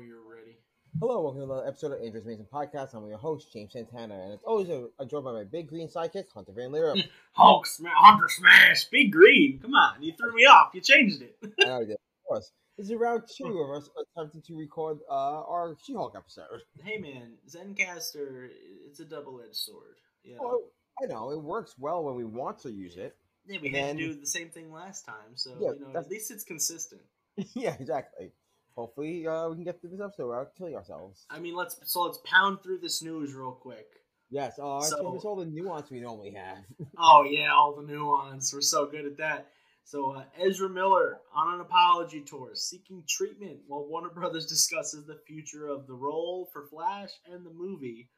you're 0.03 0.21
ready. 0.29 0.59
Hello, 1.01 1.23
welcome 1.23 1.41
to 1.41 1.45
another 1.45 1.67
episode 1.67 1.93
of 1.93 2.03
Andrews 2.03 2.27
Mason 2.27 2.47
Podcast. 2.53 2.93
I'm 2.93 3.09
your 3.09 3.17
host, 3.17 3.51
James 3.51 3.73
Santana, 3.73 4.21
and 4.23 4.35
it's 4.35 4.45
always 4.45 4.69
a, 4.69 4.89
I'm 4.99 5.09
joined 5.09 5.25
by 5.25 5.33
my 5.33 5.45
big 5.45 5.69
green 5.69 5.89
sidekick, 5.89 6.25
Hunter 6.35 6.53
Van 6.55 6.73
Leer. 6.73 6.95
Hulk 7.33 7.67
smash, 7.67 7.95
Hunter 7.97 8.29
smash, 8.29 8.85
big 8.85 9.13
green. 9.13 9.61
Come 9.63 9.73
on, 9.73 10.03
you 10.03 10.13
threw 10.13 10.35
me 10.35 10.45
off. 10.45 10.73
You 10.75 10.83
changed 10.83 11.23
it. 11.23 11.39
I 11.63 11.65
know 11.65 11.81
did, 11.81 11.93
of 11.93 11.99
course. 12.29 12.53
This 12.77 12.91
is 12.91 12.95
round 12.97 13.23
two 13.35 13.61
of 13.61 13.83
us 13.83 13.89
attempting 14.15 14.43
to 14.43 14.59
record 14.59 14.99
uh, 15.11 15.15
our 15.15 15.75
She-Hulk 15.83 16.15
episode. 16.15 16.65
hey 16.85 16.99
man, 16.99 17.39
Zencastr, 17.49 18.51
it's 18.87 19.01
a 19.01 19.07
double-edged 19.07 19.57
sword. 19.57 19.97
Yeah, 20.23 20.37
Well, 20.39 20.65
I 21.03 21.07
know 21.07 21.31
it 21.31 21.41
works 21.41 21.77
well 21.79 22.05
when 22.05 22.15
we 22.15 22.25
want 22.27 22.59
to 22.59 22.71
use 22.71 22.99
it. 22.99 23.17
Yeah, 23.51 23.59
we 23.61 23.71
had 23.71 23.85
then- 23.89 23.97
to 23.99 24.07
do 24.15 24.21
the 24.21 24.27
same 24.27 24.49
thing 24.51 24.73
last 24.73 25.05
time, 25.05 25.35
so 25.35 25.51
Yeah, 25.61 25.73
you 25.73 25.81
know 25.93 25.99
at 25.99 26.09
least 26.09 26.31
it's 26.31 26.45
consistent. 26.45 27.03
yeah, 27.55 27.75
exactly. 27.79 28.33
Hopefully, 28.77 29.27
uh, 29.27 29.49
we 29.49 29.57
can 29.57 29.65
get 29.65 29.81
through 29.81 29.91
this 29.91 30.01
episode 30.01 30.29
without 30.29 30.55
killing 30.57 30.75
ourselves. 30.77 31.27
I 31.29 31.39
mean, 31.41 31.55
let's 31.55 31.79
so 31.85 32.03
let's 32.03 32.19
pound 32.25 32.63
through 32.63 32.79
this 32.79 33.03
news 33.03 33.35
real 33.35 33.53
quick. 33.53 33.87
Yes, 34.31 34.59
uh, 34.63 34.81
So- 34.81 35.15
it's 35.17 35.25
all 35.25 35.37
the 35.37 35.45
nuance 35.47 35.91
we 35.91 36.01
normally 36.01 36.31
have. 36.33 36.59
Oh 36.99 37.25
yeah, 37.29 37.53
all 37.53 37.75
the 37.75 37.83
nuance. 37.83 38.55
We're 38.55 38.61
so 38.61 38.87
good 38.87 39.05
at 39.05 39.17
that. 39.19 39.49
So 39.85 40.13
uh, 40.13 40.25
Ezra 40.41 40.69
Miller 40.69 41.19
on 41.35 41.55
an 41.55 41.61
apology 41.61 42.21
tour, 42.21 42.51
seeking 42.55 43.03
treatment 43.09 43.59
while 43.67 43.85
Warner 43.89 44.11
Brothers 44.11 44.47
discusses 44.55 45.05
the 45.05 45.19
future 45.27 45.67
of 45.67 45.87
the 45.89 45.95
role 45.95 46.49
for 46.53 46.67
Flash 46.69 47.11
and 47.27 47.45
the 47.45 47.51
movie. 47.51 48.09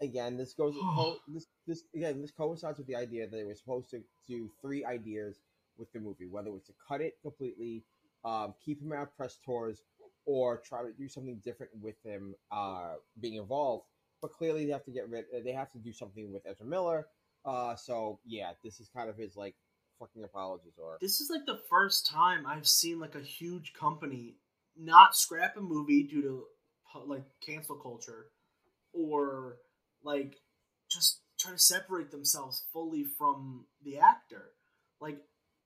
again, 0.00 0.36
this 0.36 0.52
goes 0.54 0.74
this 1.28 1.46
this 1.70 1.84
again 1.94 2.20
this 2.20 2.30
coincides 2.30 2.78
with 2.78 2.86
the 2.86 2.96
idea 2.96 3.26
that 3.26 3.36
they 3.36 3.44
were 3.44 3.54
supposed 3.54 3.90
to 3.90 4.02
do 4.28 4.50
three 4.60 4.84
ideas 4.84 5.36
with 5.78 5.92
the 5.92 6.00
movie, 6.00 6.26
whether 6.26 6.48
it 6.48 6.52
was 6.52 6.64
to 6.64 6.74
cut 6.86 7.00
it 7.00 7.14
completely, 7.22 7.82
um, 8.24 8.54
keep 8.62 8.82
him 8.82 8.92
out 8.92 9.02
of 9.02 9.16
press 9.16 9.38
tours, 9.44 9.82
or 10.26 10.58
try 10.58 10.82
to 10.82 10.92
do 10.92 11.08
something 11.08 11.40
different 11.42 11.72
with 11.80 11.96
him 12.04 12.34
uh, 12.52 12.94
being 13.20 13.34
involved. 13.34 13.84
But 14.20 14.34
clearly, 14.34 14.66
they 14.66 14.72
have 14.72 14.84
to 14.84 14.90
get 14.90 15.08
rid. 15.08 15.24
uh, 15.34 15.40
They 15.42 15.52
have 15.52 15.72
to 15.72 15.78
do 15.78 15.92
something 15.92 16.30
with 16.32 16.42
Ezra 16.44 16.66
Miller. 16.66 17.06
Uh, 17.44 17.74
so 17.74 18.18
yeah, 18.26 18.52
this 18.62 18.80
is 18.80 18.90
kind 18.94 19.08
of 19.08 19.16
his 19.16 19.36
like 19.36 19.54
fucking 19.98 20.24
apologies 20.24 20.74
or 20.78 20.98
This 21.00 21.20
is 21.20 21.30
like 21.30 21.46
the 21.46 21.60
first 21.70 22.06
time 22.06 22.46
I've 22.46 22.66
seen 22.68 23.00
like 23.00 23.14
a 23.14 23.20
huge 23.20 23.72
company 23.72 24.36
not 24.76 25.16
scrap 25.16 25.56
a 25.56 25.60
movie 25.60 26.02
due 26.02 26.22
to 26.22 26.44
like 27.06 27.24
cancel 27.44 27.76
culture 27.76 28.26
or 28.92 29.58
like 30.02 30.36
just 30.90 31.20
try 31.40 31.52
to 31.52 31.58
separate 31.58 32.10
themselves 32.10 32.64
fully 32.72 33.04
from 33.04 33.64
the 33.82 33.98
actor. 33.98 34.50
Like 35.00 35.18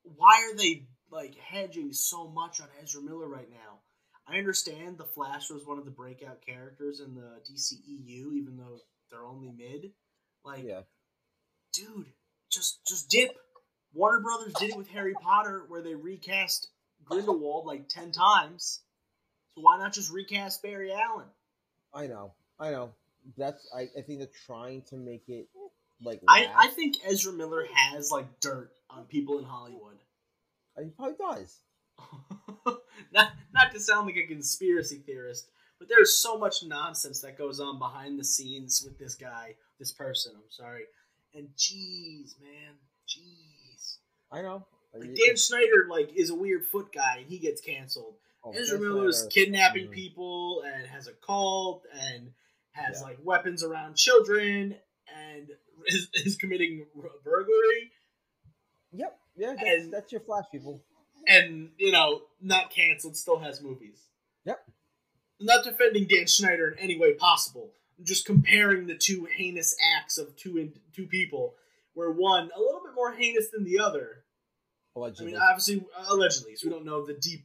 why 0.05 0.49
are 0.51 0.57
they 0.57 0.87
like 1.11 1.35
hedging 1.37 1.93
so 1.93 2.29
much 2.29 2.61
on 2.61 2.69
Ezra 2.83 3.03
Miller 3.03 3.29
right 3.29 3.51
now? 3.51 3.81
I 4.27 4.39
understand 4.39 4.97
the 4.97 5.05
Flash 5.05 5.51
was 5.51 5.67
one 5.67 5.79
of 5.79 5.85
the 5.85 5.91
breakout 5.91 6.45
characters 6.45 7.01
in 7.01 7.15
the 7.15 7.41
DCEU 7.51 8.35
even 8.35 8.57
though 8.57 8.79
they're 9.11 9.25
only 9.25 9.51
mid. 9.51 9.93
Like 10.45 10.65
yeah. 10.65 10.81
dude, 11.73 12.07
just 12.51 12.87
just 12.87 13.09
dip. 13.09 13.37
Warner 13.93 14.21
Brothers 14.21 14.55
did 14.55 14.71
it 14.71 14.77
with 14.77 14.89
Harry 14.89 15.15
Potter, 15.15 15.65
where 15.69 15.81
they 15.81 15.95
recast 15.95 16.69
Grindelwald 17.05 17.65
like 17.65 17.89
ten 17.89 18.13
times. 18.13 18.81
So 19.55 19.63
why 19.63 19.79
not 19.79 19.93
just 19.93 20.11
recast 20.11 20.63
Barry 20.63 20.93
Allen? 20.93 21.29
I 21.95 22.09
know, 22.09 22.33
I 22.59 22.71
know. 22.73 22.91
That's 23.39 23.67
I, 23.75 23.89
I 23.97 24.03
think 24.03 24.19
they're 24.19 24.29
trying 24.47 24.83
to 24.91 24.97
make 24.97 25.29
it 25.29 25.49
like 26.05 26.21
I, 26.29 26.49
I 26.57 26.69
think 26.69 26.97
Ezra 27.07 27.33
Miller 27.33 27.67
has 27.75 28.11
like 28.11 28.41
dirt 28.41 28.71
on 28.91 29.05
people 29.05 29.39
in 29.39 29.45
Hollywood. 29.45 29.99
Uh, 30.77 30.83
he 30.83 30.91
probably 30.91 31.15
does. 31.19 31.61
not 33.13 33.33
not 33.53 33.73
to 33.73 33.81
sound 33.81 34.07
like 34.07 34.17
a 34.17 34.27
conspiracy 34.27 34.97
theorist, 35.07 35.49
but 35.79 35.89
there's 35.89 36.15
so 36.15 36.37
much 36.39 36.63
nonsense 36.65 37.21
that 37.21 37.39
goes 37.39 37.61
on 37.61 37.79
behind 37.79 38.19
the 38.19 38.25
scenes 38.25 38.83
with 38.85 38.99
this 38.99 39.15
guy, 39.15 39.55
this 39.79 39.93
person. 39.93 40.33
I'm 40.35 40.43
sorry, 40.51 40.85
and 41.35 41.49
jeez, 41.57 42.41
man, 42.41 42.75
jeez. 43.09 43.97
I 44.33 44.43
know. 44.43 44.67
Like 44.97 45.15
Dan 45.15 45.37
Schneider 45.37 45.87
like 45.91 46.13
is 46.17 46.31
a 46.31 46.35
weird 46.37 46.67
foot 46.67 46.93
guy 46.95 47.19
and 47.19 47.27
he 47.27 47.39
gets 47.39 47.61
canceled. 47.61 48.15
oh, 48.45 48.53
Ezra 48.53 48.79
Miller's 48.79 49.19
Snyder- 49.19 49.31
kidnapping 49.31 49.89
people 49.89 50.63
and 50.67 50.87
has 50.87 51.09
a 51.09 51.13
cult 51.13 51.83
and 51.93 52.31
has 52.73 53.01
Yeah. 53.01 53.07
like 53.09 53.19
weapons 53.25 53.65
around 53.65 53.97
children 53.97 54.77
and 55.13 55.49
is, 55.87 56.09
is 56.15 56.37
committing 56.37 56.87
burglary 57.25 57.91
Yep. 58.93 59.19
Yeah, 59.37 59.55
that's, 59.57 59.63
And- 59.85 59.93
that's 59.93 60.13
your 60.13 60.21
flash, 60.21 60.45
people. 60.53 60.81
and 61.27 61.71
you 61.79 61.91
know 61.91 62.23
not 62.41 62.71
canceled 62.71 63.17
still 63.17 63.39
has 63.41 63.61
movies. 63.61 64.01
Yep. 64.45 64.61
Not 65.41 65.65
defending 65.65 66.07
Dan 66.07 66.27
Schneider 66.27 66.69
in 66.71 66.79
any 66.79 66.97
way 66.99 67.15
possible. 67.15 67.71
I'm 67.99 68.05
just 68.05 68.25
comparing 68.25 68.87
the 68.87 68.95
two 68.95 69.25
heinous 69.37 69.75
acts 69.97 70.17
of 70.19 70.37
two 70.37 70.59
in, 70.59 70.73
two 70.95 71.07
people, 71.07 71.55
where 71.95 72.11
one 72.11 72.51
a 72.57 72.61
little 72.61 72.83
bit 72.85 72.95
more 72.95 73.13
heinous 73.13 73.49
than 73.51 73.65
the 73.65 73.79
other. 73.81 74.25
Allegedly. 74.97 75.27
I 75.27 75.27
mean, 75.33 75.41
obviously, 75.51 75.85
allegedly, 76.09 76.55
so 76.55 76.69
we 76.69 76.73
don't 76.73 76.85
know 76.85 77.05
the 77.05 77.15
deep, 77.15 77.45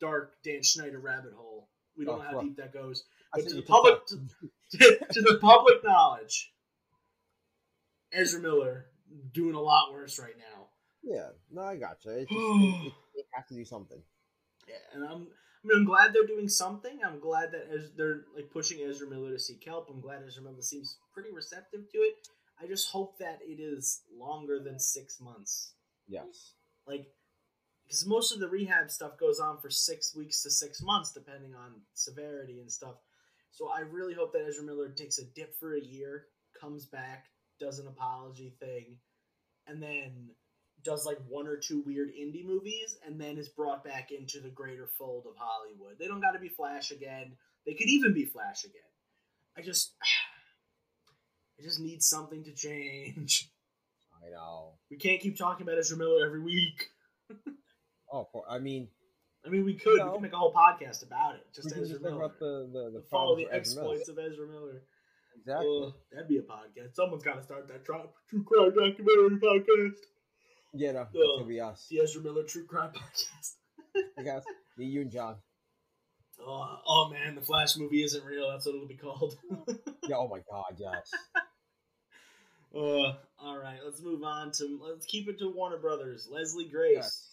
dark 0.00 0.34
Dan 0.44 0.62
Schneider 0.62 0.98
rabbit 0.98 1.32
hole. 1.34 1.68
We 1.96 2.04
don't 2.04 2.16
Oh, 2.16 2.18
know 2.18 2.24
how 2.24 2.32
well. 2.36 2.42
deep 2.44 2.56
that 2.58 2.74
goes. 2.74 3.04
But 3.34 3.48
to 3.48 3.54
the 3.54 3.62
public- 3.62 4.06
that. 4.08 4.28
to, 4.72 5.06
to 5.14 5.22
the 5.22 5.38
public 5.40 5.82
knowledge, 5.82 6.52
Ezra 8.12 8.40
Miller 8.40 8.86
doing 9.32 9.54
a 9.54 9.60
lot 9.60 9.92
worse 9.92 10.18
right 10.18 10.36
now. 10.38 10.68
Yeah, 11.02 11.28
no, 11.50 11.62
I 11.62 11.76
gotcha. 11.76 12.18
It's 12.18 12.30
just, 12.30 12.94
they, 13.14 13.22
have 13.34 13.46
to 13.48 13.54
do 13.54 13.64
something. 13.64 14.02
Yeah, 14.68 14.76
and 14.94 15.04
I'm 15.04 15.26
I 15.62 15.68
mean, 15.68 15.78
I'm 15.78 15.84
glad 15.84 16.14
they're 16.14 16.26
doing 16.26 16.48
something. 16.48 17.00
I'm 17.04 17.20
glad 17.20 17.52
that 17.52 17.68
Ez- 17.72 17.92
they're 17.96 18.22
like 18.34 18.50
pushing 18.50 18.80
Ezra 18.80 19.08
Miller 19.08 19.32
to 19.32 19.38
seek 19.38 19.62
help. 19.64 19.88
I'm 19.90 20.00
glad 20.00 20.22
Ezra 20.26 20.42
Miller 20.42 20.62
seems 20.62 20.98
pretty 21.12 21.30
receptive 21.34 21.90
to 21.92 21.98
it. 21.98 22.14
I 22.62 22.66
just 22.66 22.90
hope 22.90 23.18
that 23.18 23.40
it 23.42 23.60
is 23.60 24.02
longer 24.14 24.58
than 24.62 24.78
six 24.78 25.20
months. 25.20 25.74
Yes. 26.08 26.54
Like, 26.86 27.06
because 27.86 28.06
most 28.06 28.32
of 28.32 28.40
the 28.40 28.48
rehab 28.48 28.90
stuff 28.90 29.18
goes 29.18 29.38
on 29.38 29.58
for 29.60 29.70
six 29.70 30.14
weeks 30.14 30.42
to 30.42 30.50
six 30.50 30.80
months, 30.82 31.12
depending 31.12 31.54
on 31.54 31.82
severity 31.94 32.60
and 32.60 32.70
stuff. 32.70 32.96
So 33.50 33.68
I 33.68 33.80
really 33.80 34.14
hope 34.14 34.32
that 34.32 34.46
Ezra 34.46 34.64
Miller 34.64 34.88
takes 34.88 35.18
a 35.18 35.24
dip 35.24 35.58
for 35.58 35.74
a 35.74 35.80
year, 35.80 36.26
comes 36.58 36.86
back, 36.86 37.26
does 37.60 37.78
an 37.78 37.86
apology 37.86 38.54
thing, 38.58 38.96
and 39.66 39.82
then 39.82 40.30
does 40.82 41.04
like 41.04 41.18
one 41.28 41.46
or 41.46 41.56
two 41.56 41.82
weird 41.86 42.08
indie 42.08 42.44
movies, 42.44 42.96
and 43.06 43.20
then 43.20 43.38
is 43.38 43.48
brought 43.48 43.84
back 43.84 44.10
into 44.10 44.40
the 44.40 44.48
greater 44.48 44.88
fold 44.98 45.26
of 45.26 45.34
Hollywood. 45.36 45.96
They 45.98 46.08
don't 46.08 46.20
got 46.20 46.32
to 46.32 46.38
be 46.38 46.48
Flash 46.48 46.90
again. 46.90 47.32
They 47.66 47.74
could 47.74 47.88
even 47.88 48.14
be 48.14 48.24
Flash 48.24 48.64
again. 48.64 48.80
I 49.56 49.62
just, 49.62 49.94
I 51.60 51.62
just 51.62 51.80
need 51.80 52.02
something 52.02 52.44
to 52.44 52.52
change. 52.52 53.50
I 54.26 54.30
know. 54.30 54.72
We 54.90 54.96
can't 54.96 55.20
keep 55.20 55.38
talking 55.38 55.66
about 55.66 55.78
Ezra 55.78 55.96
Miller 55.96 56.24
every 56.24 56.40
week. 56.40 56.88
Oh, 58.12 58.26
I 58.48 58.58
mean, 58.58 58.88
I 59.46 59.48
mean, 59.48 59.64
we 59.64 59.74
could. 59.74 59.98
No. 59.98 60.06
We 60.06 60.12
could 60.12 60.22
make 60.22 60.32
a 60.32 60.36
whole 60.36 60.52
podcast 60.52 61.04
about 61.04 61.36
it. 61.36 61.46
Just 61.54 61.74
Ezra 61.76 62.00
Miller. 62.00 62.16
about 62.16 62.38
the 62.38 62.68
the, 62.72 62.90
the 62.98 63.04
Follow 63.10 63.36
the 63.36 63.44
with 63.44 63.52
Ezra 63.52 63.82
exploits 63.82 64.08
of 64.08 64.18
Ezra 64.18 64.46
Miller. 64.46 64.82
Exactly. 65.38 65.82
Ugh, 65.86 65.92
that'd 66.12 66.28
be 66.28 66.38
a 66.38 66.42
podcast. 66.42 66.94
Someone's 66.94 67.22
got 67.24 67.36
to 67.36 67.42
start 67.42 67.68
that 67.68 67.84
tri- 67.84 68.04
true 68.28 68.44
crime 68.44 68.70
documentary 68.74 69.38
podcast. 69.38 69.96
yeah, 70.74 70.92
no, 70.92 70.98
that's 71.04 71.14
Ugh. 71.16 71.38
gonna 71.38 71.46
be 71.48 71.60
us. 71.60 71.86
The 71.90 72.00
Ezra 72.00 72.22
Miller 72.22 72.42
True 72.44 72.66
Crime 72.66 72.90
Podcast. 72.94 74.02
I 74.18 74.22
guess 74.22 74.44
me, 74.76 74.86
you, 74.86 75.00
and 75.02 75.10
John. 75.10 75.36
Oh, 76.42 76.76
oh 76.86 77.10
man, 77.10 77.34
the 77.34 77.40
Flash 77.42 77.76
movie 77.76 78.02
isn't 78.02 78.24
real. 78.24 78.50
That's 78.50 78.64
what 78.66 78.74
it'll 78.74 78.86
be 78.88 78.96
called. 78.96 79.36
Yeah. 80.08 80.16
Oh 80.16 80.28
my 80.28 80.40
God. 80.50 80.74
Yes. 80.78 81.10
uh, 82.74 83.14
all 83.38 83.58
right, 83.58 83.78
let's 83.84 84.02
move 84.02 84.22
on 84.24 84.50
to. 84.52 84.80
Let's 84.82 85.06
keep 85.06 85.28
it 85.28 85.38
to 85.38 85.50
Warner 85.50 85.78
Brothers. 85.78 86.26
Leslie 86.30 86.68
Grace. 86.68 86.96
Yes. 86.96 87.26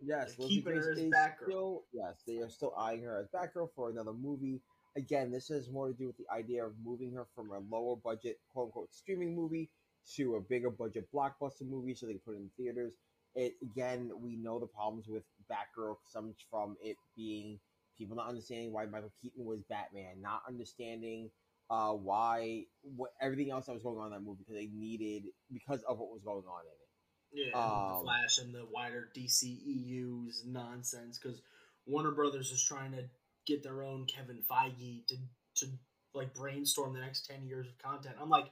Yes, 0.00 0.38
Leslie 0.38 0.48
keeping 0.48 0.76
her 0.76 0.92
as 0.92 0.98
Batgirl. 0.98 1.44
Still, 1.46 1.84
yes, 1.92 2.14
they 2.26 2.38
are 2.38 2.48
still 2.50 2.72
eyeing 2.76 3.02
her 3.02 3.18
as 3.20 3.28
Batgirl 3.28 3.68
for 3.74 3.90
another 3.90 4.12
movie. 4.12 4.60
Again, 4.96 5.30
this 5.30 5.48
has 5.48 5.70
more 5.70 5.88
to 5.88 5.94
do 5.94 6.06
with 6.06 6.16
the 6.16 6.32
idea 6.32 6.64
of 6.64 6.72
moving 6.84 7.12
her 7.14 7.26
from 7.34 7.50
a 7.50 7.58
lower 7.74 7.96
budget, 7.96 8.38
quote 8.52 8.66
unquote, 8.66 8.94
streaming 8.94 9.34
movie 9.34 9.70
to 10.16 10.36
a 10.36 10.40
bigger 10.40 10.70
budget 10.70 11.08
blockbuster 11.12 11.62
movie 11.68 11.94
so 11.94 12.06
they 12.06 12.12
can 12.12 12.20
put 12.20 12.34
it 12.34 12.38
in 12.38 12.50
theaters. 12.56 12.92
It 13.34 13.54
again, 13.62 14.10
we 14.20 14.36
know 14.36 14.60
the 14.60 14.66
problems 14.66 15.06
with 15.08 15.24
Batgirl 15.50 15.96
comes 16.12 16.36
from 16.50 16.76
it 16.82 16.96
being 17.16 17.58
people 17.98 18.16
not 18.16 18.28
understanding 18.28 18.72
why 18.72 18.86
Michael 18.86 19.12
Keaton 19.20 19.44
was 19.44 19.60
Batman, 19.68 20.20
not 20.20 20.42
understanding 20.48 21.30
uh, 21.70 21.92
why 21.92 22.64
what 22.82 23.10
everything 23.20 23.50
else 23.50 23.66
that 23.66 23.72
was 23.72 23.82
going 23.82 23.98
on 23.98 24.06
in 24.06 24.12
that 24.12 24.22
movie 24.22 24.44
because 24.46 24.54
they 24.54 24.68
needed 24.72 25.24
because 25.52 25.82
of 25.88 25.98
what 25.98 26.10
was 26.12 26.22
going 26.22 26.44
on 26.46 26.62
in 26.64 26.72
it. 26.72 27.52
Yeah, 27.52 27.58
Um, 27.58 27.98
the 27.98 28.04
Flash 28.04 28.38
and 28.38 28.54
the 28.54 28.66
wider 28.70 29.08
DCEU's 29.16 30.44
nonsense 30.46 31.18
because 31.18 31.40
Warner 31.86 32.12
Brothers 32.12 32.52
is 32.52 32.62
trying 32.62 32.92
to 32.92 33.04
get 33.46 33.62
their 33.62 33.82
own 33.82 34.06
Kevin 34.06 34.40
Feige 34.50 35.06
to 35.08 35.16
to 35.56 35.66
like 36.14 36.34
brainstorm 36.34 36.92
the 36.92 37.00
next 37.00 37.26
ten 37.26 37.46
years 37.46 37.66
of 37.66 37.78
content. 37.78 38.16
I'm 38.20 38.30
like, 38.30 38.46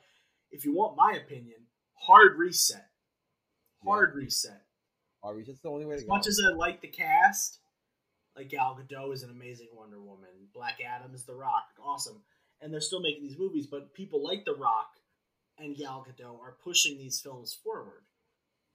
if 0.51 0.65
you 0.65 0.75
want 0.75 0.97
my 0.97 1.13
opinion, 1.13 1.59
hard 1.95 2.39
reset, 2.39 2.89
hard 3.85 4.15
reset. 4.15 4.63
Obviously, 5.25 5.53
it's 5.53 5.63
the 5.63 5.71
only 5.71 5.85
way 5.87 5.95
to 5.95 5.99
As 6.01 6.05
go. 6.05 6.15
much 6.15 6.27
as 6.27 6.41
I 6.45 6.55
like 6.55 6.81
the 6.81 6.89
cast, 6.89 7.61
like 8.37 8.49
Gal 8.49 8.77
Gadot 8.77 9.13
is 9.15 9.23
an 9.23 9.31
amazing 9.31 9.69
Wonder 9.73 10.01
Woman. 10.01 10.29
Black 10.53 10.79
Adam 10.85 11.15
is 11.15 11.25
The 11.25 11.35
Rock, 11.35 11.65
awesome, 11.83 12.23
and 12.61 12.73
they're 12.73 12.81
still 12.81 13.01
making 13.01 13.23
these 13.23 13.39
movies. 13.39 13.67
But 13.67 13.95
people 13.95 14.23
like 14.25 14.45
The 14.45 14.55
Rock 14.55 14.89
and 15.59 15.77
Gal 15.77 16.05
Gadot 16.09 16.41
are 16.41 16.57
pushing 16.63 16.99
these 16.99 17.21
films 17.21 17.57
forward. 17.63 18.03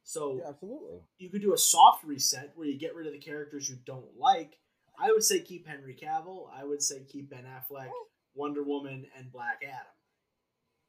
So 0.04 0.38
yeah, 0.42 0.50
absolutely. 0.50 1.00
you 1.18 1.30
could 1.30 1.42
do 1.42 1.54
a 1.54 1.58
soft 1.58 2.06
reset 2.06 2.54
where 2.56 2.66
you 2.66 2.80
get 2.80 2.96
rid 2.96 3.08
of 3.08 3.14
the 3.14 3.20
characters 3.20 3.70
you 3.70 3.76
don't 3.86 4.18
like. 4.18 4.58
I 4.98 5.12
would 5.12 5.24
say 5.24 5.40
keep 5.42 5.68
Henry 5.68 5.96
Cavill. 5.96 6.50
I 6.54 6.64
would 6.64 6.82
say 6.82 7.04
keep 7.04 7.30
Ben 7.30 7.46
Affleck, 7.46 7.90
oh. 7.94 8.08
Wonder 8.36 8.64
Woman, 8.64 9.06
and 9.18 9.32
Black 9.32 9.62
Adam. 9.64 9.94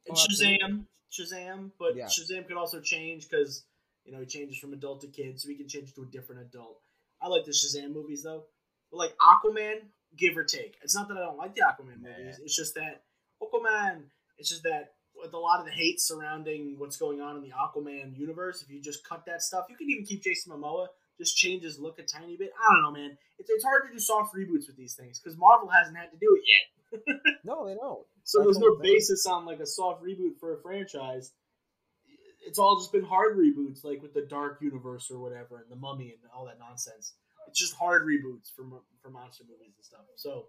And 0.06 0.16
Oh. 0.16 0.20
Shazam, 0.20 0.87
Shazam, 1.10 1.72
but 1.78 1.94
Yeah. 1.96 2.06
Shazam 2.06 2.46
could 2.46 2.56
also 2.56 2.81
change 2.81 3.28
because 3.28 3.64
you 4.05 4.12
know 4.12 4.20
he 4.20 4.26
changes 4.26 4.58
from 4.58 4.72
adult 4.72 5.00
to 5.02 5.08
kid, 5.08 5.40
so 5.40 5.49
he 5.49 5.56
can 5.56 5.69
change 5.69 5.94
to 5.94 6.02
a 6.02 6.06
different 6.06 6.40
adult. 6.43 6.81
I 7.20 7.28
like 7.28 7.44
the 7.44 7.50
Shazam 7.52 7.93
movies 7.93 8.22
though, 8.22 8.44
but 8.90 8.96
like 8.99 9.16
Aquaman, 9.19 9.90
give 10.16 10.37
or 10.38 10.44
take. 10.44 10.78
It's 10.82 10.94
not 10.94 11.08
that 11.08 11.16
I 11.19 11.20
don't 11.20 11.37
like 11.37 11.54
the 11.54 11.62
Aquaman 11.62 12.00
Nah. 12.00 12.08
movies. 12.16 12.38
It's 12.38 12.56
just 12.56 12.75
that 12.76 13.04
Aquaman. 13.43 14.04
It's 14.38 14.49
just 14.49 14.62
that 14.62 14.94
with 15.14 15.34
a 15.34 15.38
lot 15.38 15.58
of 15.58 15.66
the 15.66 15.72
hate 15.72 16.00
surrounding 16.00 16.78
what's 16.78 16.96
going 16.96 17.20
on 17.20 17.37
in 17.37 17.43
the 17.43 17.50
Aquaman 17.50 18.16
universe, 18.16 18.62
if 18.62 18.70
you 18.70 18.81
just 18.81 19.04
cut 19.04 19.26
that 19.26 19.43
stuff, 19.43 19.66
you 19.69 19.76
can 19.76 19.90
even 19.90 20.04
keep 20.04 20.22
Jason 20.22 20.52
Momoa, 20.52 20.87
just 21.19 21.37
change 21.37 21.65
his 21.65 21.79
look 21.79 21.99
a 21.99 22.03
tiny 22.03 22.37
bit. 22.37 22.53
I 22.56 22.75
don't 22.75 22.82
know, 22.82 23.00
man. 23.00 23.19
It's, 23.38 23.50
it's 23.50 23.65
hard 23.65 23.82
to 23.87 23.93
do 23.93 23.99
soft 23.99 24.35
reboots 24.35 24.67
with 24.67 24.76
these 24.76 24.94
things 24.94 25.19
because 25.19 25.37
Marvel 25.38 25.69
hasn't 25.69 25.97
had 25.97 26.11
to 26.12 26.17
do 26.17 26.37
it 26.37 26.44
yet. 26.47 26.65
No, 27.44 27.67
they 27.67 27.75
don't. 27.75 28.05
So 28.25 28.38
That's 28.38 28.47
there's 28.47 28.59
no 28.59 28.76
basis 28.81 29.26
on 29.26 29.47
like 29.47 29.61
a 29.61 29.67
soft 29.67 30.03
reboot 30.03 30.38
for 30.41 30.55
a 30.55 30.61
franchise. 30.62 31.32
It's 32.47 32.59
all 32.59 32.79
just 32.79 32.93
been 32.93 33.05
hard 33.05 33.37
reboots, 33.37 33.85
like 33.85 34.03
with 34.03 34.15
the 34.15 34.23
Dark 34.23 34.59
Universe 34.61 35.11
or 35.11 35.19
whatever, 35.19 35.59
and 35.59 35.70
the 35.70 35.76
Mummy 35.76 36.11
and 36.11 36.31
all 36.35 36.47
that 36.47 36.59
nonsense. 36.59 37.15
It's 37.47 37.59
just 37.59 37.75
hard 37.75 38.03
reboots 38.06 38.55
for 38.55 38.64
for 39.03 39.11
monster 39.11 39.44
movies 39.44 39.75
and 39.76 39.85
stuff. 39.85 40.00
So 40.17 40.47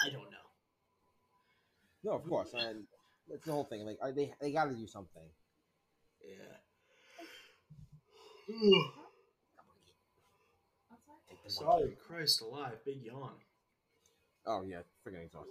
I 0.00 0.08
don't 0.10 0.30
know. 0.30 0.48
No, 2.02 2.12
of 2.12 2.24
course, 2.28 2.54
and 2.54 2.84
that's 3.28 3.44
the 3.44 3.52
whole 3.52 3.64
thing. 3.64 3.84
Like, 3.84 3.98
I, 4.02 4.10
they 4.10 4.32
they 4.40 4.52
got 4.52 4.64
to 4.66 4.74
do 4.74 4.86
something. 4.86 5.22
Yeah. 6.22 6.56
Sorry, 11.60 11.96
Christ 12.06 12.40
alive, 12.42 12.78
big 12.84 13.02
yawn. 13.04 13.32
Oh 14.46 14.62
yeah, 14.66 14.78
freaking 15.06 15.24
exhausted. 15.24 15.50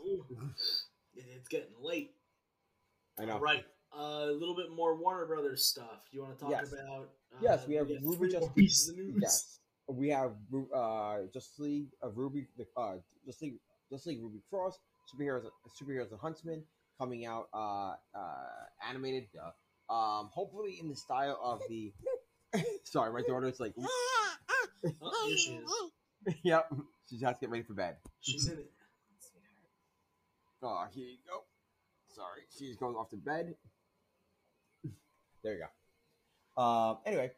It's 1.15 1.47
getting 1.47 1.73
late. 1.81 2.11
I 3.19 3.25
know. 3.25 3.33
All 3.33 3.39
right, 3.39 3.63
uh, 3.95 4.25
a 4.29 4.31
little 4.31 4.55
bit 4.55 4.71
more 4.75 4.95
Warner 4.95 5.25
Brothers 5.25 5.63
stuff. 5.65 6.07
You 6.11 6.21
want 6.21 6.37
to 6.37 6.41
talk 6.45 6.51
Yes. 6.51 6.73
about? 6.73 7.09
Uh, 7.33 7.37
Yes, 7.41 7.67
we 7.67 7.75
have 7.75 7.87
Ruby 8.01 8.29
just 8.29 8.53
pieces 8.55 8.89
of 8.89 8.97
news. 8.97 9.19
Yes, 9.21 9.59
we 9.87 10.09
have 10.09 10.31
uh, 10.73 11.17
Justice 11.33 11.59
League 11.59 11.89
of 12.01 12.13
RWBY, 12.15 12.47
the 12.57 12.65
uh, 12.75 12.95
Justice 13.25 13.41
League, 13.43 13.59
Justice 13.91 14.07
League 14.07 14.21
RWBY 14.21 14.41
Cross, 14.49 14.79
superheroes, 15.13 15.45
superheroes 15.81 16.11
and 16.11 16.19
Huntsman 16.19 16.63
coming 16.99 17.25
out 17.25 17.47
uh, 17.53 17.93
uh, 18.15 18.87
animated. 18.89 19.27
Duh. 19.33 19.93
Um, 19.93 20.29
hopefully 20.33 20.77
in 20.81 20.89
the 20.89 20.95
style 20.95 21.39
of 21.43 21.61
the. 21.69 21.93
Sorry, 22.83 23.11
my 23.13 23.21
daughter's 23.21 23.59
like. 23.59 23.73
Oh, 25.01 25.27
here 25.27 25.37
she 25.37 25.51
is. 25.55 25.69
yep, 26.43 26.71
she 27.09 27.19
has 27.23 27.35
to 27.35 27.41
get 27.41 27.49
ready 27.49 27.63
for 27.63 27.73
bed. 27.73 27.97
She's 28.19 28.47
in 28.47 28.59
it. 28.59 28.71
Oh, 30.61 30.85
here 30.93 31.05
you 31.05 31.17
go. 31.27 31.43
Sorry, 32.13 32.41
she's 32.57 32.75
going 32.75 32.95
off 32.95 33.09
to 33.09 33.17
bed. 33.17 33.55
There 35.41 35.53
you 35.53 35.63
go. 36.57 36.61
Um, 36.61 36.97
anyway, 37.05 37.31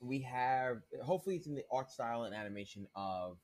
we 0.00 0.20
have 0.20 0.78
hopefully 1.02 1.34
it's 1.34 1.48
in 1.48 1.56
the 1.56 1.64
art 1.72 1.90
style 1.90 2.22
and 2.22 2.32
animation 2.32 2.86
of 2.94 3.38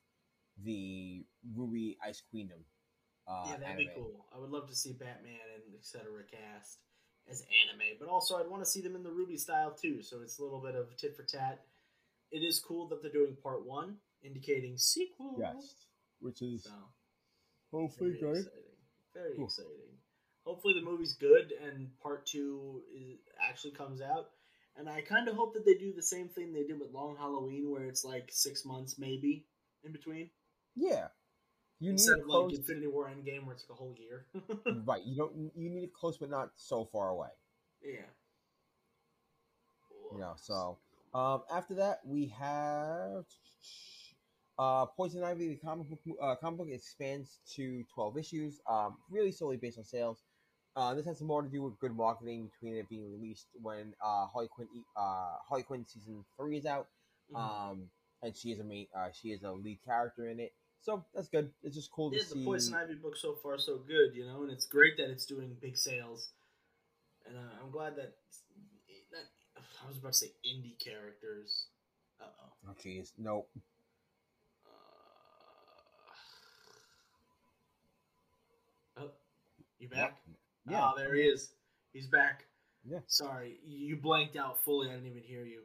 the 0.63 1.25
RWBY 1.59 1.97
Ice 2.07 2.23
Queendom. 2.31 2.61
Uh, 3.27 3.47
yeah, 3.47 3.57
that'd 3.57 3.67
anime. 3.67 3.79
be 3.79 3.91
cool. 3.95 4.25
I 4.33 4.39
would 4.39 4.51
love 4.51 4.69
to 4.69 4.75
see 4.77 4.93
Batman 4.93 5.35
and 5.55 5.75
etc. 5.75 6.05
cast 6.31 6.79
as 7.29 7.41
anime, 7.41 7.97
but 7.99 8.09
also 8.09 8.37
I'd 8.37 8.49
want 8.49 8.63
to 8.63 8.71
see 8.71 8.81
them 8.81 8.95
in 8.95 9.03
the 9.03 9.11
RWBY 9.11 9.39
style 9.39 9.73
too. 9.73 10.03
So 10.03 10.19
it's 10.23 10.39
a 10.39 10.43
little 10.43 10.61
bit 10.61 10.75
of 10.75 10.97
tit 10.97 11.17
for 11.17 11.23
tat. 11.23 11.63
It 12.31 12.39
is 12.39 12.61
cool 12.61 12.89
that 12.89 13.03
they're 13.03 13.13
doing 13.13 13.37
part 13.43 13.67
one, 13.67 13.97
indicating 14.25 14.77
sequel. 14.79 15.37
Yes, 15.39 15.87
which 16.21 16.43
is 16.43 16.65
So 16.65 16.71
hopefully 17.71 18.13
very 18.21 18.21
good. 18.21 18.39
exciting. 18.39 18.61
Very 19.15 19.37
Cool. 19.37 19.45
exciting. 19.45 19.71
Hopefully 20.45 20.75
the 20.75 20.85
movie's 20.85 21.15
good 21.15 21.53
and 21.53 21.89
part 22.03 22.27
two 22.27 22.83
is, 22.95 23.19
actually 23.49 23.73
comes 23.73 24.01
out. 24.03 24.31
And 24.77 24.89
I 24.89 25.03
kind 25.03 25.29
of 25.29 25.37
hope 25.37 25.55
that 25.55 25.65
they 25.65 25.75
do 25.75 25.93
the 25.95 26.03
same 26.03 26.29
thing 26.29 26.53
they 26.53 26.65
did 26.65 26.81
with 26.81 26.91
Long 26.93 27.17
Halloween, 27.17 27.71
where 27.71 27.85
it's 27.85 28.05
like 28.05 28.29
six 28.33 28.65
months 28.65 28.97
maybe 28.99 29.47
in 29.85 29.93
between, 29.93 30.31
Yeah, 30.75 31.07
you 31.79 31.93
need 31.93 32.01
instead 32.01 32.19
it 32.19 32.23
of 32.23 32.29
like. 32.29 32.55
Infinity 32.57 32.89
War 32.89 33.09
Endgame, 33.09 33.45
where 33.47 33.55
it's 33.55 33.65
like 33.69 33.77
a 33.77 33.81
whole 33.81 33.95
year. 33.97 34.27
right, 34.87 35.03
you 35.05 35.17
don't. 35.17 35.53
You 35.55 35.71
need 35.71 35.85
it 35.85 35.95
close, 35.95 36.19
but 36.19 36.29
not 36.29 36.51
so 36.57 36.87
far 36.93 37.11
away. 37.11 37.29
yeah. 37.83 38.01
You 40.13 40.19
know. 40.19 40.35
So 40.37 40.79
um, 41.15 41.43
after 41.53 41.75
that, 41.77 42.01
we 42.05 42.33
have 42.39 43.25
uh, 44.59 44.87
Poison 44.87 45.23
Ivy. 45.23 45.49
The 45.49 45.57
comic 45.57 45.89
book 45.89 46.01
uh, 46.23 46.35
comic 46.37 46.59
book 46.59 46.69
expands 46.71 47.41
to 47.57 47.85
twelve 47.95 48.17
issues, 48.19 48.61
um, 48.69 48.97
really 49.11 49.33
solely 49.33 49.57
based 49.57 49.79
on 49.79 49.85
sales. 49.85 50.23
Uh, 50.77 50.93
this 50.95 51.07
has 51.07 51.21
more 51.23 51.43
to 51.43 51.49
do 51.49 51.63
with 51.63 51.79
good 51.79 51.97
marketing 51.97 52.51
between 52.53 52.77
it 52.77 52.89
being 52.89 53.11
released 53.13 53.47
when 53.63 53.95
uh, 54.05 54.27
Harley 54.27 54.49
Quinn 54.49 54.69
uh, 54.97 55.37
Harley 55.49 55.63
Quinn 55.63 55.85
season 55.87 56.25
three 56.37 56.57
is 56.59 56.67
out, 56.67 56.89
Mhm. 57.33 57.39
um, 57.39 57.91
and 58.23 58.37
she 58.37 58.51
is 58.53 58.61
a 58.61 58.65
main 58.65 58.87
uh, 58.97 59.11
she 59.13 59.29
is 59.33 59.43
a 59.45 59.53
lead 59.53 59.79
character 59.85 60.29
in 60.29 60.41
it. 60.41 60.53
So 60.81 61.05
that's 61.15 61.29
good. 61.29 61.51
It's 61.63 61.75
just 61.77 61.91
cool 61.93 62.13
yeah, 62.13 62.21
to 62.23 62.29
the 62.29 62.35
see. 62.35 62.45
Poison 62.45 62.75
Ivy 62.75 62.95
book 62.95 63.17
so 63.17 63.35
far 63.43 63.57
so 63.59 63.79
good, 63.79 64.15
you 64.15 64.27
know, 64.27 64.43
and 64.43 64.51
it's 64.51 64.67
great 64.67 64.97
that 64.99 65.09
it's 65.11 65.25
doing 65.27 65.57
big 65.61 65.77
sales. 65.79 66.29
And 67.27 67.37
uh, 67.39 67.41
I'm 67.63 67.71
glad 67.71 67.97
that, 67.97 68.13
that 69.13 69.27
I 69.83 69.89
was 69.89 69.97
about 69.97 70.13
to 70.13 70.19
say 70.19 70.33
indie 70.45 70.79
characters. 70.79 71.69
Uh 72.21 72.25
oh. 72.43 72.53
Oh 72.69 72.75
jeez, 72.83 73.13
nope. 73.17 73.49
Uh, 78.97 79.03
oh, 79.05 79.11
you 79.79 79.89
back? 79.89 80.17
Yeah. 80.69 80.81
Oh, 80.83 80.93
there 80.97 81.15
he 81.15 81.23
is. 81.23 81.51
He's 81.93 82.07
back. 82.07 82.45
Yeah. 82.87 82.99
Sorry, 83.07 83.59
you 83.65 83.97
blanked 83.97 84.37
out 84.37 84.63
fully. 84.65 84.89
I 84.89 84.93
didn't 84.95 85.07
even 85.09 85.23
hear 85.23 85.45
you. 85.45 85.63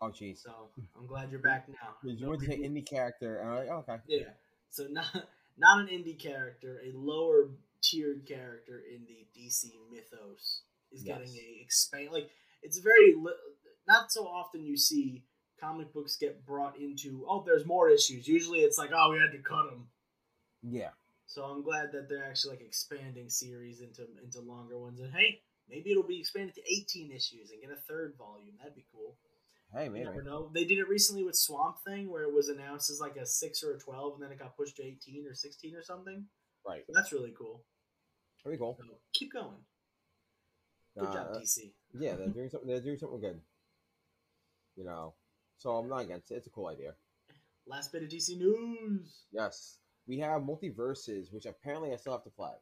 Oh 0.00 0.08
jeez. 0.08 0.42
So 0.42 0.50
I'm 0.96 1.06
glad 1.06 1.30
you're 1.30 1.40
back 1.40 1.68
now. 1.68 1.94
You 2.02 2.20
No 2.20 2.30
went 2.30 2.42
to 2.42 2.46
say 2.46 2.58
reboot. 2.58 2.70
indie 2.70 2.86
character, 2.88 3.38
and 3.38 3.50
I'm 3.50 3.56
like, 3.56 3.68
oh, 3.70 3.84
okay. 3.88 3.96
Yeah. 4.06 4.28
So 4.70 4.86
not 4.90 5.06
not 5.58 5.80
an 5.80 5.86
indie 5.88 6.18
character, 6.18 6.80
a 6.86 6.92
lower 6.96 7.50
tiered 7.82 8.26
character 8.26 8.82
in 8.92 9.06
the 9.06 9.26
DC 9.38 9.70
mythos 9.90 10.62
is 10.92 11.04
Yes. 11.04 11.18
getting 11.18 11.34
a 11.36 11.62
expand. 11.62 12.08
Like 12.12 12.30
it's 12.62 12.78
very 12.78 13.14
li- 13.16 13.32
not 13.86 14.12
so 14.12 14.24
often 14.26 14.64
you 14.64 14.76
see 14.76 15.24
comic 15.60 15.92
books 15.92 16.16
get 16.16 16.44
brought 16.46 16.78
into. 16.78 17.24
Oh, 17.28 17.42
there's 17.46 17.64
more 17.66 17.88
issues. 17.90 18.28
Usually 18.28 18.60
it's 18.60 18.78
like, 18.78 18.90
oh, 18.94 19.10
we 19.12 19.18
had 19.18 19.32
to 19.32 19.38
cut 19.38 19.70
them. 19.70 19.88
Yeah. 20.62 20.90
So 21.28 21.44
I'm 21.44 21.62
glad 21.62 21.92
that 21.92 22.08
they're 22.08 22.24
actually 22.24 22.56
like 22.56 22.64
expanding 22.66 23.28
series 23.28 23.80
into 23.80 24.06
into 24.22 24.40
longer 24.40 24.78
ones. 24.78 24.98
And 25.00 25.12
hey, 25.12 25.40
maybe 25.68 25.90
it'll 25.90 26.02
be 26.02 26.18
expanded 26.18 26.54
to 26.56 26.62
18 26.66 27.12
issues 27.12 27.50
and 27.52 27.60
get 27.60 27.70
a 27.70 27.76
third 27.76 28.14
volume. 28.18 28.54
That'd 28.58 28.74
be 28.74 28.86
cool. 28.92 29.16
Hey, 29.72 29.84
You 29.84 30.02
never 30.04 30.22
know. 30.22 30.50
They 30.54 30.64
did 30.64 30.78
it 30.78 30.88
recently 30.88 31.22
with 31.24 31.36
Swamp 31.36 31.76
Thing, 31.86 32.10
where 32.10 32.22
it 32.22 32.32
was 32.32 32.48
announced 32.48 32.88
as 32.88 32.98
like 33.00 33.16
a 33.16 33.26
six 33.26 33.62
or 33.62 33.74
a 33.74 33.78
12, 33.78 34.14
and 34.14 34.22
then 34.22 34.32
it 34.32 34.38
got 34.38 34.56
pushed 34.56 34.76
to 34.76 34.82
18 34.82 35.26
or 35.26 35.34
16 35.34 35.76
or 35.76 35.82
something. 35.82 36.24
Right. 36.66 36.84
That's 36.88 37.12
really 37.12 37.34
cool. 37.36 37.62
Pretty 38.42 38.56
cool. 38.56 38.76
So 38.80 38.84
keep 39.12 39.30
going. 39.34 39.58
Good 40.98 41.12
job, 41.12 41.28
Uh, 41.34 41.38
DC. 41.38 41.72
yeah, 41.98 42.16
they're 42.16 42.28
doing 42.38 42.48
something. 42.48 42.66
They're 42.68 42.80
doing 42.80 42.96
something 42.98 43.20
good. 43.20 43.40
You 44.76 44.84
know, 44.84 45.14
so 45.58 45.76
I'm 45.76 45.88
not 45.88 45.98
against 46.04 46.30
it. 46.30 46.36
It's 46.36 46.46
a 46.46 46.50
cool 46.50 46.68
idea. 46.68 46.94
Last 47.66 47.92
bit 47.92 48.02
of 48.02 48.08
DC 48.08 48.38
news. 48.38 49.24
Yes, 49.32 49.76
we 50.08 50.18
have 50.18 50.42
MultiVersus, 50.42 51.32
which 51.32 51.46
apparently 51.46 51.92
I 51.92 51.96
still 51.96 52.12
have 52.12 52.24
to 52.24 52.30
play. 52.30 52.54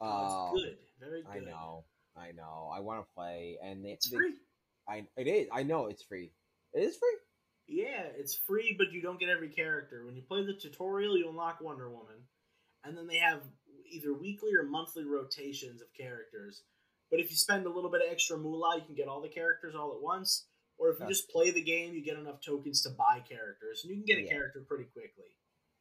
Oh, 0.00 0.06
Uh, 0.06 0.52
it's 0.54 0.64
good. 0.64 0.78
Very 0.98 1.22
good. 1.22 1.30
I 1.30 1.38
know, 1.40 1.84
I 2.16 2.32
know. 2.32 2.70
I 2.72 2.80
want 2.80 3.06
to 3.06 3.14
play, 3.14 3.58
and 3.62 3.86
It's 3.86 4.08
free. 4.08 4.34
I 4.88 5.06
it 5.16 5.26
is. 5.28 5.48
I 5.52 5.62
know 5.62 5.86
it's 5.86 6.02
free. 6.02 6.32
It 6.72 6.80
is 6.82 6.96
free. 6.96 7.16
Yeah, 7.68 8.02
it's 8.16 8.34
free, 8.34 8.74
but 8.78 8.92
you 8.92 9.02
don't 9.02 9.18
get 9.18 9.28
every 9.28 9.48
character. 9.48 10.04
When 10.06 10.14
you 10.16 10.22
play 10.22 10.44
the 10.44 10.54
tutorial, 10.54 11.16
you 11.18 11.28
unlock 11.28 11.60
Wonder 11.60 11.90
Woman, 11.90 12.28
and 12.84 12.96
then 12.96 13.06
they 13.08 13.16
have 13.18 13.42
either 13.88 14.12
weekly 14.14 14.54
or 14.54 14.62
monthly 14.62 15.04
rotations 15.04 15.82
of 15.82 15.92
characters. 15.92 16.62
But 17.10 17.20
if 17.20 17.30
you 17.30 17.36
spend 17.36 17.66
a 17.66 17.70
little 17.70 17.90
bit 17.90 18.02
of 18.02 18.10
extra 18.10 18.36
moolah, 18.38 18.76
you 18.78 18.84
can 18.84 18.94
get 18.94 19.08
all 19.08 19.20
the 19.20 19.28
characters 19.28 19.74
all 19.74 19.94
at 19.94 20.00
once. 20.02 20.46
Or 20.78 20.90
if 20.90 20.98
you 21.00 21.06
Yes. 21.06 21.18
just 21.18 21.30
play 21.30 21.50
the 21.50 21.62
game, 21.62 21.94
you 21.94 22.02
get 22.02 22.18
enough 22.18 22.40
tokens 22.40 22.82
to 22.82 22.90
buy 22.90 23.20
characters, 23.20 23.82
and 23.82 23.90
you 23.90 23.96
can 23.96 24.04
get 24.04 24.18
a 24.18 24.22
Yeah. 24.22 24.28
character 24.30 24.60
pretty 24.68 24.84
quickly. 24.84 25.36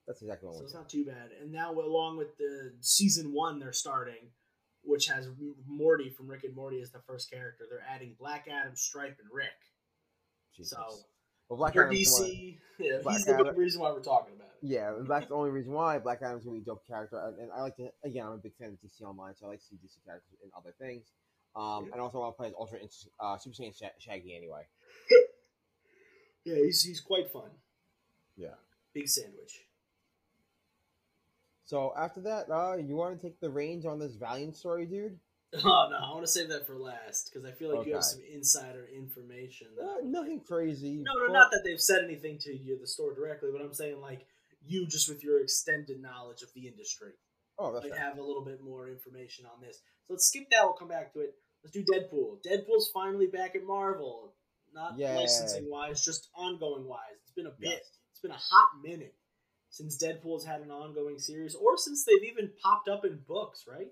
That's 0.07 0.21
exactly 0.21 0.47
what 0.47 0.57
So 0.57 0.63
it's 0.63 0.73
not 0.73 0.89
too 0.89 1.05
bad. 1.05 1.29
And 1.41 1.51
now, 1.51 1.71
along 1.73 2.17
with 2.17 2.37
the 2.37 2.73
season 2.81 3.33
one, 3.33 3.59
they're 3.59 3.73
starting, 3.73 4.29
which 4.83 5.07
has 5.07 5.27
Morty 5.67 6.09
from 6.09 6.27
Rick 6.27 6.43
and 6.43 6.55
Morty 6.55 6.81
as 6.81 6.91
the 6.91 7.01
first 7.07 7.31
character. 7.31 7.65
They're 7.69 7.83
adding 7.89 8.15
Black 8.19 8.47
Adam, 8.51 8.75
Stripe, 8.75 9.17
and 9.19 9.29
Rick. 9.33 9.49
Jesus. 10.55 10.77
So 10.77 10.95
Well, 11.49 11.57
Black 11.57 11.75
Adam's 11.75 12.05
the 12.05 12.21
one- 12.23 12.29
DC, 12.31 12.57
yeah, 12.79 12.97
Black 13.01 13.15
he's 13.15 13.25
the 13.25 13.33
Adam- 13.33 13.47
big 13.47 13.57
reason 13.57 13.81
why 13.81 13.91
we're 13.91 13.99
talking 14.03 14.35
about 14.35 14.47
it. 14.47 14.67
Yeah, 14.67 14.95
and 14.95 15.07
that's 15.07 15.27
the 15.27 15.35
only 15.35 15.49
reason 15.51 15.73
why 15.73 15.97
Black 15.99 16.21
Adam's 16.21 16.45
gonna 16.45 16.59
dope 16.59 16.85
character, 16.87 17.19
and, 17.19 17.37
and 17.39 17.51
I 17.51 17.61
like 17.61 17.75
to. 17.77 17.89
Again, 18.03 18.25
I'm 18.25 18.33
a 18.33 18.37
big 18.37 18.55
fan 18.55 18.69
of 18.69 18.79
DC 18.81 19.01
Online, 19.05 19.35
so 19.35 19.45
I 19.47 19.49
like 19.49 19.59
to 19.59 19.65
see 19.65 19.75
DC 19.75 20.03
characters 20.05 20.37
in 20.43 20.49
other 20.57 20.73
things. 20.79 21.11
Um, 21.55 21.89
and 21.91 22.01
also 22.01 22.21
I'll 22.21 22.31
play 22.31 22.47
as 22.47 22.53
Ultra 22.59 22.79
uh, 23.19 23.37
Super 23.37 23.55
Saiyan 23.55 23.77
Sha- 23.77 23.97
Shaggy 23.99 24.35
anyway. 24.35 24.67
Yeah, 26.45 26.57
he's 26.63 26.83
he's 26.83 27.01
quite 27.01 27.31
fun. 27.31 27.49
Yeah. 28.37 28.53
Big 28.93 29.07
sandwich. 29.09 29.61
So 31.65 31.93
after 31.97 32.21
that, 32.21 32.49
uh, 32.51 32.77
you 32.77 32.95
want 32.95 33.19
to 33.19 33.27
take 33.27 33.39
the 33.39 33.49
reins 33.49 33.85
on 33.85 33.99
this 33.99 34.15
Valiant 34.15 34.55
story, 34.55 34.85
dude? 34.85 35.19
Oh 35.63 35.87
no, 35.89 35.95
I 35.95 36.09
want 36.11 36.23
to 36.25 36.27
save 36.31 36.49
that 36.49 36.67
for 36.67 36.75
last 36.77 37.29
because 37.31 37.45
I 37.47 37.51
feel 37.51 37.73
like 37.77 37.87
you 37.87 37.93
have 37.93 38.03
some 38.03 38.19
insider 38.29 38.89
information. 38.93 39.67
That 39.77 39.85
Uh, 39.85 39.95
nothing 40.03 40.41
crazy. 40.41 40.95
No, 40.97 41.13
no, 41.13 41.27
but- 41.27 41.33
not 41.33 41.51
that 41.51 41.61
they've 41.63 41.79
said 41.79 42.03
anything 42.03 42.39
to 42.39 42.53
you, 42.53 42.77
the 42.77 42.87
store 42.87 43.13
directly, 43.15 43.51
but 43.53 43.61
I'm 43.61 43.73
saying 43.73 44.01
like 44.01 44.25
you 44.65 44.85
just 44.85 45.07
with 45.07 45.23
your 45.23 45.39
extended 45.41 46.01
knowledge 46.01 46.41
of 46.41 46.49
the 46.55 46.67
industry 46.67 47.13
Oh, 47.57 47.71
that's 47.71 47.89
right. 47.89 47.97
have 47.97 48.17
a 48.17 48.21
little 48.23 48.43
bit 48.43 48.59
more 48.61 48.89
information 48.89 49.45
on 49.45 49.61
this. 49.61 49.77
So 50.07 50.13
let's 50.15 50.27
skip 50.27 50.49
that. 50.51 50.63
We'll 50.63 50.73
come 50.73 50.89
back 50.89 51.13
to 51.13 51.21
it. 51.21 51.35
Let's 51.63 51.73
do 51.73 51.85
Deadpool. 51.85 52.43
Deadpool's 52.43 52.89
finally 52.93 53.27
back 53.27 53.55
at 53.55 53.63
Marvel. 53.63 54.33
Not 54.73 54.97
Yay. 54.99 55.15
licensing 55.15 55.69
wise, 55.69 56.03
just 56.03 56.27
ongoing 56.35 56.85
wise. 56.85 57.15
It's 57.23 57.31
been 57.31 57.47
a 57.47 57.51
bit. 57.51 57.69
Yes. 57.69 57.81
It's 58.11 58.19
been 58.19 58.31
a 58.31 58.33
hot 58.37 58.81
minute 58.83 59.15
since 59.75 59.97
Deadpool's 60.01 60.45
had 60.45 60.61
an 60.61 60.71
ongoing 60.71 61.19
series, 61.19 61.53
or 61.53 61.77
since 61.77 62.05
they've 62.05 62.23
even 62.23 62.49
popped 62.63 62.87
up 62.87 63.03
in 63.03 63.19
books, 63.27 63.65
right? 63.67 63.91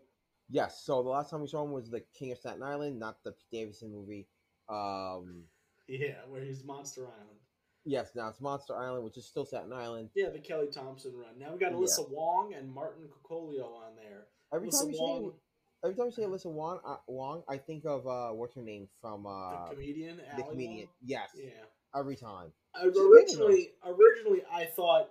Yes. 0.50 0.82
So 0.86 1.04
the 1.04 1.10
last 1.10 1.30
time 1.30 1.42
we 1.42 1.48
saw 1.48 1.66
him 1.66 1.74
was 1.74 1.90
the 1.90 2.04
King 2.18 2.32
of 2.32 2.38
Staten 2.38 2.64
Island, 2.64 3.00
not 3.00 3.18
the 3.26 3.32
Pete 3.34 3.52
Davidson 3.52 3.92
movie. 3.92 4.28
Um, 4.70 5.44
Yeah, 5.90 6.16
where 6.30 6.42
he's 6.42 6.64
Monster 6.64 7.06
Island. 7.06 7.40
yes. 7.84 8.12
Now 8.16 8.30
it's 8.30 8.40
Monster 8.40 8.78
Island, 8.78 9.04
which 9.04 9.18
is 9.18 9.26
still 9.26 9.46
Staten 9.46 9.74
Island. 9.74 10.10
Yeah, 10.16 10.30
the 10.30 10.40
Kelly 10.40 10.68
Thompson 10.72 11.12
run. 11.18 11.38
Now 11.38 11.52
we 11.52 11.60
got 11.60 11.72
Yeah. 11.74 11.78
Alyssa 11.80 12.10
Wong 12.10 12.54
and 12.54 12.72
Martin 12.72 13.10
Coccolo 13.10 13.74
on 13.76 13.96
there. 13.98 14.28
Every 14.54 14.70
Alyssa 14.70 14.80
time 14.84 14.90
you 14.92 15.00
Wong, 15.02 15.32
say 15.32 15.38
every 15.84 15.96
time 15.98 16.06
you 16.06 16.12
say 16.14 16.24
Alyssa 16.24 16.52
Wong, 16.52 16.80
uh, 16.86 16.96
Wong, 17.08 17.44
I 17.50 17.58
think 17.58 17.84
of 17.86 18.08
uh, 18.08 18.30
what's 18.30 18.56
her 18.56 18.62
name 18.62 18.88
from 19.02 19.26
uh, 19.28 19.68
the 19.68 19.76
comedian, 19.76 20.22
the 20.38 20.44
comedian. 20.44 20.88
Wong? 20.88 20.96
Yes. 21.02 21.30
Yeah. 21.36 21.50
Every 21.94 22.16
time. 22.16 22.54
I, 22.74 22.86
originally, 22.86 23.74
originally, 23.86 24.44
I 24.52 24.66
thought 24.66 25.10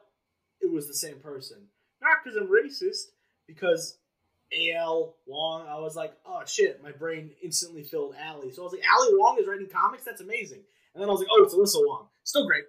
it 0.62 0.70
was 0.72 0.86
the 0.88 0.94
same 0.94 1.16
person. 1.16 1.58
Not 2.00 2.18
because 2.24 2.36
I'm 2.36 2.48
racist, 2.48 3.10
because 3.46 3.98
Ali 4.52 5.10
Wong. 5.26 5.66
I 5.68 5.78
was 5.80 5.96
like, 5.96 6.12
oh 6.26 6.42
shit, 6.46 6.82
my 6.82 6.92
brain 6.92 7.30
instantly 7.42 7.82
filled 7.82 8.14
Ali. 8.22 8.52
So 8.52 8.62
I 8.62 8.64
was 8.64 8.72
like, 8.72 8.82
Ali 8.98 9.14
Wong 9.18 9.38
is 9.40 9.46
writing 9.46 9.68
comics. 9.68 10.04
That's 10.04 10.20
amazing. 10.20 10.60
And 10.94 11.00
then 11.02 11.08
I 11.08 11.12
was 11.12 11.20
like, 11.20 11.28
oh, 11.32 11.44
it's 11.44 11.54
Alyssa 11.54 11.80
Wong. 11.86 12.06
Still 12.24 12.46
great. 12.46 12.64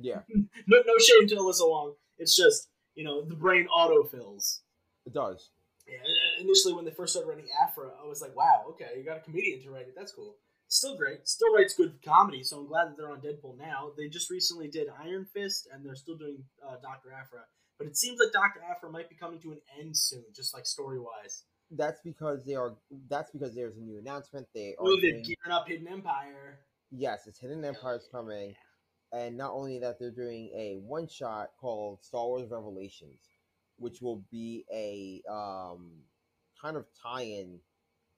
Yeah, 0.00 0.20
No, 0.66 0.76
no 0.86 0.94
shame 0.98 1.26
to 1.28 1.36
Alyssa 1.36 1.68
Wong. 1.68 1.94
It's 2.18 2.36
just 2.36 2.68
you 2.94 3.04
know 3.04 3.22
the 3.24 3.34
brain 3.34 3.66
autofills. 3.76 4.60
it 5.06 5.12
does. 5.12 5.50
Yeah, 5.88 5.96
initially 6.40 6.74
when 6.74 6.84
they 6.84 6.90
first 6.90 7.14
started 7.14 7.28
writing 7.30 7.46
Aphra, 7.62 7.88
I 8.02 8.06
was 8.06 8.20
like, 8.20 8.36
wow, 8.36 8.66
okay, 8.70 8.90
you 8.96 9.04
got 9.04 9.16
a 9.16 9.20
comedian 9.20 9.62
to 9.62 9.70
write 9.70 9.88
it. 9.88 9.94
That's 9.96 10.12
cool. 10.12 10.34
Still 10.68 10.96
great. 10.96 11.26
Still 11.26 11.54
writes 11.54 11.74
good 11.74 11.94
comedy, 12.04 12.42
so 12.42 12.58
I'm 12.58 12.66
glad 12.68 12.88
that 12.88 12.96
they're 12.98 13.10
on 13.10 13.20
Deadpool 13.20 13.56
now. 13.58 13.90
They 13.96 14.08
just 14.08 14.30
recently 14.30 14.68
did 14.68 14.88
Iron 15.02 15.26
Fist, 15.34 15.66
and 15.72 15.84
they're 15.84 15.94
still 15.94 16.16
doing 16.16 16.44
uh, 16.66 16.76
Dr. 16.82 17.10
Aphra. 17.12 17.40
But 17.78 17.86
it 17.88 17.96
seems 17.96 18.18
like 18.20 18.32
Dr. 18.32 18.60
Aphra 18.70 18.90
might 18.90 19.08
be 19.08 19.16
coming 19.16 19.40
to 19.40 19.52
an 19.52 19.60
end 19.80 19.96
soon, 19.96 20.24
just 20.34 20.52
like 20.52 20.66
story 20.66 20.98
wise. 21.00 21.44
That's 21.70 22.00
because 22.02 22.44
they 22.44 22.54
are. 22.54 22.74
That's 23.08 23.30
because 23.30 23.54
there's 23.54 23.76
a 23.76 23.80
new 23.80 23.98
announcement. 23.98 24.46
They 24.54 24.74
are. 24.78 24.86
Oh, 24.86 25.00
they're 25.00 25.12
doing- 25.12 25.22
gearing 25.24 25.52
up 25.58 25.68
Hidden 25.68 25.88
Empire. 25.88 26.60
yes, 26.90 27.26
it's 27.26 27.38
Hidden 27.40 27.64
Empire's 27.64 28.08
coming, 28.12 28.54
and 29.12 29.36
not 29.38 29.52
only 29.52 29.78
that, 29.78 29.98
they're 29.98 30.10
doing 30.10 30.50
a 30.54 30.78
one 30.82 31.08
shot 31.08 31.48
called 31.60 32.02
Star 32.02 32.26
Wars 32.26 32.50
Revelations, 32.50 33.20
which 33.76 34.00
will 34.02 34.24
be 34.30 34.64
a 34.72 35.22
um, 35.30 35.92
kind 36.60 36.76
of 36.76 36.84
tie-in, 37.02 37.60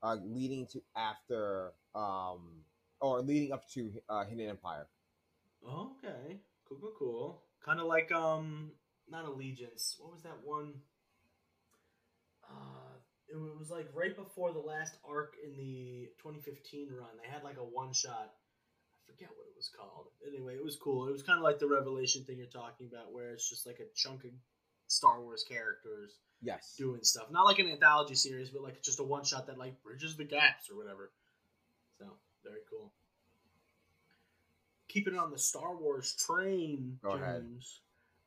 uh, 0.03 0.17
leading 0.25 0.67
to 0.67 0.83
after 0.97 1.73
um, 1.95 2.65
or 3.01 3.21
leading 3.23 3.53
up 3.53 3.69
to 3.71 3.91
uh, 4.09 4.25
Hidden 4.25 4.49
Empire. 4.49 4.87
Okay. 5.65 6.41
Cool, 6.69 6.79
cool, 6.81 6.93
cool. 6.99 7.43
Kind 7.65 7.81
of 7.81 7.87
like, 7.87 8.13
um, 8.13 8.73
not 9.09 9.25
Allegiance. 9.25 9.97
What 9.99 10.13
was 10.13 10.23
that 10.23 10.39
one? 10.45 10.75
Uh, 12.45 12.97
it 13.29 13.59
was 13.59 13.71
like 13.71 13.89
right 13.95 14.17
before 14.17 14.53
the 14.53 14.59
last 14.59 14.95
arc 15.09 15.35
in 15.45 15.57
the 15.57 16.09
2015 16.23 16.89
run. 16.99 17.09
They 17.23 17.31
had 17.31 17.45
like 17.45 17.59
a 17.59 17.65
one 17.65 17.93
shot. 17.93 18.33
I 18.33 19.13
forget 19.13 19.29
what 19.37 19.47
it 19.47 19.57
was 19.57 19.71
called. 19.71 20.07
Anyway, 20.27 20.55
it 20.55 20.65
was 20.65 20.77
cool. 20.77 21.09
It 21.09 21.13
was 21.13 21.23
kind 21.23 21.39
of 21.39 21.45
like 21.45 21.59
the 21.59 21.69
Revelation 21.69 22.25
thing 22.25 22.39
you're 22.39 22.47
talking 22.47 22.89
about, 22.91 23.13
where 23.13 23.31
it's 23.31 23.49
just 23.49 23.67
like 23.67 23.79
a 23.79 23.91
chunk 23.95 24.25
of 24.25 24.31
Star 24.91 25.21
Wars 25.23 25.45
characters 25.49 26.19
Yes. 26.43 26.75
doing 26.77 27.05
stuff. 27.05 27.31
Not 27.31 27.45
like 27.45 27.59
an 27.59 27.67
anthology 27.69 28.15
series, 28.15 28.51
but 28.51 28.63
like 28.63 28.83
just 28.83 28.99
a 28.99 29.03
one 29.05 29.25
shot 29.25 29.47
that 29.47 29.59
like 29.59 29.81
bridges 29.83 30.17
the 30.17 30.25
gaps 30.25 30.71
or 30.71 30.77
whatever. 30.77 31.11
So 31.99 32.07
very 32.43 32.61
cool. 32.69 32.91
Keeping 34.89 35.15
it 35.15 35.19
on 35.19 35.31
the 35.31 35.39
Star 35.39 35.77
Wars 35.77 36.15
train, 36.15 36.99
Go 37.03 37.11
ahead. 37.11 37.47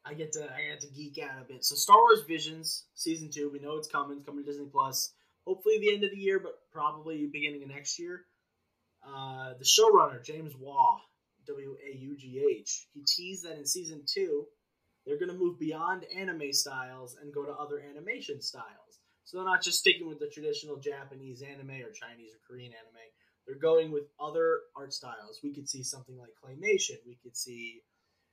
I 0.05 0.13
get 0.13 0.31
to 0.33 0.43
I 0.53 0.61
get 0.69 0.81
to 0.81 0.87
geek 0.87 1.17
out 1.17 1.41
a 1.41 1.45
bit. 1.45 1.65
So 1.65 1.75
Star 1.75 1.97
Wars 1.97 2.21
Visions 2.27 2.85
season 2.95 3.29
two, 3.29 3.49
we 3.49 3.59
know 3.59 3.75
it's 3.77 3.87
coming. 3.87 4.17
It's 4.17 4.25
coming 4.25 4.43
to 4.45 4.49
Disney 4.51 4.67
Plus. 4.67 5.11
Hopefully 5.45 5.79
the 5.79 5.93
end 5.93 6.03
of 6.05 6.11
the 6.11 6.17
year, 6.17 6.39
but 6.39 6.59
probably 6.71 7.25
beginning 7.25 7.63
of 7.63 7.69
next 7.69 7.99
year. 7.99 8.25
Uh, 9.05 9.53
the 9.59 9.65
showrunner 9.65 10.23
James 10.23 10.55
Waugh, 10.55 11.01
W 11.47 11.75
A 11.91 11.97
U 11.97 12.15
G 12.15 12.45
H, 12.59 12.87
he 12.93 13.01
teased 13.01 13.43
that 13.45 13.57
in 13.57 13.65
season 13.65 14.03
two 14.05 14.45
they're 15.05 15.19
going 15.19 15.31
to 15.31 15.37
move 15.37 15.59
beyond 15.59 16.05
anime 16.15 16.53
styles 16.53 17.17
and 17.21 17.33
go 17.33 17.43
to 17.45 17.51
other 17.51 17.79
animation 17.89 18.41
styles. 18.41 18.99
So 19.25 19.37
they're 19.37 19.45
not 19.45 19.63
just 19.63 19.79
sticking 19.79 20.07
with 20.07 20.19
the 20.19 20.27
traditional 20.27 20.77
Japanese 20.77 21.41
anime 21.41 21.71
or 21.71 21.91
Chinese 21.91 22.33
or 22.33 22.39
Korean 22.47 22.71
anime. 22.73 23.01
They're 23.47 23.55
going 23.59 23.91
with 23.91 24.03
other 24.19 24.59
art 24.75 24.93
styles. 24.93 25.39
We 25.43 25.53
could 25.53 25.67
see 25.67 25.83
something 25.83 26.17
like 26.17 26.29
claymation. 26.43 26.97
We 27.05 27.17
could 27.21 27.35
see 27.35 27.81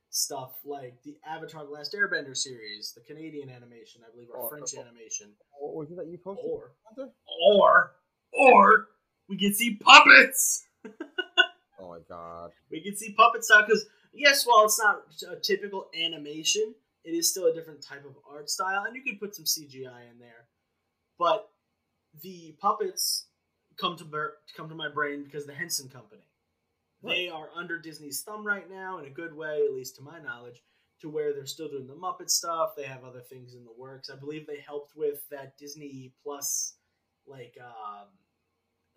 stuff 0.09 0.51
like 0.65 0.95
the 1.03 1.15
Avatar: 1.25 1.65
The 1.65 1.71
Last 1.71 1.93
Airbender 1.93 2.35
series, 2.35 2.93
the 2.95 3.01
Canadian 3.01 3.49
animation, 3.49 4.01
I 4.07 4.11
believe, 4.11 4.29
or 4.33 4.37
Or- 4.37 4.49
French 4.49 4.73
or- 4.75 4.81
animation, 4.81 5.33
was 5.59 5.89
it 5.91 5.95
that 5.97 6.07
you 6.07 6.17
posted? 6.17 6.45
or 6.49 6.71
or 7.47 7.91
or 8.33 8.87
we 9.27 9.37
could 9.37 9.55
see 9.55 9.75
puppets. 9.75 10.65
Oh 11.83 11.89
my 11.89 11.99
god. 12.07 12.51
we 12.69 12.79
can 12.81 12.95
see 12.95 13.11
puppet 13.13 13.43
style 13.43 13.65
because 13.65 13.85
yes, 14.13 14.45
while 14.45 14.65
it's 14.65 14.79
not 14.79 15.03
a 15.31 15.35
typical 15.35 15.87
animation, 15.99 16.73
it 17.03 17.11
is 17.11 17.29
still 17.29 17.47
a 17.47 17.53
different 17.53 17.81
type 17.81 18.05
of 18.05 18.15
art 18.29 18.49
style, 18.49 18.83
and 18.85 18.95
you 18.95 19.01
can 19.03 19.17
put 19.17 19.35
some 19.35 19.45
CGI 19.45 20.09
in 20.11 20.19
there. 20.19 20.47
But 21.17 21.49
the 22.21 22.55
puppets 22.59 23.27
come 23.79 23.97
to 23.97 24.05
ber- 24.05 24.37
come 24.55 24.69
to 24.69 24.75
my 24.75 24.89
brain 24.89 25.23
because 25.23 25.45
the 25.45 25.53
Henson 25.53 25.89
Company. 25.89 26.21
They 27.03 27.29
are 27.29 27.49
under 27.55 27.79
Disney's 27.79 28.21
thumb 28.21 28.45
right 28.45 28.69
now 28.69 28.99
in 28.99 29.05
a 29.05 29.09
good 29.09 29.35
way, 29.35 29.63
at 29.65 29.73
least 29.73 29.95
to 29.95 30.03
my 30.03 30.19
knowledge, 30.21 30.61
to 31.01 31.09
where 31.09 31.33
they're 31.33 31.47
still 31.47 31.67
doing 31.67 31.87
the 31.87 31.95
Muppet 31.95 32.29
stuff. 32.29 32.75
They 32.77 32.83
have 32.83 33.03
other 33.03 33.21
things 33.21 33.55
in 33.55 33.63
the 33.63 33.73
works. 33.75 34.11
I 34.11 34.15
believe 34.15 34.45
they 34.45 34.59
helped 34.59 34.95
with 34.95 35.27
that 35.31 35.57
Disney 35.57 36.13
Plus, 36.23 36.75
like 37.25 37.57
um, 37.59 38.09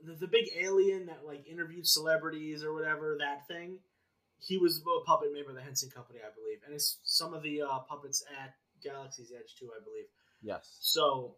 the, 0.04 0.14
the 0.14 0.26
big 0.26 0.50
alien 0.58 1.06
that 1.06 1.24
like 1.24 1.46
interviewed 1.48 1.86
celebrities 1.86 2.62
or 2.62 2.74
whatever 2.74 3.16
that 3.20 3.48
thing. 3.48 3.78
He 4.40 4.58
was 4.58 4.82
a 4.82 5.04
puppet 5.06 5.32
made 5.32 5.46
by 5.46 5.52
the 5.52 5.62
Henson 5.62 5.90
Company, 5.90 6.18
I 6.20 6.30
believe, 6.34 6.58
and 6.66 6.74
it's 6.74 6.98
some 7.04 7.32
of 7.34 7.42
the 7.42 7.62
uh, 7.62 7.78
puppets 7.88 8.22
at 8.42 8.54
Galaxy's 8.82 9.32
Edge 9.34 9.54
too, 9.58 9.70
I 9.74 9.82
believe. 9.82 10.04
Yes. 10.42 10.76
So 10.80 11.36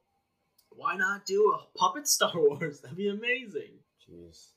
why 0.70 0.96
not 0.96 1.24
do 1.26 1.54
a 1.54 1.78
puppet 1.78 2.08
Star 2.16 2.32
Wars? 2.34 2.80
That'd 2.80 2.96
be 2.96 3.08
amazing. 3.08 3.78
Jeez. 4.10 4.48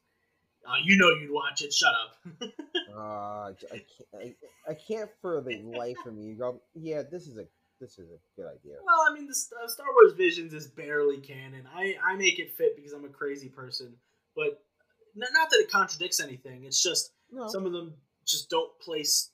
Uh, 0.67 0.73
you 0.83 0.97
know 0.97 1.09
you'd 1.21 1.31
watch 1.31 1.61
it. 1.61 1.73
Shut 1.73 1.93
up. 1.93 2.49
Uh, 2.91 3.51
I 3.51 3.53
can't. 3.61 3.83
I, 4.15 4.35
I 4.71 4.73
can't 4.73 5.09
for 5.21 5.41
the 5.41 5.61
life 5.61 5.95
of 6.07 6.15
me 6.15 6.33
go. 6.33 6.59
Yeah, 6.73 7.03
this 7.09 7.27
is 7.27 7.37
a 7.37 7.45
this 7.79 7.99
is 7.99 8.09
a 8.09 8.17
good 8.35 8.47
idea. 8.47 8.73
Well, 8.83 9.05
I 9.09 9.13
mean, 9.13 9.27
the 9.27 9.33
uh, 9.63 9.67
Star 9.67 9.85
Wars 9.93 10.13
Visions 10.17 10.53
is 10.53 10.67
barely 10.67 11.17
canon. 11.17 11.67
I, 11.73 11.95
I 12.03 12.15
make 12.15 12.39
it 12.39 12.51
fit 12.57 12.75
because 12.75 12.91
I'm 12.93 13.05
a 13.05 13.09
crazy 13.09 13.47
person, 13.47 13.93
but 14.35 14.59
n- 15.15 15.27
not 15.33 15.49
that 15.51 15.57
it 15.59 15.71
contradicts 15.71 16.19
anything. 16.19 16.63
It's 16.65 16.81
just 16.81 17.11
No. 17.31 17.47
some 17.47 17.65
of 17.67 17.71
them 17.71 17.93
just 18.29 18.49
don't 18.49 18.77
place 18.79 19.31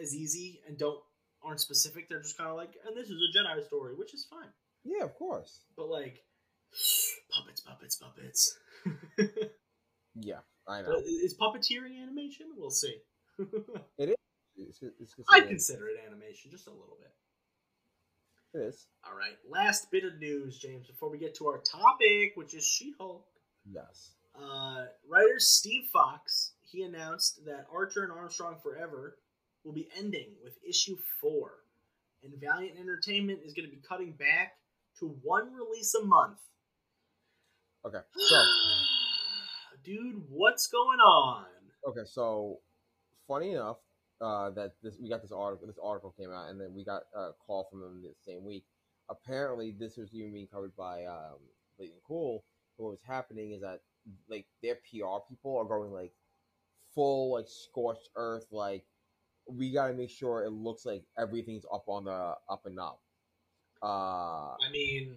as 0.00 0.14
easy 0.14 0.60
and 0.68 0.78
don't 0.78 1.00
aren't 1.42 1.60
specific. 1.60 2.08
They're 2.08 2.22
just 2.22 2.38
kind 2.38 2.50
of 2.50 2.56
like, 2.56 2.74
and 2.86 2.96
this 2.96 3.08
is 3.10 3.16
a 3.20 3.38
Jedi 3.38 3.64
story, 3.66 3.94
which 3.94 4.14
is 4.14 4.26
fine. 4.30 4.48
yeah, 4.84 5.04
of 5.04 5.14
course. 5.14 5.60
But 5.76 5.88
like, 5.88 6.22
puppets, 7.30 7.60
puppets, 7.60 7.96
puppets. 7.96 8.58
Yeah, 10.20 10.38
I 10.68 10.82
know. 10.82 10.92
But 10.94 11.04
is 11.04 11.36
puppeteering 11.36 12.00
animation? 12.00 12.46
We'll 12.56 12.70
see. 12.70 12.98
It's, 14.56 14.80
it's 15.00 15.16
I 15.32 15.40
consider 15.40 15.88
it 15.88 15.96
animation, 16.06 16.52
just 16.52 16.68
a 16.68 16.70
little 16.70 16.96
bit. 17.00 18.60
It 18.60 18.66
is. 18.68 18.86
All 19.04 19.16
right, 19.16 19.36
last 19.50 19.90
bit 19.90 20.04
of 20.04 20.20
news, 20.20 20.58
James, 20.58 20.86
before 20.86 21.10
we 21.10 21.18
get 21.18 21.34
to 21.38 21.48
our 21.48 21.58
topic, 21.58 22.34
which 22.36 22.54
is 22.54 22.64
She-Hulk. 22.64 23.26
Yes. 23.68 24.12
Uh, 24.40 24.84
writer 25.10 25.40
Steve 25.40 25.88
Fox 25.92 26.52
he 26.74 26.82
announced 26.82 27.44
that 27.46 27.66
Archer 27.72 28.02
and 28.02 28.12
Armstrong 28.12 28.56
Forever 28.62 29.16
will 29.64 29.72
be 29.72 29.88
ending 29.96 30.30
with 30.42 30.54
issue 30.68 30.96
four, 31.20 31.52
and 32.22 32.32
Valiant 32.40 32.78
Entertainment 32.78 33.40
is 33.44 33.54
going 33.54 33.68
to 33.68 33.74
be 33.74 33.80
cutting 33.88 34.12
back 34.12 34.54
to 34.98 35.16
one 35.22 35.52
release 35.54 35.94
a 35.94 36.04
month. 36.04 36.38
Okay, 37.86 37.98
so 38.16 38.42
Dude, 39.84 40.22
what's 40.28 40.66
going 40.66 40.98
on? 40.98 41.44
okay, 41.86 42.04
so 42.04 42.58
funny 43.28 43.52
enough, 43.52 43.76
uh, 44.20 44.50
that 44.50 44.72
this 44.82 44.96
we 45.00 45.08
got 45.08 45.22
this 45.22 45.32
article. 45.32 45.66
This 45.66 45.78
article 45.82 46.14
came 46.18 46.30
out, 46.32 46.50
and 46.50 46.60
then 46.60 46.74
we 46.74 46.84
got 46.84 47.02
a 47.14 47.30
call 47.46 47.68
from 47.70 47.80
them 47.80 48.02
the 48.02 48.14
same 48.26 48.44
week. 48.44 48.64
Apparently, 49.08 49.74
this 49.78 49.96
was 49.96 50.12
even 50.14 50.32
being 50.32 50.46
covered 50.46 50.74
by 50.76 51.04
um, 51.04 51.38
Bleeding 51.78 52.00
Cool. 52.06 52.42
But 52.76 52.84
what 52.84 52.90
was 52.90 53.00
happening 53.06 53.52
is 53.52 53.60
that 53.60 53.80
like 54.28 54.46
their 54.62 54.76
PR 54.76 55.22
people 55.28 55.56
are 55.56 55.64
going 55.64 55.92
like 55.92 56.12
full 56.94 57.32
like 57.32 57.46
scorched 57.48 58.08
earth. 58.16 58.46
Like 58.50 58.84
we 59.48 59.72
got 59.72 59.88
to 59.88 59.94
make 59.94 60.10
sure 60.10 60.44
it 60.44 60.50
looks 60.50 60.86
like 60.86 61.04
everything's 61.18 61.64
up 61.72 61.84
on 61.88 62.04
the 62.04 62.34
up 62.48 62.62
and 62.66 62.78
up. 62.78 63.00
Uh, 63.82 64.56
I 64.56 64.70
mean, 64.72 65.16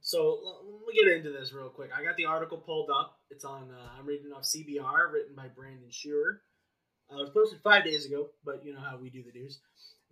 so 0.00 0.40
let 0.64 0.86
me 0.86 0.94
get 0.94 1.16
into 1.16 1.30
this 1.30 1.52
real 1.52 1.68
quick. 1.68 1.90
I 1.96 2.04
got 2.04 2.16
the 2.16 2.26
article 2.26 2.58
pulled 2.58 2.90
up. 2.90 3.18
It's 3.30 3.44
on. 3.44 3.70
Uh, 3.70 3.98
I'm 3.98 4.06
reading 4.06 4.32
off 4.32 4.42
CBR, 4.42 5.12
written 5.12 5.34
by 5.34 5.48
Brandon 5.48 5.88
Shearer. 5.90 6.42
Uh, 7.10 7.16
it 7.16 7.20
was 7.20 7.30
posted 7.30 7.60
five 7.62 7.84
days 7.84 8.06
ago, 8.06 8.28
but 8.44 8.64
you 8.64 8.72
know 8.74 8.80
how 8.80 8.98
we 8.98 9.10
do 9.10 9.22
the 9.22 9.38
news. 9.38 9.60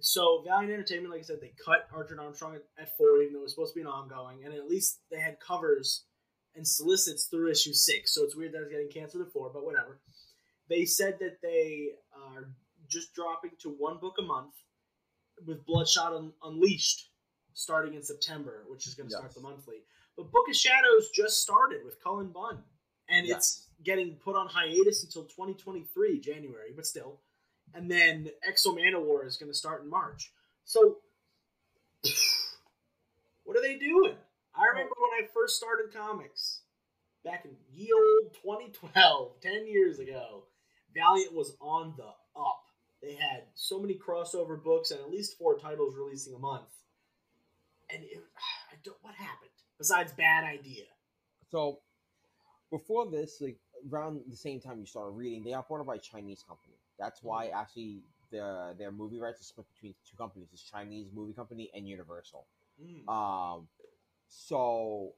So 0.00 0.42
Valiant 0.46 0.72
Entertainment, 0.72 1.10
like 1.10 1.20
I 1.20 1.24
said, 1.24 1.40
they 1.40 1.52
cut 1.64 1.88
Archer 1.92 2.16
Armstrong 2.20 2.56
at 2.78 2.96
four, 2.96 3.20
even 3.22 3.34
though 3.34 3.40
it 3.40 3.42
was 3.42 3.52
supposed 3.52 3.74
to 3.74 3.78
be 3.78 3.82
an 3.82 3.88
ongoing, 3.88 4.44
and 4.44 4.54
at 4.54 4.68
least 4.68 5.00
they 5.10 5.18
had 5.18 5.38
covers 5.40 6.04
and 6.54 6.66
solicits 6.66 7.26
through 7.26 7.50
issue 7.50 7.72
six. 7.72 8.14
So 8.14 8.24
it's 8.24 8.36
weird 8.36 8.52
that 8.52 8.62
it's 8.62 8.70
getting 8.70 8.90
canceled 8.90 9.26
at 9.26 9.32
four, 9.32 9.50
but 9.52 9.64
whatever. 9.64 10.00
They 10.68 10.84
said 10.84 11.18
that 11.20 11.40
they 11.42 11.90
are 12.14 12.48
just 12.88 13.14
dropping 13.14 13.52
to 13.60 13.70
one 13.70 13.98
book 13.98 14.16
a 14.18 14.22
month 14.22 14.54
with 15.46 15.64
Bloodshot 15.66 16.12
Un- 16.12 16.32
Unleashed 16.42 17.10
starting 17.54 17.94
in 17.94 18.02
September, 18.02 18.64
which 18.68 18.86
is 18.86 18.94
going 18.94 19.08
to 19.08 19.14
start 19.14 19.34
the 19.34 19.40
monthly. 19.40 19.78
But 20.16 20.30
Book 20.30 20.44
of 20.48 20.56
Shadows 20.56 21.10
just 21.14 21.40
started 21.40 21.84
with 21.84 22.02
Cullen 22.02 22.28
Bunn, 22.28 22.62
and 23.08 23.26
Yes. 23.26 23.36
it's 23.36 23.66
getting 23.82 24.16
put 24.16 24.36
on 24.36 24.48
hiatus 24.48 25.04
until 25.04 25.24
2023 25.24 26.20
January, 26.20 26.72
but 26.74 26.86
still. 26.86 27.20
And 27.74 27.90
then 27.90 28.30
X-O 28.46 28.72
Manowar 28.74 29.26
is 29.26 29.36
going 29.36 29.50
to 29.50 29.56
start 29.58 29.82
in 29.82 29.90
March. 29.90 30.32
So, 30.64 30.98
what 33.44 33.56
are 33.56 33.62
they 33.62 33.76
doing? 33.76 34.14
I 34.54 34.66
remember 34.66 34.94
when 34.98 35.24
I 35.24 35.28
first 35.32 35.56
started 35.56 35.92
comics 35.92 36.60
back 37.24 37.44
in 37.44 37.52
ye 37.72 37.90
old 37.92 38.34
2012, 38.34 39.40
10 39.40 39.66
years 39.66 39.98
ago. 39.98 40.44
Valiant 40.94 41.34
was 41.34 41.56
on 41.60 41.94
the 41.96 42.08
up. 42.40 42.64
They 43.02 43.14
had 43.14 43.44
so 43.54 43.78
many 43.78 43.94
crossover 43.94 44.62
books 44.62 44.90
and 44.90 45.00
at 45.00 45.10
least 45.10 45.38
four 45.38 45.58
titles 45.58 45.94
releasing 45.96 46.34
a 46.34 46.38
month. 46.38 46.68
And 47.90 48.02
it, 48.02 48.18
I 48.72 48.76
don't, 48.82 48.96
what 49.02 49.14
happened 49.14 49.50
besides 49.78 50.12
bad 50.12 50.44
idea? 50.44 50.84
so 51.50 51.80
before 52.70 53.10
this, 53.10 53.40
like 53.40 53.58
around 53.90 54.20
the 54.28 54.36
same 54.36 54.60
time 54.60 54.80
you 54.80 54.86
started 54.86 55.10
reading, 55.12 55.42
they 55.44 55.50
got 55.50 55.68
bought 55.68 55.84
by 55.86 55.96
a 55.96 55.98
Chinese 55.98 56.44
company. 56.46 56.74
That's 56.98 57.22
why 57.22 57.48
actually 57.48 58.02
the 58.30 58.74
their 58.78 58.92
movie 58.92 59.18
rights 59.18 59.40
are 59.40 59.44
split 59.44 59.66
between 59.74 59.94
two 60.08 60.16
companies: 60.16 60.48
this 60.50 60.62
Chinese 60.62 61.06
movie 61.14 61.32
company 61.32 61.70
and 61.74 61.88
Universal. 61.88 62.46
Mm. 62.82 63.08
Um, 63.08 63.68
so 64.28 65.14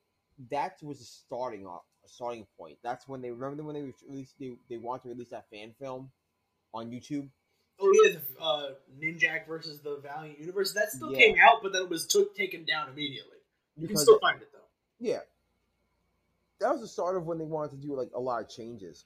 that 0.50 0.78
was 0.82 1.00
a 1.00 1.04
starting 1.04 1.66
off, 1.66 1.82
a 2.04 2.08
starting 2.08 2.46
point. 2.58 2.78
That's 2.82 3.06
when 3.06 3.20
they 3.20 3.30
remember 3.30 3.62
when 3.62 3.74
they 3.74 3.92
released 4.08 4.34
they, 4.38 4.52
they 4.68 4.76
wanted 4.78 5.02
to 5.04 5.08
release 5.10 5.30
that 5.30 5.48
fan 5.50 5.74
film 5.78 6.10
on 6.72 6.90
YouTube. 6.90 7.28
Oh 7.80 7.90
yeah, 8.04 8.18
the 8.18 8.42
uh, 8.42 8.70
Ninjak 9.02 9.46
versus 9.46 9.80
the 9.80 9.98
Valiant 10.02 10.38
Universe 10.38 10.72
that 10.74 10.90
still 10.92 11.10
Yeah. 11.12 11.18
came 11.18 11.36
out, 11.42 11.62
but 11.62 11.72
then 11.72 11.82
it 11.82 11.88
was 11.88 12.06
took 12.06 12.34
taken 12.34 12.64
down 12.64 12.88
immediately. 12.90 13.36
You 13.76 13.88
can 13.88 13.96
still 13.96 14.18
find 14.18 14.40
it 14.42 14.48
though. 14.52 14.58
yeah, 14.98 15.20
that 16.60 16.70
was 16.72 16.80
the 16.80 16.88
start 16.88 17.16
of 17.16 17.24
when 17.26 17.38
they 17.38 17.44
wanted 17.44 17.70
to 17.72 17.76
do 17.86 17.94
like 17.94 18.10
a 18.14 18.20
lot 18.20 18.42
of 18.42 18.48
changes. 18.50 19.04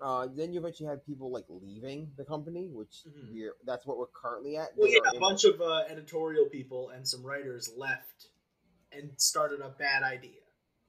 Uh, 0.00 0.26
then 0.34 0.52
you 0.52 0.58
eventually 0.60 0.88
had 0.88 1.04
people 1.06 1.30
like 1.30 1.44
leaving 1.48 2.10
the 2.16 2.24
company, 2.24 2.68
which 2.68 3.02
Mhm. 3.06 3.32
we're 3.32 3.54
that's 3.64 3.86
what 3.86 3.96
we're 3.98 4.06
currently 4.08 4.56
at. 4.56 4.76
Well, 4.76 4.88
They 4.88 4.94
yeah, 4.94 5.10
a 5.16 5.18
bunch 5.20 5.44
of 5.44 5.60
uh, 5.60 5.84
editorial 5.88 6.46
people 6.46 6.90
and 6.90 7.06
some 7.08 7.22
writers 7.24 7.72
left 7.76 8.28
and 8.96 9.10
started 9.16 9.60
a 9.60 9.70
bad 9.70 10.02
idea, 10.02 10.42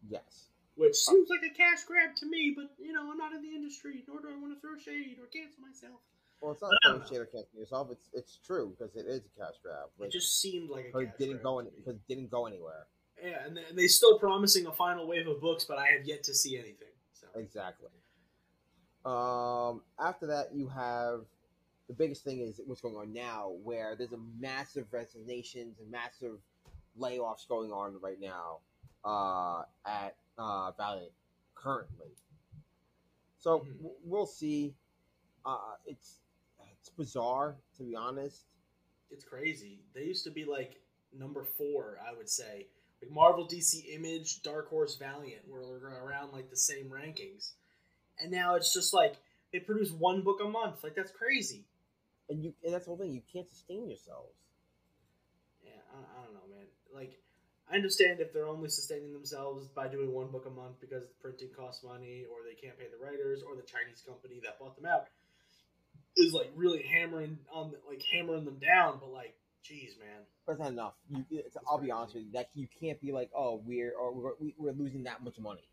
yes. 0.08 0.50
which 0.76 0.96
seems 0.96 1.30
like 1.30 1.44
a 1.50 1.54
cash 1.54 1.84
grab 1.84 2.16
to 2.18 2.26
me. 2.26 2.54
But 2.56 2.72
you 2.80 2.94
know, 2.94 3.12
I'm 3.12 3.18
not 3.18 3.34
in 3.34 3.42
the 3.42 3.56
industry, 3.56 4.04
nor 4.08 4.22
do 4.22 4.28
I 4.30 4.40
want 4.40 4.54
to 4.54 4.60
throw 4.60 4.78
shade 4.78 5.18
or 5.20 5.28
cancel 5.28 5.62
myself. 5.62 6.00
Well, 6.42 6.52
it's 6.52 6.62
not 6.62 6.72
But 6.72 6.78
I 6.84 6.92
don't 6.92 6.98
throwing 7.00 7.10
shade 7.10 7.22
or 7.22 7.26
canceling 7.26 7.60
yourself. 7.60 7.88
It's 7.92 8.10
it's 8.14 8.40
true 8.46 8.76
because 8.78 8.96
it 8.96 9.08
is 9.08 9.22
a 9.26 9.40
cash 9.40 9.56
grab. 9.64 9.90
It 10.00 10.12
just 10.12 10.42
seemed 10.42 10.70
like 10.70 10.88
a 10.90 10.92
cash 10.92 11.02
it 11.02 11.18
didn't 11.18 11.42
grab 11.42 11.44
go 11.44 11.60
in, 11.60 11.68
because 11.76 11.96
it 11.96 12.08
didn't 12.08 12.30
go 12.30 12.46
anywhere. 12.46 12.88
Yeah, 13.24 13.46
and 13.46 13.56
they, 13.56 13.64
and 13.70 13.78
they 13.78 13.88
still 13.88 14.20
promising 14.20 14.68
a 14.68 14.72
final 14.74 15.08
wave 15.08 15.28
of 15.28 15.40
books, 15.40 15.64
but 15.64 15.78
I 15.78 15.88
have 15.88 16.06
yet 16.06 16.24
to 16.24 16.34
see 16.34 16.58
anything. 16.58 16.94
So 17.14 17.28
Exactly. 17.36 17.90
Um, 19.06 19.82
after 20.00 20.26
that, 20.28 20.50
you 20.54 20.68
have 20.68 21.22
the 21.88 21.94
biggest 21.94 22.24
thing 22.24 22.40
is 22.40 22.60
what's 22.66 22.82
going 22.82 22.96
on 22.96 23.14
now, 23.14 23.54
where 23.64 23.96
there's 23.96 24.14
a 24.14 24.20
massive 24.40 24.88
resignations 24.92 25.80
and 25.80 25.90
massive 25.90 26.40
layoffs 27.00 27.48
going 27.48 27.72
on 27.72 28.00
right 28.02 28.20
now 28.20 28.60
uh, 29.04 29.64
at 29.86 30.16
uh, 30.38 30.72
Valiant 30.78 31.12
currently. 31.56 32.10
So 33.40 33.60
Mhm. 33.62 33.92
we'll 34.04 34.26
see. 34.26 34.76
Uh, 35.46 35.76
it's 35.86 36.20
it's 36.72 36.90
bizarre 36.90 37.56
to 37.78 37.84
be 37.84 37.96
honest. 37.96 38.46
it's 39.12 39.24
crazy. 39.24 39.80
They 39.94 40.04
used 40.06 40.24
to 40.26 40.32
be 40.32 40.46
like 40.46 40.82
number 41.14 41.44
four, 41.46 42.00
I 42.06 42.14
would 42.14 42.28
say. 42.30 42.68
Like 43.02 43.12
Marvel, 43.12 43.48
DC, 43.48 43.86
Image, 43.94 44.42
Dark 44.42 44.68
Horse, 44.70 44.96
Valiant 44.98 45.48
were 45.48 45.62
around 46.04 46.32
like 46.34 46.50
the 46.50 46.58
same 46.58 46.90
rankings, 46.90 47.52
and 48.20 48.32
now 48.32 48.56
it's 48.56 48.74
just 48.74 48.94
like 48.94 49.18
they 49.52 49.60
produce 49.60 49.92
one 49.92 50.22
book 50.24 50.40
a 50.42 50.48
month. 50.50 50.84
Like 50.84 50.96
that's 50.96 51.12
crazy. 51.12 51.66
And 52.30 52.44
you 52.44 52.54
and 52.64 52.74
that's 52.74 52.86
the 52.86 52.90
whole 52.90 52.98
thing. 52.98 53.12
You 53.14 53.22
can't 53.32 53.48
sustain 53.50 53.88
yourselves. 53.88 54.34
Yeah, 55.64 55.72
I, 55.94 55.98
I 56.00 56.26
don't 56.26 56.34
know, 56.34 56.56
man. 56.56 56.66
Like 56.94 57.20
I 57.72 57.76
understand 57.76 58.20
if 58.20 58.32
they're 58.32 58.48
only 58.48 58.70
sustaining 58.70 59.14
themselves 59.14 59.68
by 59.68 59.88
doing 59.88 60.14
one 60.14 60.28
book 60.28 60.46
a 60.46 60.50
month 60.52 60.80
because 60.80 61.04
the 61.04 61.14
printing 61.20 61.50
costs 61.58 61.84
money, 61.84 62.26
or 62.30 62.38
they 62.48 62.54
can't 62.54 62.78
pay 62.78 62.86
the 62.92 63.04
writers, 63.04 63.42
or 63.42 63.56
the 63.56 63.64
Chinese 63.64 64.04
company 64.08 64.40
that 64.44 64.60
bought 64.60 64.76
them 64.76 64.86
out 64.86 65.08
is 66.16 66.34
like 66.34 66.52
really 66.56 66.84
hammering 66.84 67.38
on 67.52 67.74
like 67.90 68.04
hammering 68.14 68.46
them 68.46 68.60
down. 68.60 68.98
But 69.00 69.12
like, 69.12 69.36
geez, 69.64 69.96
man. 70.00 70.24
that's 70.48 70.60
not 70.60 70.70
enough. 70.70 70.94
You, 71.10 71.26
it's, 71.32 71.58
I'll 71.68 71.80
be 71.80 71.92
honest 71.92 72.14
with 72.14 72.26
you. 72.26 72.32
That 72.34 72.50
you 72.54 72.68
can't 72.80 73.02
be 73.02 73.12
like, 73.12 73.32
oh, 73.36 73.62
we're 73.66 73.94
or 73.94 74.14
we're, 74.14 74.52
we're 74.58 74.72
losing 74.74 75.04
that 75.04 75.24
much 75.24 75.40
money. 75.40 75.68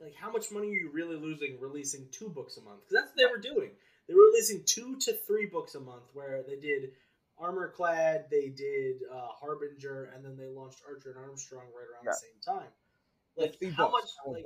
like 0.00 0.14
how 0.14 0.30
much 0.30 0.52
money 0.52 0.68
are 0.68 0.72
you 0.72 0.90
really 0.92 1.16
losing 1.16 1.58
releasing 1.60 2.06
two 2.12 2.28
books 2.28 2.56
a 2.56 2.60
month? 2.62 2.80
Because 2.88 3.02
that's 3.04 3.08
what 3.08 3.16
they 3.16 3.26
were 3.26 3.54
doing. 3.54 3.70
They 4.06 4.14
were 4.14 4.26
releasing 4.30 4.62
two 4.64 4.96
to 5.00 5.12
three 5.26 5.46
books 5.46 5.74
a 5.74 5.80
month, 5.80 6.04
where 6.14 6.42
they 6.46 6.56
did 6.56 6.92
Armor 7.40 7.72
Clad, 7.74 8.26
they 8.30 8.48
did 8.48 8.96
uh, 9.12 9.28
Harbinger, 9.40 10.12
and 10.14 10.24
then 10.24 10.36
they 10.36 10.46
launched 10.48 10.82
Archer 10.88 11.10
and 11.10 11.18
Armstrong 11.18 11.64
right 11.74 11.86
around 11.92 12.04
Yeah. 12.04 12.12
the 12.12 12.16
same 12.16 12.40
time. 12.44 12.70
Like 13.36 13.56
how 13.76 13.90
much? 13.90 14.02
books. 14.02 14.16
Like, 14.26 14.44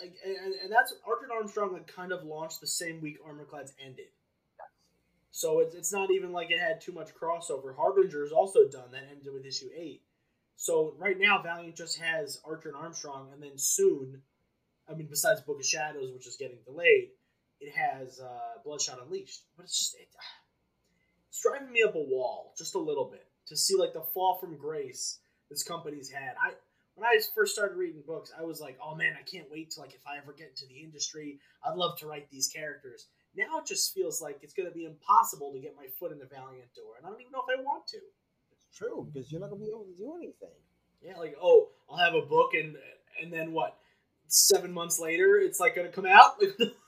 like 0.00 0.16
and, 0.24 0.54
and 0.54 0.72
that's 0.72 0.94
Archer 1.06 1.24
and 1.24 1.32
Armstrong 1.32 1.72
like 1.72 1.86
kind 1.86 2.12
of 2.12 2.24
launched 2.24 2.60
the 2.60 2.66
same 2.66 3.00
week 3.00 3.18
Armor 3.24 3.44
Clad's 3.44 3.72
ended. 3.84 4.08
So 5.30 5.60
it's, 5.60 5.74
it's 5.74 5.92
not 5.92 6.10
even 6.10 6.32
like 6.32 6.50
it 6.50 6.60
had 6.60 6.80
too 6.80 6.92
much 6.92 7.14
crossover. 7.14 7.74
Harbinger 7.74 8.22
is 8.24 8.32
also 8.32 8.68
done. 8.68 8.90
That 8.92 9.04
ended 9.10 9.32
with 9.32 9.46
issue 9.46 9.70
eight. 9.74 10.02
So 10.56 10.94
right 10.98 11.18
now, 11.18 11.40
Valiant 11.42 11.74
just 11.74 11.98
has 11.98 12.40
Archer 12.44 12.68
and 12.68 12.76
Armstrong, 12.76 13.30
and 13.32 13.42
then 13.42 13.56
soon, 13.56 14.22
I 14.88 14.94
mean, 14.94 15.08
besides 15.08 15.40
Book 15.40 15.58
of 15.58 15.66
Shadows, 15.66 16.12
which 16.12 16.26
is 16.26 16.36
getting 16.36 16.58
delayed, 16.64 17.10
it 17.60 17.72
has 17.74 18.20
uh, 18.20 18.60
Bloodshot 18.62 19.00
Unleashed. 19.02 19.42
But 19.56 19.64
it's 19.64 19.78
just 19.78 19.94
it, 19.94 20.08
it's 21.32 21.40
driving 21.40 21.72
me 21.72 21.82
up 21.82 21.94
a 21.94 21.98
wall 21.98 22.52
just 22.58 22.74
a 22.74 22.78
little 22.78 23.08
bit 23.10 23.24
to 23.48 23.56
see 23.56 23.74
like 23.74 23.94
the 23.94 24.04
fall 24.12 24.36
from 24.38 24.58
grace 24.58 25.20
this 25.48 25.62
company's 25.62 26.10
had. 26.10 26.34
I 26.36 26.52
when 26.94 27.06
I 27.06 27.18
first 27.34 27.54
started 27.54 27.78
reading 27.78 28.02
books, 28.06 28.30
I 28.38 28.44
was 28.44 28.60
like, 28.60 28.76
oh 28.84 28.94
man, 28.94 29.14
I 29.18 29.22
can't 29.22 29.50
wait 29.50 29.70
to 29.72 29.80
like 29.80 29.94
if 29.94 30.06
I 30.06 30.18
ever 30.18 30.34
get 30.34 30.50
into 30.50 30.66
the 30.68 30.82
industry, 30.84 31.40
I'd 31.64 31.76
love 31.76 31.98
to 32.00 32.06
write 32.06 32.28
these 32.30 32.48
characters. 32.48 33.06
Now 33.34 33.60
it 33.60 33.66
just 33.66 33.94
feels 33.94 34.20
like 34.20 34.40
it's 34.42 34.52
going 34.52 34.68
to 34.68 34.74
be 34.74 34.84
impossible 34.84 35.54
to 35.54 35.58
get 35.58 35.74
my 35.74 35.86
foot 35.98 36.12
in 36.12 36.18
the 36.18 36.26
Valiant 36.26 36.68
door, 36.76 36.98
and 36.98 37.06
I 37.06 37.08
don't 37.08 37.20
even 37.22 37.32
know 37.32 37.42
if 37.48 37.58
I 37.58 37.62
want 37.62 37.86
to. 37.88 37.96
It's 38.52 38.76
true 38.76 39.08
because 39.10 39.32
you're 39.32 39.40
not 39.40 39.48
gonna 39.48 39.64
be 39.64 39.70
able 39.70 39.86
to 39.86 39.96
do 39.96 40.12
anything. 40.14 40.60
Yeah, 41.00 41.16
like 41.16 41.34
oh, 41.40 41.70
I'll 41.90 41.96
have 41.96 42.14
a 42.14 42.26
book, 42.26 42.50
and 42.52 42.76
and 43.22 43.32
then 43.32 43.52
what? 43.52 43.78
Seven 44.28 44.70
months 44.70 45.00
later, 45.00 45.38
it's 45.38 45.60
like 45.60 45.74
going 45.74 45.86
to 45.86 45.92
come 45.92 46.06
out. 46.06 46.36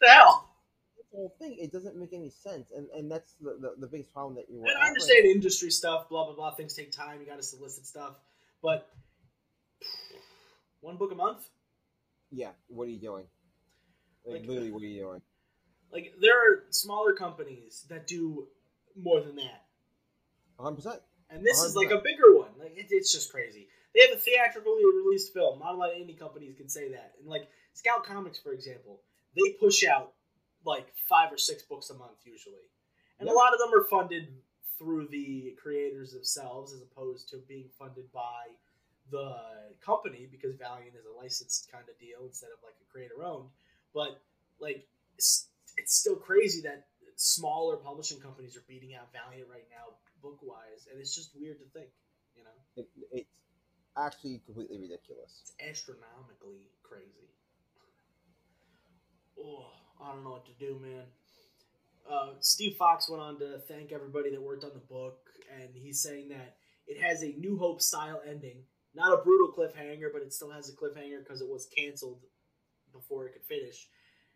The 0.00 0.08
hell? 0.08 0.53
Whole 1.14 1.34
thing. 1.38 1.56
It 1.60 1.70
doesn't 1.72 1.96
make 1.96 2.12
any 2.12 2.30
sense, 2.30 2.72
and 2.76 2.88
and 2.90 3.10
that's 3.10 3.34
the 3.40 3.56
the, 3.60 3.74
the 3.78 3.86
biggest 3.86 4.12
problem 4.12 4.34
that 4.34 4.46
you. 4.50 4.60
And 4.60 4.76
I 4.82 4.88
understand 4.88 5.26
industry 5.26 5.70
stuff, 5.70 6.08
blah 6.08 6.24
blah 6.24 6.34
blah. 6.34 6.54
Things 6.54 6.74
take 6.74 6.90
time. 6.90 7.20
You 7.20 7.26
got 7.26 7.36
to 7.36 7.42
solicit 7.42 7.86
stuff, 7.86 8.16
but 8.62 8.90
one 10.80 10.96
book 10.96 11.12
a 11.12 11.14
month. 11.14 11.48
Yeah. 12.30 12.50
What 12.68 12.88
are 12.88 12.90
you 12.90 12.98
doing? 12.98 13.26
Like, 14.24 14.40
Like- 14.40 14.48
literally, 14.48 14.72
what 14.72 14.82
are 14.82 14.86
you 14.86 15.02
doing? 15.02 15.22
Like 15.92 16.14
there 16.20 16.36
are 16.36 16.64
smaller 16.70 17.12
companies 17.12 17.84
that 17.88 18.08
do 18.08 18.48
more 18.96 19.20
than 19.20 19.36
that, 19.36 19.64
100. 20.56 20.74
percent 20.74 21.00
and 21.30 21.44
this 21.44 21.62
is 21.62 21.76
like 21.76 21.90
a 21.90 21.98
bigger 21.98 22.36
one. 22.36 22.50
Like 22.58 22.76
it, 22.76 22.86
it's 22.90 23.12
just 23.12 23.30
crazy. 23.30 23.68
They 23.94 24.00
have 24.02 24.10
a 24.16 24.20
theatrically 24.20 24.82
released 24.84 25.32
film. 25.32 25.60
Not 25.60 25.74
a 25.74 25.76
lot 25.76 25.90
of 25.90 25.96
indie 25.96 26.18
companies 26.18 26.54
can 26.56 26.68
say 26.68 26.90
that. 26.92 27.12
And 27.20 27.28
like 27.28 27.48
Scout 27.74 28.04
Comics, 28.04 28.38
for 28.38 28.52
example, 28.52 29.00
they 29.36 29.52
push 29.60 29.84
out 29.84 30.12
like 30.64 30.94
five 31.08 31.32
or 31.32 31.38
six 31.38 31.62
books 31.62 31.90
a 31.90 31.94
month 31.94 32.24
usually, 32.24 32.70
and 33.18 33.26
Yeah. 33.28 33.34
a 33.34 33.36
lot 33.36 33.52
of 33.52 33.58
them 33.60 33.74
are 33.74 33.84
funded 33.84 34.42
through 34.78 35.06
the 35.08 35.52
creators 35.62 36.12
themselves 36.12 36.72
as 36.72 36.82
opposed 36.82 37.28
to 37.30 37.38
being 37.48 37.68
funded 37.78 38.10
by 38.12 38.48
the 39.10 39.36
company 39.80 40.26
because 40.30 40.54
Valiant 40.56 40.96
is 40.96 41.04
a 41.06 41.12
licensed 41.12 41.70
kind 41.70 41.88
of 41.88 41.98
deal 41.98 42.24
instead 42.24 42.50
of 42.50 42.62
like 42.64 42.74
a 42.80 42.90
creator 42.90 43.22
owned. 43.24 43.50
But 43.92 44.20
like 44.58 44.86
it's, 45.16 45.48
it's 45.76 45.94
still 45.94 46.16
crazy 46.16 46.60
that 46.62 46.86
smaller 47.16 47.76
publishing 47.76 48.18
companies 48.20 48.56
are 48.56 48.64
beating 48.66 48.94
out 48.94 49.12
Valiant 49.12 49.48
right 49.48 49.68
now 49.70 49.94
book 50.22 50.38
wise, 50.42 50.88
and 50.90 50.98
it's 50.98 51.14
just 51.14 51.30
weird 51.38 51.58
to 51.60 51.64
think, 51.78 51.88
you 52.36 52.42
know, 52.42 52.50
It, 52.76 52.88
it's 53.12 53.30
actually 53.96 54.40
completely 54.44 54.78
ridiculous. 54.78 55.42
it's 55.42 55.52
astronomically 55.60 56.66
crazy. 56.82 57.28
Oh, 59.38 59.70
I 60.02 60.12
don't 60.12 60.24
know 60.24 60.30
what 60.30 60.46
to 60.46 60.52
do, 60.58 60.78
man. 60.80 61.04
Uh, 62.10 62.34
Steve 62.40 62.76
Fox 62.76 63.08
went 63.08 63.22
on 63.22 63.38
to 63.38 63.58
thank 63.66 63.92
everybody 63.92 64.30
that 64.30 64.42
worked 64.42 64.64
on 64.64 64.72
the 64.74 64.80
book, 64.80 65.30
and 65.58 65.70
he's 65.74 66.00
saying 66.00 66.28
that 66.28 66.56
it 66.86 67.00
has 67.00 67.22
a 67.22 67.32
New 67.38 67.56
Hope 67.58 67.80
style 67.80 68.20
ending. 68.28 68.58
Not 68.94 69.18
a 69.18 69.22
brutal 69.22 69.52
cliffhanger, 69.52 70.12
but 70.12 70.22
it 70.22 70.32
still 70.32 70.50
has 70.50 70.68
a 70.68 70.72
cliffhanger 70.72 71.20
because 71.20 71.40
it 71.40 71.48
was 71.48 71.66
canceled 71.66 72.20
before 72.92 73.26
it 73.26 73.32
could 73.32 73.44
finish. 73.44 73.88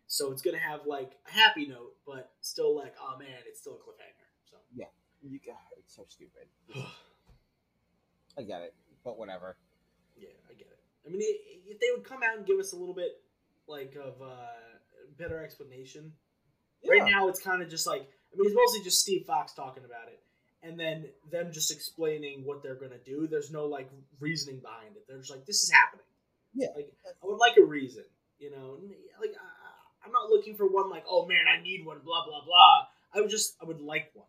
So 0.07 0.31
it's 0.31 0.41
gonna 0.41 0.57
have 0.57 0.81
like 0.85 1.11
a 1.27 1.31
happy 1.31 1.67
note, 1.67 1.93
but 2.05 2.31
still 2.41 2.75
like, 2.75 2.95
oh 2.99 3.17
man, 3.19 3.29
it's 3.47 3.61
still 3.61 3.73
a 3.73 3.77
cliffhanger. 3.77 4.27
So 4.49 4.57
yeah, 4.75 4.85
You, 5.21 5.39
God, 5.45 5.55
it's 5.77 5.95
so 5.95 6.05
stupid. 6.09 6.47
I 8.37 8.41
get 8.41 8.61
it, 8.61 8.73
but 9.03 9.17
whatever. 9.19 9.55
Yeah, 10.17 10.29
I 10.49 10.53
get 10.53 10.67
it. 10.67 10.79
I 11.05 11.11
mean, 11.11 11.21
if 11.21 11.79
they 11.79 11.87
would 11.95 12.03
come 12.03 12.23
out 12.23 12.37
and 12.37 12.45
give 12.45 12.59
us 12.59 12.73
a 12.73 12.75
little 12.75 12.95
bit 12.95 13.21
like 13.67 13.95
of 13.95 14.21
uh, 14.21 14.78
better 15.19 15.43
explanation. 15.43 16.13
Right 16.87 17.03
now, 17.03 17.27
it's 17.27 17.41
kind 17.41 17.61
of 17.61 17.69
just 17.69 17.85
like 17.85 18.01
I 18.01 18.37
mean, 18.37 18.47
it's 18.47 18.55
mostly 18.55 18.83
just 18.83 18.99
Steve 18.99 19.25
Fox 19.25 19.53
talking 19.53 19.83
about 19.83 20.07
it, 20.07 20.19
and 20.63 20.79
then 20.79 21.05
them 21.31 21.51
just 21.51 21.71
explaining 21.71 22.45
what 22.45 22.63
they're 22.63 22.75
gonna 22.75 23.03
do. 23.05 23.27
There's 23.27 23.51
no 23.51 23.65
like 23.65 23.89
reasoning 24.19 24.59
behind 24.59 24.95
it. 24.95 25.05
They're 25.07 25.17
just 25.17 25.31
like, 25.31 25.45
this 25.45 25.63
is 25.63 25.71
happening. 25.71 26.05
Yeah. 26.53 26.67
Like 26.75 26.91
I 27.05 27.27
would 27.27 27.37
like 27.37 27.57
a 27.57 27.63
reason, 27.63 28.05
you 28.39 28.51
know. 28.51 28.77
Like 29.19 29.35
I, 29.35 30.05
I'm 30.05 30.11
not 30.11 30.29
looking 30.29 30.55
for 30.55 30.67
one 30.67 30.89
like, 30.89 31.03
oh 31.07 31.25
man, 31.27 31.45
I 31.47 31.61
need 31.61 31.85
one. 31.85 31.99
Blah 32.03 32.25
blah 32.25 32.43
blah. 32.45 32.87
I 33.13 33.21
would 33.21 33.29
just 33.29 33.55
I 33.61 33.65
would 33.65 33.81
like 33.81 34.11
one. 34.13 34.27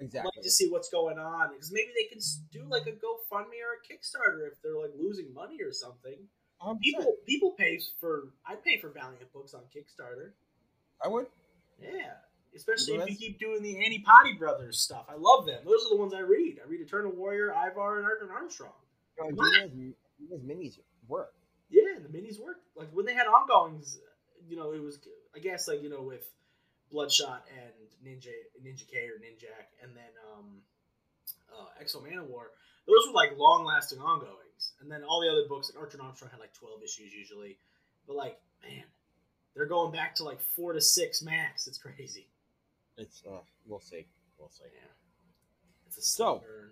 I'd 0.00 0.06
exactly. 0.06 0.30
like 0.36 0.42
to 0.42 0.50
see 0.50 0.68
what's 0.70 0.88
going 0.88 1.18
on 1.18 1.52
because 1.52 1.70
maybe 1.70 1.90
they 1.94 2.08
can 2.08 2.18
do 2.50 2.64
like 2.68 2.86
a 2.86 2.92
GoFundMe 2.92 3.62
or 3.62 3.78
a 3.78 3.82
Kickstarter 3.86 4.50
if 4.50 4.60
they're 4.62 4.78
like 4.80 4.90
losing 4.98 5.32
money 5.32 5.58
or 5.62 5.72
something. 5.72 6.18
100%. 6.64 6.80
People 6.80 7.16
people 7.26 7.50
pay 7.52 7.80
for 8.00 8.28
I 8.46 8.54
pay 8.54 8.78
for 8.78 8.88
Valiant 8.88 9.32
books 9.32 9.54
on 9.54 9.62
Kickstarter. 9.74 10.30
I 11.04 11.08
would. 11.08 11.26
Yeah, 11.80 12.12
especially 12.54 12.94
if 12.94 13.10
you 13.10 13.16
keep 13.16 13.38
doing 13.38 13.62
the 13.62 13.84
Annie 13.84 14.00
Potty 14.00 14.34
Brothers 14.34 14.78
stuff. 14.78 15.06
I 15.08 15.16
love 15.18 15.46
them. 15.46 15.60
Those 15.64 15.84
are 15.86 15.90
the 15.90 15.96
ones 15.96 16.14
I 16.14 16.20
read. 16.20 16.58
I 16.64 16.68
read 16.68 16.80
Eternal 16.80 17.12
Warrior, 17.12 17.52
Ivar, 17.52 17.98
and 17.98 18.06
Arthur 18.06 18.32
Armstrong. 18.32 18.72
You 19.18 19.24
know, 19.24 19.30
Come 19.30 19.38
on. 19.40 19.52
Dina's, 19.68 19.94
Dina's 20.18 20.42
minis 20.42 20.78
work. 21.08 21.34
Yeah, 21.70 21.98
the 22.00 22.08
minis 22.08 22.40
work. 22.40 22.60
Like 22.76 22.88
when 22.92 23.06
they 23.06 23.14
had 23.14 23.26
ongoings, 23.26 23.98
you 24.48 24.56
know, 24.56 24.72
it 24.72 24.82
was 24.82 24.98
I 25.34 25.40
guess 25.40 25.68
like 25.68 25.82
you 25.82 25.90
know 25.90 26.02
with 26.02 26.26
Bloodshot 26.90 27.44
and 27.50 27.72
Ninja 28.06 28.32
Ninja 28.64 28.86
K 28.86 29.08
or 29.08 29.18
Ninjak, 29.18 29.66
and 29.82 29.96
then 29.96 30.12
um, 30.30 30.62
uh, 31.52 31.80
X-O 31.80 32.00
Manowar. 32.00 32.52
Those 32.86 33.06
were 33.08 33.14
like 33.14 33.36
long 33.38 33.64
lasting 33.64 33.98
ongoings, 33.98 34.43
and 34.80 34.90
then 34.90 35.02
all 35.04 35.20
the 35.20 35.28
other 35.30 35.46
books 35.48 35.70
like 35.72 35.82
Archer 35.82 35.98
and 35.98 36.06
Armstrong 36.06 36.30
had 36.30 36.40
like 36.40 36.52
twelve 36.54 36.82
issues 36.82 37.12
usually, 37.12 37.58
but 38.06 38.16
like 38.16 38.38
man, 38.62 38.84
they're 39.54 39.66
going 39.66 39.92
back 39.92 40.14
to 40.16 40.24
like 40.24 40.40
four 40.40 40.72
to 40.72 40.80
six 40.80 41.22
max. 41.22 41.66
It's 41.66 41.78
crazy. 41.78 42.26
It's 42.96 43.22
uh, 43.26 43.38
we'll 43.66 43.80
see. 43.80 44.06
We'll 44.38 44.50
see. 44.50 44.64
Yeah, 44.74 44.90
it's 45.86 45.98
a 45.98 46.02
So- 46.02 46.38
burn. 46.46 46.70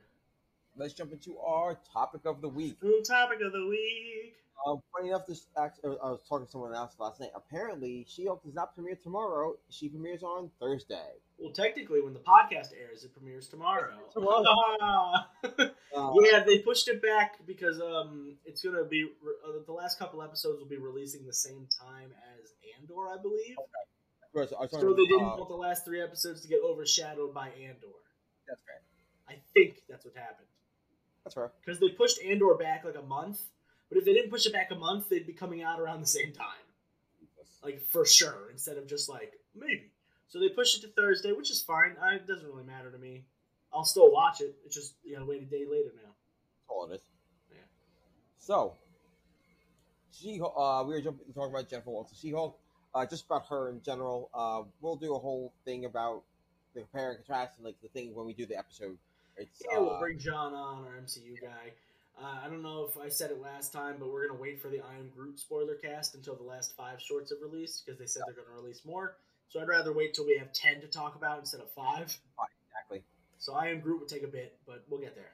Let's 0.77 0.95
jump 0.95 1.13
into 1.13 1.39
our 1.39 1.79
topic 1.93 2.23
of 2.25 2.41
the 2.41 2.49
week. 2.49 2.79
Topic 3.07 3.39
of 3.45 3.53
the 3.53 3.67
week. 3.69 4.37
Um, 4.67 4.81
funny 4.95 5.09
enough, 5.09 5.27
this 5.27 5.47
act, 5.59 5.81
I 5.85 5.89
was 5.89 6.21
talking 6.29 6.47
to 6.47 6.51
someone 6.51 6.75
else 6.75 6.95
last 6.99 7.21
night. 7.21 7.31
Apparently, 7.35 8.07
She-Hulk 8.09 8.45
does 8.45 8.55
not 8.55 8.75
premiere 8.75 8.95
tomorrow. 8.95 9.55
She 9.71 9.89
premieres 9.89 10.23
on 10.23 10.51
Thursday. 10.61 11.11
Well, 11.39 11.53
technically, 11.53 12.01
when 12.01 12.15
the 12.15 12.21
podcast 12.21 12.69
airs, 12.81 13.05
it 13.05 13.13
premieres 13.13 13.49
tomorrow. 13.49 13.95
Tomorrow. 14.13 14.45
Uh, 15.95 16.11
yeah, 16.23 16.43
they 16.43 16.59
pushed 16.61 16.89
it 16.89 17.03
back 17.03 17.47
because 17.47 17.79
um, 17.79 18.35
it's 18.47 18.63
gonna 18.63 18.83
be 18.83 19.05
uh, 19.47 19.59
the 19.67 19.73
last 19.73 19.99
couple 19.99 20.23
episodes 20.23 20.59
will 20.59 20.67
be 20.67 20.79
releasing 20.79 21.27
the 21.27 21.35
same 21.35 21.69
time 21.69 22.09
as 22.33 22.55
Andor, 22.81 23.09
I 23.13 23.21
believe. 23.21 23.57
Was 24.33 24.49
So 24.49 24.57
talking 24.57 24.97
they 24.97 25.05
didn't 25.05 25.21
uh, 25.21 25.37
want 25.37 25.51
the 25.51 25.55
last 25.55 25.85
three 25.85 26.01
episodes 26.01 26.41
to 26.41 26.49
get 26.49 26.61
overshadowed 26.65 27.35
by 27.35 27.49
Andor. 27.49 27.93
That's 28.49 28.63
fair. 28.63 28.81
I 29.29 29.43
think 29.53 29.83
that's 29.87 30.07
what 30.07 30.15
happened 30.17 30.49
That's 31.25 31.35
fair. 31.35 31.53
because 31.65 31.79
they 31.81 31.89
pushed 31.91 32.21
Andor 32.23 32.55
back 32.55 32.85
like 32.85 32.97
a 32.97 33.03
month. 33.07 33.41
But 33.89 33.99
if 33.99 34.05
they 34.07 34.15
didn't 34.15 34.31
push 34.31 34.47
it 34.47 34.53
back 34.53 34.71
a 34.71 34.75
month, 34.75 35.09
they'd 35.11 35.27
be 35.27 35.35
coming 35.35 35.63
out 35.63 35.79
around 35.79 36.01
the 36.01 36.07
same 36.07 36.33
time, 36.33 36.65
like 37.63 37.83
for 37.91 38.07
sure, 38.07 38.49
instead 38.51 38.79
of 38.79 38.87
just 38.87 39.09
like 39.09 39.35
maybe. 39.55 39.91
So 40.29 40.41
they 40.41 40.49
pushed 40.49 40.79
it 40.79 40.87
to 40.87 40.93
Thursday, 40.95 41.33
which 41.33 41.51
is 41.51 41.61
fine. 41.63 41.97
I, 42.03 42.15
it 42.15 42.27
doesn't 42.27 42.47
really 42.47 42.65
matter 42.65 42.91
to 42.91 42.97
me. 42.97 43.25
I'll 43.73 43.85
still 43.85 44.11
watch 44.11 44.41
it. 44.41 44.55
It's 44.65 44.75
just 44.75 44.95
you 45.05 45.19
know 45.19 45.27
wait 45.27 45.43
a 45.43 45.45
day 45.45 45.65
later 45.71 45.93
now. 46.03 46.11
All 46.69 46.91
it 46.91 46.95
is. 46.95 47.01
Yeah. 47.51 47.59
So, 48.39 48.77
She, 50.11 50.41
uh, 50.41 50.85
we 50.87 50.95
were 50.95 51.01
jumping, 51.03 51.33
talking 51.35 51.55
about 51.55 51.69
Jennifer 51.69 51.91
Walters, 51.91 52.19
She-Hulk. 52.21 52.59
Uh, 52.95 53.07
just 53.07 53.27
about 53.27 53.47
her 53.49 53.71
in 53.71 53.81
general. 53.83 54.31
Uh, 54.35 54.63
we'll 54.81 54.97
do 54.97 55.15
a 55.15 55.19
whole 55.19 55.53
thing 55.65 55.85
about 55.87 56.23
the 56.75 56.81
compare 56.81 57.11
and 57.11 57.19
contrast 57.19 57.57
and 57.57 57.65
like 57.67 57.77
the 57.83 57.89
thing 57.89 58.15
when 58.15 58.27
we 58.27 58.33
do 58.35 58.45
the 58.47 58.57
episode. 58.57 58.97
It's 59.37 59.63
Yeah, 59.71 59.79
we'll 59.79 59.95
uh, 59.95 60.01
bring 60.01 60.19
John 60.19 60.53
on, 60.55 60.85
our 60.85 61.01
MCU 61.01 61.41
guy. 61.41 61.73
Uh, 62.21 62.41
I 62.45 62.49
don't 62.49 62.63
know 62.63 62.89
if 62.89 62.99
I 62.99 63.09
said 63.09 63.31
it 63.31 63.41
last 63.41 63.73
time, 63.73 63.97
but 63.99 64.13
we're 64.13 64.29
gonna 64.29 64.41
wait 64.41 64.61
for 64.61 64.69
the 64.69 64.81
I 64.81 64.95
Am 64.95 65.11
Groot 65.17 65.41
spoiler 65.41 65.75
cast 65.75 66.15
until 66.15 66.37
the 66.37 66.43
last 66.43 66.77
five 66.77 67.01
shorts 67.01 67.31
have 67.31 67.41
released 67.41 67.85
because 67.85 67.99
they 67.99 68.07
said 68.07 68.23
they're 68.27 68.45
gonna 68.45 68.55
release 68.55 68.85
more. 68.85 69.17
So 69.49 69.61
I'd 69.61 69.69
rather 69.69 69.93
wait 69.93 70.15
till 70.15 70.27
we 70.27 70.37
have 70.39 70.53
ten 70.53 70.81
to 70.81 70.87
talk 70.87 71.17
about 71.17 71.41
instead 71.41 71.61
of 71.61 71.71
five. 71.71 72.17
exactly. 72.69 73.03
So 73.39 73.55
I 73.55 73.69
Am 73.69 73.81
Groot 73.81 74.01
would 74.01 74.09
take 74.09 74.23
a 74.23 74.29
bit, 74.29 74.57
but 74.67 74.85
we'll 74.89 75.01
get 75.01 75.15
there. 75.15 75.33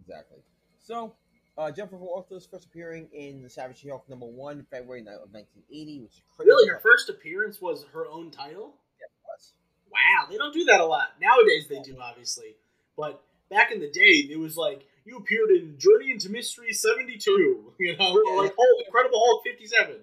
Exactly. 0.00 0.38
So, 0.78 1.14
uh, 1.56 1.70
Jennifer 1.70 1.96
Walters 1.96 2.46
first 2.46 2.66
appearing 2.66 3.08
in 3.12 3.42
the 3.42 3.48
Savage 3.48 3.78
She-Hulk 3.78 4.08
number 4.08 4.26
one, 4.26 4.66
February 4.70 5.00
of 5.00 5.32
1980, 5.32 6.00
which 6.00 6.12
is 6.12 6.22
crazy. 6.34 6.48
Really, 6.48 6.68
her 6.68 6.80
first 6.80 7.08
appearance 7.08 7.60
was 7.60 7.84
her 7.92 8.06
own 8.08 8.30
title. 8.30 8.74
Yeah, 9.00 9.06
it 9.06 9.22
was. 9.26 9.52
Wow, 9.90 10.26
they 10.30 10.38
don't 10.38 10.54
do 10.54 10.64
that 10.64 10.80
a 10.80 10.86
lot 10.86 11.14
nowadays. 11.20 11.66
They 11.68 11.80
do 11.80 11.98
obviously, 12.00 12.56
but 13.02 13.20
back 13.50 13.72
in 13.72 13.80
the 13.80 13.90
day, 13.90 14.28
it 14.30 14.38
was 14.38 14.56
like 14.56 14.86
you 15.04 15.16
appeared 15.16 15.50
in 15.50 15.76
Journey 15.76 16.12
into 16.12 16.30
Mystery 16.30 16.72
seventy 16.72 17.18
two, 17.18 17.72
you 17.80 17.96
know, 17.96 18.16
or 18.28 18.42
like 18.44 18.54
Hulk, 18.56 18.86
Incredible 18.86 19.20
Hulk 19.26 19.42
fifty 19.44 19.66
seven. 19.66 19.96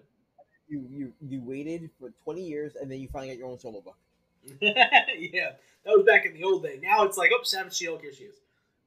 You 0.67 0.85
you 0.91 1.13
you 1.21 1.41
waited 1.41 1.89
for 1.97 2.11
20 2.25 2.43
years 2.43 2.75
and 2.75 2.91
then 2.91 2.99
you 2.99 3.07
finally 3.07 3.29
got 3.29 3.39
your 3.39 3.47
own 3.47 3.57
solo 3.57 3.79
book. 3.79 3.95
yeah, 4.61 5.51
that 5.85 5.95
was 5.95 6.05
back 6.05 6.25
in 6.25 6.33
the 6.33 6.43
old 6.43 6.61
day. 6.61 6.77
Now 6.83 7.05
it's 7.05 7.17
like, 7.17 7.31
oh, 7.33 7.39
Savage 7.43 7.73
Shield, 7.73 8.01
here 8.01 8.11
she 8.13 8.25
is. 8.25 8.35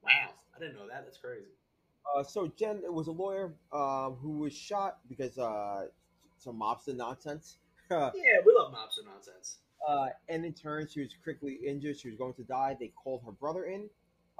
Wow, 0.04 0.30
I 0.54 0.58
didn't 0.60 0.76
know 0.76 0.86
that. 0.88 1.04
That's 1.04 1.16
crazy. 1.16 1.46
Uh, 2.14 2.22
so 2.22 2.52
Jen 2.58 2.82
was 2.86 3.06
a 3.06 3.12
lawyer 3.12 3.54
um, 3.72 4.16
who 4.20 4.38
was 4.38 4.52
shot 4.52 4.98
because 5.08 5.38
uh, 5.38 5.86
some 6.38 6.60
mobster 6.60 6.94
nonsense. 6.94 7.56
uh, 7.90 8.10
Yeah, 8.14 8.40
we 8.44 8.54
love 8.56 8.72
mobster 8.72 9.04
nonsense. 9.06 9.56
and 10.28 10.44
in 10.44 10.52
turn, 10.52 10.86
she 10.86 11.00
was 11.00 11.14
critically 11.24 11.58
injured. 11.66 11.98
She 11.98 12.08
was 12.08 12.18
going 12.18 12.34
to 12.34 12.44
die. 12.44 12.76
They 12.78 12.92
called 13.02 13.22
her 13.24 13.32
brother 13.32 13.64
in, 13.64 13.88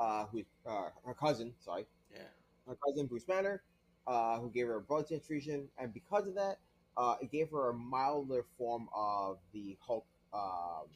uh, 0.02 0.26
who 0.26 0.42
uh, 0.66 0.88
her 1.06 1.14
cousin, 1.14 1.54
sorry, 1.60 1.86
Yeah. 2.12 2.22
her 2.66 2.76
cousin 2.84 3.06
Bruce 3.06 3.24
Banner, 3.24 3.62
uh, 4.06 4.38
who 4.40 4.50
gave 4.50 4.66
her 4.66 4.76
a 4.76 4.80
blood 4.80 5.06
transfusion, 5.06 5.68
and 5.78 5.94
because 5.94 6.26
of 6.26 6.34
that, 6.34 6.58
uh, 6.96 7.16
it 7.22 7.30
gave 7.30 7.50
her 7.50 7.70
a 7.70 7.74
milder 7.74 8.44
form 8.58 8.88
of 8.94 9.38
the 9.52 9.76
Hulk 9.80 10.04
um, 10.34 10.88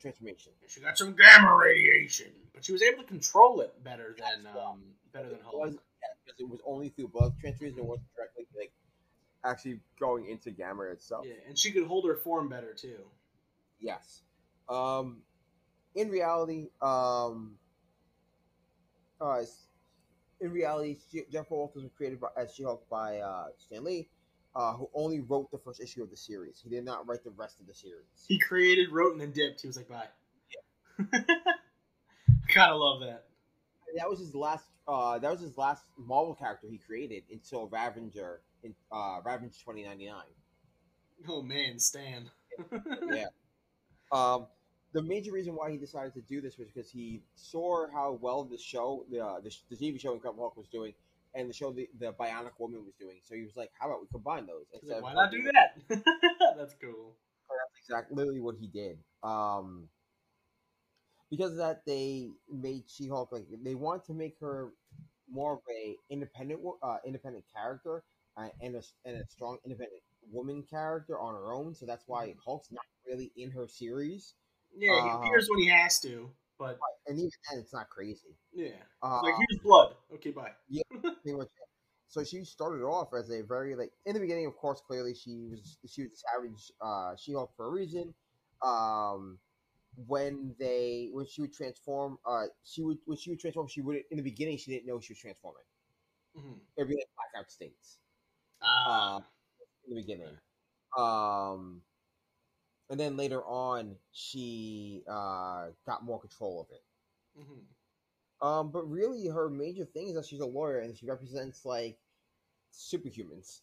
transformation. 0.00 0.52
She 0.66 0.80
got 0.80 0.96
some 0.96 1.14
gamma 1.14 1.54
radiation, 1.54 2.32
but 2.54 2.64
she 2.64 2.72
was 2.72 2.82
able 2.82 3.02
to 3.02 3.08
control 3.08 3.60
it 3.60 3.72
better 3.84 4.16
than 4.18 4.46
um, 4.46 4.82
better 5.12 5.28
than 5.28 5.38
It 5.38 5.44
Hulk. 5.44 5.54
was, 5.56 5.72
yeah, 5.74 6.08
because 6.24 6.40
it 6.40 6.48
was 6.48 6.60
only 6.64 6.88
through 6.90 7.08
blood 7.08 7.34
transfusion. 7.40 7.78
It 7.78 7.84
wasn't 7.84 8.08
directly 8.16 8.46
like 8.56 8.72
actually 9.44 9.80
going 10.00 10.26
into 10.28 10.50
gamma 10.50 10.84
itself. 10.84 11.26
Yeah, 11.28 11.34
and 11.48 11.58
she 11.58 11.72
could 11.72 11.86
hold 11.86 12.06
her 12.06 12.16
form 12.16 12.48
better 12.48 12.72
too. 12.74 13.04
Yes. 13.80 14.22
Um, 14.68 15.22
in 15.94 16.08
reality, 16.10 16.70
um, 16.80 17.58
uh, 19.20 19.42
in 20.40 20.50
reality, 20.52 20.98
Jennifer 21.30 21.54
Walters 21.54 21.82
was 21.82 21.92
created 21.96 22.20
by, 22.20 22.28
as 22.36 22.54
She-Hulk 22.54 22.88
by 22.90 23.18
uh, 23.18 23.46
Stan 23.58 23.84
Lee. 23.84 24.08
uh, 24.54 24.72
who 24.72 24.88
only 24.94 25.20
wrote 25.20 25.50
the 25.50 25.58
first 25.58 25.80
issue 25.80 26.02
of 26.02 26.10
the 26.10 26.16
series. 26.16 26.60
He 26.62 26.70
did 26.70 26.84
not 26.84 27.06
write 27.06 27.22
the 27.24 27.30
rest 27.30 27.60
of 27.60 27.66
the 27.66 27.74
series. 27.74 28.06
He 28.26 28.38
created, 28.38 28.90
wrote, 28.90 29.12
and 29.12 29.20
then 29.20 29.32
dipped. 29.32 29.60
He 29.60 29.66
was 29.66 29.76
like, 29.76 29.88
bye. 29.88 30.08
Yeah. 30.50 31.20
I 31.28 32.52
kind 32.52 32.72
of 32.72 32.78
love 32.80 33.00
that. 33.00 33.24
That 33.96 34.08
was 34.08 34.18
his 34.18 34.34
last. 34.34 34.64
Uh, 34.88 35.18
that 35.18 35.30
was 35.30 35.40
his 35.40 35.58
last 35.58 35.82
Marvel 35.98 36.34
character 36.34 36.68
he 36.70 36.78
created 36.78 37.24
until 37.30 37.68
Ravenger 37.68 38.38
in 38.62 38.74
uh, 38.92 39.18
Ravager 39.24 39.52
twenty 39.64 39.82
ninety 39.84 40.06
nine. 40.06 40.24
Oh 41.28 41.42
man, 41.42 41.78
Stan. 41.78 42.30
yeah. 43.10 43.26
Um, 44.12 44.46
the 44.96 45.02
major 45.02 45.30
reason 45.30 45.54
why 45.54 45.70
he 45.70 45.76
decided 45.76 46.14
to 46.14 46.22
do 46.22 46.40
this 46.40 46.56
was 46.56 46.68
because 46.68 46.90
he 46.90 47.22
saw 47.34 47.86
how 47.92 48.18
well 48.22 48.44
the 48.44 48.56
show, 48.56 49.04
the 49.10 49.20
uh, 49.20 49.40
the, 49.40 49.54
the 49.68 49.76
TV 49.76 50.00
show 50.00 50.14
Incredible 50.14 50.44
Hulk 50.44 50.56
was 50.56 50.68
doing, 50.68 50.94
and 51.34 51.50
the 51.50 51.52
show 51.52 51.70
the, 51.70 51.86
the 52.00 52.14
Bionic 52.14 52.52
Woman 52.58 52.82
was 52.82 52.94
doing. 52.98 53.18
So 53.22 53.34
he 53.34 53.42
was 53.42 53.56
like, 53.56 53.70
"How 53.78 53.88
about 53.88 54.00
we 54.00 54.06
combine 54.10 54.46
those?" 54.46 54.64
Like, 54.82 55.02
why 55.02 55.12
not 55.12 55.30
do 55.30 55.42
that? 55.42 55.76
That's 56.56 56.74
cool. 56.80 57.12
That's 57.48 57.78
exactly 57.78 58.16
literally 58.16 58.40
what 58.40 58.54
he 58.58 58.68
did. 58.68 58.98
Um, 59.22 59.88
because 61.30 61.52
of 61.52 61.58
that, 61.58 61.82
they 61.84 62.30
made 62.50 62.84
She-Hulk 62.86 63.32
like 63.32 63.44
they 63.62 63.74
want 63.74 64.04
to 64.06 64.14
make 64.14 64.36
her 64.40 64.70
more 65.30 65.54
of 65.54 65.58
a 65.70 65.96
independent, 66.08 66.60
uh, 66.82 66.96
independent 67.04 67.44
character 67.54 68.02
uh, 68.38 68.48
and 68.62 68.76
a 68.76 68.82
and 69.04 69.18
a 69.18 69.26
strong 69.28 69.58
independent 69.62 70.00
woman 70.32 70.62
character 70.62 71.20
on 71.20 71.34
her 71.34 71.52
own. 71.52 71.74
So 71.74 71.84
that's 71.84 72.04
why 72.06 72.28
mm-hmm. 72.28 72.38
Hulk's 72.42 72.72
not 72.72 72.84
really 73.06 73.30
in 73.36 73.50
her 73.50 73.68
series. 73.68 74.34
Yeah, 74.76 75.02
he 75.02 75.08
uh, 75.08 75.18
appears 75.18 75.48
when 75.50 75.60
he 75.60 75.68
has 75.68 76.00
to, 76.00 76.30
but 76.58 76.78
and 77.06 77.18
even 77.18 77.30
then, 77.50 77.60
it's 77.60 77.72
not 77.72 77.88
crazy. 77.88 78.36
Yeah, 78.52 78.68
uh, 79.02 79.22
like 79.22 79.34
here's 79.34 79.62
blood. 79.62 79.94
Okay, 80.14 80.30
bye. 80.30 80.52
yeah. 80.68 80.82
So 82.08 82.22
she 82.22 82.44
started 82.44 82.84
off 82.84 83.08
as 83.14 83.30
a 83.30 83.42
very 83.42 83.74
like 83.74 83.90
in 84.06 84.14
the 84.14 84.20
beginning, 84.20 84.46
of 84.46 84.56
course, 84.56 84.80
clearly 84.86 85.12
she 85.12 85.48
was 85.50 85.76
she 85.86 86.02
was 86.02 86.12
a 86.12 86.16
savage 86.16 86.72
uh, 86.80 87.16
She-Hulk 87.16 87.50
for 87.56 87.66
a 87.66 87.70
reason. 87.70 88.14
Um, 88.62 89.38
when 90.06 90.54
they 90.58 91.08
when 91.12 91.26
she 91.26 91.40
would 91.40 91.52
transform, 91.52 92.18
uh, 92.24 92.44
she 92.64 92.82
would 92.82 92.98
when 93.06 93.18
she 93.18 93.30
would 93.30 93.40
transform, 93.40 93.66
she 93.66 93.80
would 93.80 93.98
in 94.10 94.16
the 94.18 94.22
beginning 94.22 94.56
she 94.56 94.70
didn't 94.70 94.86
know 94.86 95.00
she 95.00 95.14
was 95.14 95.18
transforming. 95.18 95.62
Mm-hmm. 96.38 96.58
It'd 96.76 96.88
be 96.88 96.94
like 96.94 97.08
blackout 97.32 97.50
states. 97.50 97.98
Uh, 98.62 98.90
uh, 98.90 99.20
in 99.86 99.94
the 99.94 100.00
beginning. 100.00 100.36
Um, 100.96 101.82
and 102.90 102.98
then 103.00 103.16
later 103.16 103.42
on, 103.44 103.96
she 104.12 105.02
uh, 105.08 105.66
got 105.86 106.04
more 106.04 106.20
control 106.20 106.60
of 106.60 106.66
it. 106.74 106.82
Mm-hmm. 107.40 108.46
Um, 108.46 108.70
but 108.70 108.88
really, 108.88 109.26
her 109.28 109.48
major 109.48 109.84
thing 109.84 110.08
is 110.08 110.14
that 110.14 110.26
she's 110.26 110.40
a 110.40 110.46
lawyer 110.46 110.80
and 110.80 110.96
she 110.96 111.06
represents 111.06 111.64
like 111.64 111.98
superhumans. 112.72 113.60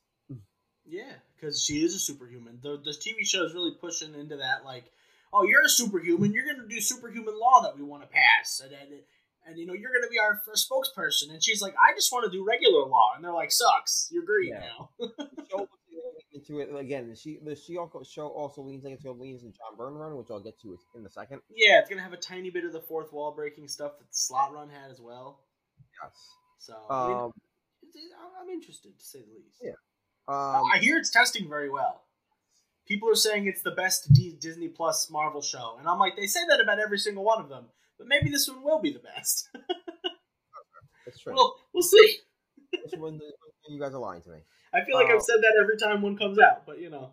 Yeah, 0.86 1.13
because 1.36 1.63
she 1.63 1.83
is 1.83 1.95
a 1.95 1.99
superhuman. 1.99 2.59
The 2.62 2.77
the 2.77 2.91
TV 2.91 3.25
show 3.25 3.43
is 3.45 3.53
really 3.53 3.71
pushing 3.79 4.13
into 4.15 4.38
that, 4.38 4.65
like, 4.65 4.91
oh, 5.31 5.43
you're 5.43 5.63
a 5.63 5.69
superhuman, 5.69 6.33
you're 6.33 6.45
gonna 6.45 6.67
do 6.67 6.81
superhuman 6.81 7.39
law 7.39 7.62
that 7.62 7.77
we 7.77 7.83
want 7.83 8.03
to 8.03 8.09
pass, 8.09 8.62
and, 8.62 8.73
and 8.73 9.01
and 9.47 9.57
you 9.57 9.65
know 9.65 9.73
you're 9.73 9.93
gonna 9.93 10.09
be 10.12 10.19
our 10.19 10.41
spokesperson. 10.53 11.31
And 11.31 11.41
she's 11.41 11.62
like, 11.62 11.73
I 11.75 11.95
just 11.95 12.12
want 12.12 12.25
to 12.25 12.38
do 12.38 12.45
regular 12.45 12.86
law, 12.86 13.12
and 13.15 13.23
they're 13.23 13.31
like, 13.31 13.51
sucks, 13.51 14.09
you're 14.12 14.25
green 14.25 14.49
yeah. 14.49 14.59
now. 14.59 14.89
into 16.34 16.60
it 16.60 16.69
again. 16.76 17.13
She 17.15 17.39
the 17.43 17.56
she 17.56 17.78
also 17.78 18.04
show 18.04 18.28
also 18.28 18.62
leans 18.62 18.84
gonna 18.84 18.98
leans 19.13 19.43
in 19.43 19.52
John 19.52 19.78
Byrne 19.78 19.93
run, 19.93 20.15
which 20.15 20.28
I'll 20.32 20.39
get 20.39 20.60
to 20.62 20.78
in 20.96 21.06
a 21.06 21.10
second. 21.10 21.41
Yeah, 21.50 21.80
it's 21.80 21.89
gonna 21.89 22.02
have 22.02 22.13
a 22.13 22.17
tiny 22.17 22.50
bit 22.50 22.65
of 22.65 22.74
the 22.74 22.82
fourth 22.82 23.13
wall 23.13 23.32
breaking 23.32 23.67
stuff 23.67 23.93
that 24.00 24.06
the 24.10 24.15
Slott 24.15 24.54
run 24.54 24.69
had 24.69 24.91
as 24.91 25.00
well. 25.00 25.41
Yes. 26.02 26.12
So 26.60 26.74
I 26.89 27.08
mean, 27.08 27.17
um, 27.17 27.32
I'm 28.41 28.50
interested 28.50 28.98
to 28.98 29.06
say 29.06 29.19
the 29.19 29.34
least. 29.36 29.60
Yeah. 29.62 29.72
Um, 30.28 30.63
I 30.74 30.80
hear 30.80 30.98
it's 30.98 31.10
testing 31.10 31.50
very 31.50 31.69
well. 31.69 32.04
People 32.88 33.10
are 33.10 33.15
saying 33.15 33.48
it's 33.48 33.62
the 33.62 33.72
best 33.72 34.12
D- 34.13 34.38
Disney 34.39 34.67
Plus 34.67 35.10
Marvel 35.10 35.41
show, 35.41 35.76
and 35.80 35.88
I'm 35.88 36.00
like, 36.00 36.15
they 36.15 36.28
say 36.28 36.39
that 36.50 36.62
about 36.62 36.80
every 36.80 36.98
single 36.98 37.24
one 37.24 37.41
of 37.41 37.50
them, 37.50 37.65
but 37.98 38.08
maybe 38.08 38.30
this 38.30 38.48
one 38.50 38.63
will 38.63 38.80
be 38.80 38.91
the 38.91 39.00
best. 39.00 39.50
That's 41.06 41.19
true. 41.19 41.34
We'll 41.34 41.56
we'll 41.74 41.84
see. 41.84 42.17
when, 42.98 43.19
you 43.69 43.80
guys 43.80 43.93
are 43.93 44.00
lying 44.00 44.22
to 44.22 44.30
me. 44.30 44.39
I 44.73 44.83
feel 44.83 44.95
like 44.95 45.09
uh, 45.09 45.15
I've 45.15 45.21
said 45.21 45.38
that 45.38 45.53
every 45.62 45.77
time 45.77 46.01
one 46.01 46.17
comes 46.17 46.39
out, 46.39 46.65
but 46.65 46.79
you 46.79 46.89
know. 46.89 47.12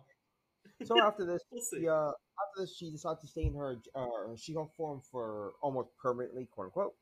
so 0.83 1.01
after 1.01 1.25
this, 1.25 1.41
we'll 1.51 1.61
see. 1.61 1.87
uh, 1.87 2.07
after 2.07 2.61
this, 2.61 2.75
she 2.75 2.89
decided 2.89 3.21
to 3.21 3.27
stay 3.27 3.43
in 3.43 3.53
her 3.53 3.77
uh, 3.95 4.35
She-Hulk 4.35 4.73
form 4.75 5.01
for 5.11 5.53
almost 5.61 5.89
permanently, 6.01 6.47
quote 6.51 6.65
unquote. 6.67 6.93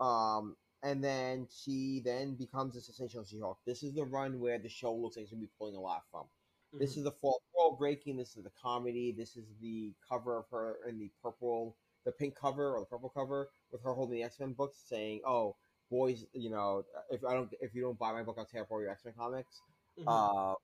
Um, 0.00 0.56
and 0.82 1.02
then 1.04 1.46
she 1.50 2.00
then 2.04 2.34
becomes 2.36 2.76
a 2.76 2.80
sensational 2.80 3.24
She-Hulk. 3.24 3.58
This 3.66 3.82
is 3.82 3.94
the 3.94 4.04
run 4.04 4.40
where 4.40 4.58
the 4.58 4.68
show 4.68 4.94
looks 4.94 5.16
like 5.16 5.24
it's 5.24 5.32
gonna 5.32 5.40
be 5.40 5.50
pulling 5.58 5.76
a 5.76 5.80
lot 5.80 6.02
from. 6.10 6.22
Mm-hmm. 6.22 6.78
This 6.78 6.96
is 6.96 7.04
the 7.04 7.10
fall 7.10 7.42
wall 7.54 7.76
breaking. 7.76 8.16
This 8.16 8.36
is 8.36 8.44
the 8.44 8.52
comedy. 8.62 9.14
This 9.16 9.36
is 9.36 9.44
the 9.60 9.92
cover 10.08 10.38
of 10.38 10.44
her 10.52 10.76
in 10.88 10.98
the 10.98 11.10
purple, 11.22 11.76
the 12.04 12.12
pink 12.12 12.36
cover 12.40 12.74
or 12.74 12.80
the 12.80 12.86
purple 12.86 13.10
cover 13.10 13.48
with 13.72 13.82
her 13.82 13.92
holding 13.92 14.16
the 14.16 14.22
X 14.22 14.38
Men 14.38 14.52
books, 14.52 14.78
saying, 14.86 15.20
"Oh, 15.26 15.56
boys, 15.90 16.24
you 16.32 16.48
know, 16.48 16.84
if 17.10 17.24
I 17.24 17.34
don't, 17.34 17.50
if 17.60 17.74
you 17.74 17.82
don't 17.82 17.98
buy 17.98 18.12
my 18.12 18.22
book, 18.22 18.36
I'll 18.38 18.46
tear 18.46 18.62
apart 18.62 18.82
your 18.82 18.90
X 18.92 19.04
Men 19.04 19.14
comics." 19.18 19.60
Mm-hmm. 20.00 20.08
Uh, 20.08 20.54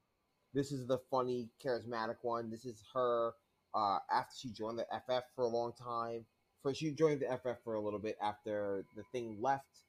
this 0.55 0.72
is 0.72 0.87
the 0.87 0.99
funny, 1.11 1.49
charismatic 1.64 2.16
one. 2.22 2.51
This 2.51 2.64
is 2.64 2.83
her 2.94 3.33
uh, 3.75 3.99
after 4.11 4.35
she 4.38 4.51
joined 4.51 4.79
the 4.79 4.87
FF 5.07 5.25
for 5.35 5.42
a 5.42 5.49
long 5.49 5.72
time. 5.72 6.25
For 6.62 6.75
she 6.75 6.92
joined 6.92 7.20
the 7.20 7.37
FF 7.37 7.62
for 7.62 7.75
a 7.75 7.81
little 7.81 7.99
bit 7.99 8.16
after 8.22 8.85
the 8.96 9.03
thing 9.12 9.37
left 9.40 9.83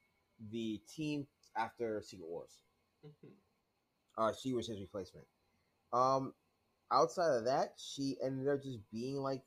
the 0.52 0.80
team 0.94 1.26
after 1.56 2.00
Secret 2.02 2.28
Wars. 2.28 2.62
Mm-hmm. 3.04 4.22
Uh, 4.22 4.32
she 4.40 4.52
was 4.52 4.68
his 4.68 4.80
replacement. 4.80 5.26
Um, 5.92 6.34
outside 6.92 7.36
of 7.36 7.44
that, 7.46 7.72
she 7.76 8.16
ended 8.22 8.48
up 8.48 8.62
just 8.62 8.78
being 8.92 9.16
like 9.16 9.42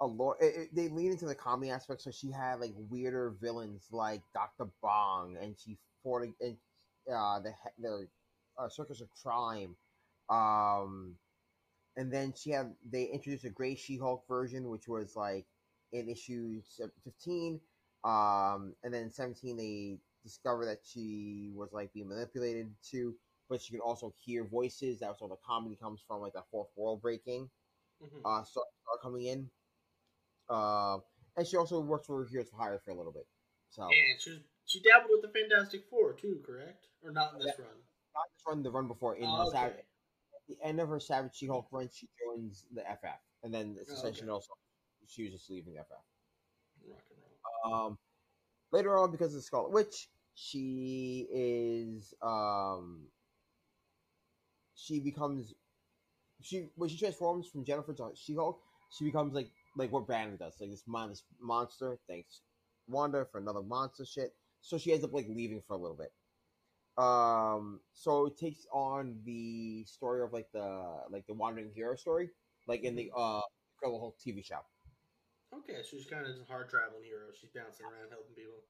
a 0.00 0.06
lot. 0.06 0.36
they 0.72 0.88
lean 0.88 1.12
into 1.12 1.26
the 1.26 1.34
comedy 1.34 1.70
aspect, 1.70 2.02
so 2.02 2.10
she 2.10 2.30
had 2.30 2.60
like 2.60 2.72
weirder 2.88 3.34
villains 3.40 3.86
like 3.90 4.22
Doctor 4.32 4.68
Bong, 4.82 5.36
and 5.40 5.56
she 5.58 5.76
fought 6.02 6.22
and 6.22 6.56
uh, 7.12 7.40
the 7.40 7.52
the 7.78 8.08
uh, 8.58 8.68
Circus 8.68 9.00
of 9.00 9.08
Crime. 9.22 9.76
Um, 10.28 11.14
and 11.96 12.12
then 12.12 12.32
she 12.36 12.50
had 12.50 12.74
they 12.88 13.04
introduced 13.04 13.44
a 13.44 13.50
Gray 13.50 13.74
She-Hulk 13.74 14.24
version, 14.28 14.68
which 14.68 14.88
was 14.88 15.16
like 15.16 15.46
in 15.92 16.08
issue 16.08 16.60
fifteen. 17.04 17.60
Um, 18.04 18.74
and 18.84 18.92
then 18.92 19.10
seventeen 19.10 19.56
they 19.56 19.98
discover 20.22 20.64
that 20.66 20.80
she 20.84 21.50
was 21.54 21.72
like 21.72 21.92
being 21.92 22.08
manipulated 22.08 22.70
too, 22.82 23.14
but 23.48 23.60
she 23.60 23.72
could 23.72 23.80
also 23.80 24.12
hear 24.24 24.44
voices. 24.44 25.00
That's 25.00 25.20
where 25.20 25.28
the 25.28 25.36
comedy 25.46 25.76
comes 25.76 26.00
from, 26.06 26.20
like 26.20 26.34
that 26.34 26.44
fourth 26.50 26.68
wall 26.76 26.96
breaking. 26.96 27.48
Mm-hmm. 28.02 28.18
Uh, 28.24 28.44
start, 28.44 28.66
start 28.82 29.02
coming 29.02 29.26
in. 29.26 29.50
Uh, 30.48 30.98
and 31.36 31.46
she 31.46 31.56
also 31.56 31.80
works 31.80 32.06
for 32.06 32.24
Heroes 32.26 32.48
for 32.48 32.56
Hire 32.56 32.80
for 32.84 32.90
a 32.90 32.94
little 32.94 33.12
bit. 33.12 33.26
So 33.70 33.88
yeah, 33.90 34.16
she 34.18 34.42
she 34.66 34.80
dabbled 34.80 35.10
with 35.10 35.22
the 35.22 35.38
Fantastic 35.38 35.84
Four 35.90 36.12
too, 36.12 36.40
correct? 36.44 36.86
Or 37.02 37.10
not 37.10 37.32
in 37.34 37.40
this 37.40 37.58
run? 37.58 37.68
Not 38.18 38.28
this 38.34 38.42
run, 38.46 38.62
the 38.62 38.70
run 38.70 38.88
before. 38.88 39.16
In 39.16 39.26
oh, 39.26 39.50
the, 39.50 39.56
okay. 39.56 39.66
at 39.66 39.84
the 40.48 40.56
end 40.62 40.80
of 40.80 40.88
her 40.88 41.00
Savage 41.00 41.34
She 41.34 41.46
Hulk 41.46 41.68
run, 41.70 41.88
she 41.92 42.08
joins 42.22 42.64
the 42.74 42.82
FF, 42.82 43.20
and 43.42 43.52
then 43.52 43.76
essentially 43.80 44.28
oh, 44.28 44.34
okay. 44.34 44.34
also 44.34 44.52
she 45.06 45.24
was 45.24 45.32
just 45.32 45.50
leaving 45.50 45.74
FF. 45.74 47.70
Um, 47.70 47.98
later 48.72 48.96
on, 48.98 49.10
because 49.10 49.28
of 49.28 49.34
the 49.34 49.42
Scarlet 49.42 49.72
Witch, 49.72 50.08
she 50.34 51.26
is 51.32 52.14
um, 52.22 53.06
she 54.74 55.00
becomes 55.00 55.54
she 56.40 56.68
when 56.76 56.88
she 56.88 56.98
transforms 56.98 57.48
from 57.48 57.64
Jennifer 57.64 57.92
to 57.94 58.10
She 58.14 58.34
Hulk, 58.34 58.60
she 58.96 59.04
becomes 59.04 59.34
like 59.34 59.50
like 59.76 59.92
what 59.92 60.06
Banner 60.06 60.36
does, 60.36 60.54
like 60.60 60.70
this 60.70 60.84
monster 60.86 61.26
monster. 61.40 61.98
Thanks 62.08 62.42
Wanda 62.88 63.26
for 63.30 63.38
another 63.38 63.62
monster 63.62 64.04
shit. 64.04 64.34
So 64.60 64.78
she 64.78 64.92
ends 64.92 65.04
up 65.04 65.12
like 65.12 65.26
leaving 65.28 65.62
for 65.66 65.74
a 65.74 65.78
little 65.78 65.96
bit. 65.96 66.12
Um, 66.98 67.80
so 67.92 68.26
it 68.26 68.36
takes 68.36 68.66
on 68.72 69.20
the 69.24 69.84
story 69.84 70.22
of 70.22 70.32
like 70.32 70.48
the 70.52 71.02
like 71.10 71.26
the 71.26 71.34
wandering 71.34 71.70
hero 71.74 71.94
story, 71.94 72.30
like 72.66 72.82
in 72.82 72.96
the 72.96 73.12
mm-hmm. 73.16 73.38
uh 73.38 73.40
Incredible 73.76 74.00
Hulk 74.00 74.16
TV 74.18 74.44
show. 74.44 74.58
Okay, 75.54 75.80
so 75.82 75.96
she's 75.96 76.06
kind 76.06 76.26
of 76.26 76.34
a 76.34 76.44
hard 76.50 76.68
traveling 76.68 77.04
hero. 77.04 77.26
She's 77.40 77.50
bouncing 77.50 77.86
around 77.86 78.10
helping 78.10 78.34
people. 78.34 78.64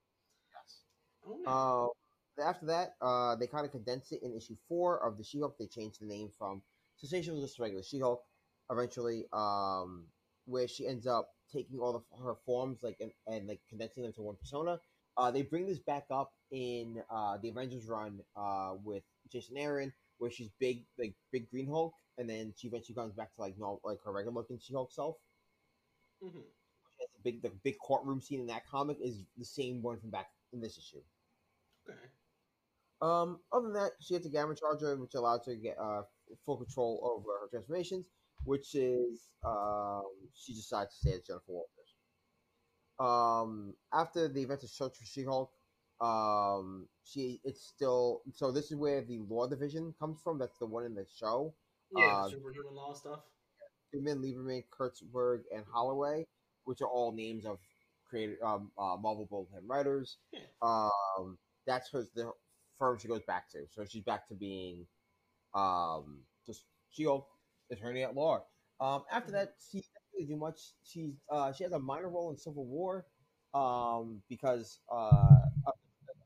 Yes. 0.52 0.84
Oh, 1.26 1.94
uh, 2.38 2.42
after 2.42 2.66
that, 2.66 2.94
uh, 3.00 3.36
they 3.36 3.46
kind 3.46 3.64
of 3.64 3.72
condensed 3.72 4.12
it 4.12 4.22
in 4.22 4.36
issue 4.36 4.56
four 4.68 5.04
of 5.04 5.16
the 5.16 5.24
She-Hulk. 5.24 5.56
They 5.58 5.66
changed 5.66 6.00
the 6.00 6.06
name 6.06 6.30
from 6.38 6.62
Sensational 6.96 7.40
just 7.40 7.58
regular 7.58 7.82
She-Hulk. 7.82 8.22
Eventually, 8.70 9.24
um, 9.32 10.04
where 10.44 10.68
she 10.68 10.86
ends 10.86 11.06
up 11.06 11.30
taking 11.50 11.78
all 11.78 11.96
of 11.96 12.02
her 12.22 12.34
forms, 12.44 12.80
like 12.82 12.98
and, 13.00 13.12
and 13.26 13.48
like 13.48 13.60
condensing 13.68 14.02
them 14.02 14.12
to 14.12 14.22
one 14.22 14.36
persona. 14.36 14.78
Uh, 15.18 15.31
they 15.33 15.42
bring 15.42 15.66
this 15.66 15.81
back 15.81 16.04
up 16.11 16.31
in 16.52 17.02
uh, 17.11 17.37
the 17.42 17.48
Avengers 17.48 17.88
run 17.88 18.20
uh, 18.37 18.74
with 18.85 19.02
Jason 19.31 19.57
Aaron, 19.57 19.92
where 20.18 20.31
she's 20.31 20.50
big, 20.61 20.85
like 20.96 21.14
big 21.33 21.50
Green 21.50 21.66
Hulk, 21.66 21.92
and 22.18 22.31
then 22.31 22.54
she 22.57 22.68
eventually 22.68 22.94
comes 22.94 23.14
back 23.14 23.35
to 23.35 23.40
like 23.40 23.54
like 23.85 23.98
her 24.04 24.12
regular 24.12 24.35
looking 24.35 24.59
She 24.61 24.72
Hulk 24.72 24.92
self. 24.92 25.16
Mm-hmm. 26.24 26.38
The 26.38 27.22
big, 27.24 27.42
the 27.42 27.50
big 27.64 27.74
courtroom 27.85 28.20
scene 28.20 28.40
in 28.40 28.46
that 28.46 28.66
comic 28.68 28.98
is 29.00 29.24
the 29.37 29.44
same 29.44 29.83
one 29.83 29.98
from 29.98 30.11
back 30.11 30.28
in 30.52 30.61
this 30.61 30.78
issue. 30.78 31.02
Okay. 31.88 31.98
Um, 33.00 33.38
other 33.52 33.66
than 33.66 33.74
that, 33.74 33.92
she 34.00 34.14
gets 34.14 34.26
a 34.26 34.31
gamma 34.31 34.54
charger, 34.54 34.96
which 34.96 35.14
allows 35.14 35.46
her 35.46 35.54
to 35.54 35.61
get 35.61 35.76
uh, 35.81 36.02
full 36.44 36.57
control 36.57 37.00
over 37.02 37.40
her 37.40 37.48
transformations, 37.50 38.07
which 38.44 38.74
is 38.74 39.28
um, 39.44 40.02
she 40.35 40.54
decides 40.54 40.94
to 40.94 40.98
stay 40.98 41.16
as 41.16 41.22
Jennifer 41.22 41.44
Walters. 41.52 41.77
Um, 43.00 43.74
after 43.92 44.28
the 44.28 44.42
events 44.42 44.64
of 44.64 44.70
Search 44.70 44.96
for 44.96 45.04
She-Hulk, 45.04 45.50
um, 46.00 46.87
she 47.04 47.40
it's 47.44 47.62
still 47.62 48.22
so. 48.34 48.50
This 48.52 48.70
is 48.70 48.76
where 48.76 49.02
the 49.02 49.18
Law 49.28 49.46
Division 49.48 49.94
comes 49.98 50.20
from. 50.22 50.38
That's 50.38 50.58
the 50.58 50.66
one 50.66 50.84
in 50.84 50.94
the 50.94 51.06
show. 51.18 51.54
Yeah, 51.96 52.22
Uh, 52.24 52.28
superhuman 52.28 52.74
law 52.74 52.92
stuff. 52.94 53.20
Goodman, 53.92 54.22
Lieberman, 54.22 54.64
Kurtzberg, 54.70 55.42
and 55.54 55.64
Holliway, 55.66 56.24
which 56.64 56.82
are 56.82 56.88
all 56.88 57.12
names 57.12 57.46
of 57.46 57.58
created 58.08 58.37
um, 58.42 58.70
uh, 58.78 58.96
Marvel 59.00 59.26
Bullpen 59.30 59.66
writers. 59.66 60.18
Yeah. 60.32 60.40
Um, 60.62 61.38
that's 61.66 61.90
her 61.92 62.04
the 62.14 62.30
firm 62.78 62.98
she 62.98 63.08
goes 63.08 63.22
back 63.26 63.50
to. 63.50 63.66
So 63.70 63.84
she's 63.84 64.02
back 64.04 64.28
to 64.28 64.34
being 64.34 64.87
um, 65.54 66.20
just 66.46 66.64
She-Hulk 66.90 67.26
attorney 67.70 68.02
at 68.02 68.14
law. 68.14 68.44
Um, 68.80 69.04
after 69.11 69.32
that, 69.32 69.54
she 69.70 69.82
do 70.26 70.37
much. 70.37 70.59
She's 70.85 71.14
uh, 71.31 71.52
she 71.52 71.64
has 71.64 71.72
a 71.72 71.78
minor 71.78 72.09
role 72.09 72.31
in 72.31 72.37
Civil 72.37 72.66
War 72.66 73.07
um, 73.54 74.22
because 74.28 74.81
uh, 74.92 75.38
of, 75.66 75.74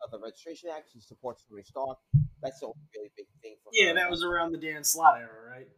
of 0.05 0.11
the 0.11 0.19
Registration 0.19 0.71
Act. 0.75 0.91
She 0.93 1.01
supports 1.01 1.45
Tony 1.49 1.63
Stark. 1.65 1.99
That's 2.43 2.61
the 2.61 2.73
really 2.97 3.11
big 3.17 3.27
thing 3.43 3.57
for 3.63 3.71
Yeah, 3.73 3.89
her. 3.91 3.95
that 3.95 4.11
was 4.11 4.23
around 4.25 4.53
the 4.53 4.59
Dan 4.59 4.85
Slott 4.85 5.19
era, 5.19 5.51
right? 5.51 5.69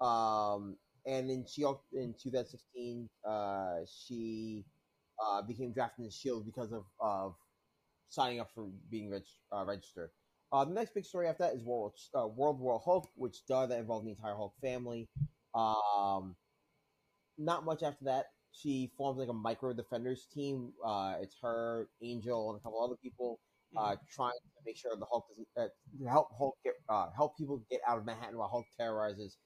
Um, 0.00 0.76
and 1.06 1.30
in 1.30 1.44
she 1.46 1.62
in 1.92 2.14
2016, 2.20 3.08
uh, 3.28 3.80
she 3.86 4.64
uh, 5.22 5.42
became 5.42 5.72
drafted 5.72 6.00
in 6.00 6.04
the 6.06 6.10
Shield 6.10 6.46
because 6.46 6.72
of, 6.72 6.84
of 7.00 7.34
signing 8.08 8.40
up 8.40 8.50
for 8.54 8.68
being 8.90 9.10
reg- 9.10 9.22
uh, 9.52 9.64
registered. 9.64 10.10
Uh, 10.52 10.64
the 10.64 10.72
next 10.74 10.94
big 10.94 11.04
story 11.04 11.28
after 11.28 11.44
that 11.44 11.54
is 11.54 11.62
World 11.62 11.94
uh, 12.18 12.26
World 12.26 12.58
War 12.60 12.80
Hulk, 12.84 13.08
which 13.16 13.44
does 13.46 13.68
that 13.68 13.78
involved 13.78 14.06
the 14.06 14.10
entire 14.10 14.34
Hulk 14.34 14.54
family. 14.62 15.08
Um, 15.54 16.36
not 17.40 17.64
much 17.64 17.82
after 17.82 18.04
that. 18.06 18.26
She 18.52 18.92
forms 18.96 19.18
like 19.18 19.28
a 19.30 19.34
micro 19.34 19.72
defenders 19.74 20.26
team. 20.34 20.72
Uh, 20.84 21.16
it's 21.22 21.36
her, 21.42 21.88
Angel, 22.02 22.50
and 22.50 22.58
a 22.60 22.62
couple 22.62 22.82
other 22.84 22.96
people 23.02 23.40
uh, 23.76 23.96
trying 24.14 24.32
to 24.32 24.62
make 24.66 24.76
sure 24.76 24.96
the 24.96 25.06
Hulk 25.06 25.26
doesn't 25.28 25.48
uh, 25.56 26.10
help 26.10 26.28
Hulk 26.36 26.56
get 26.64 26.74
uh, 26.88 27.08
help 27.16 27.38
people 27.38 27.62
get 27.70 27.80
out 27.88 27.98
of 27.98 28.06
Manhattan 28.06 28.38
while 28.38 28.48
Hulk 28.48 28.66
terrorizes 28.78 29.38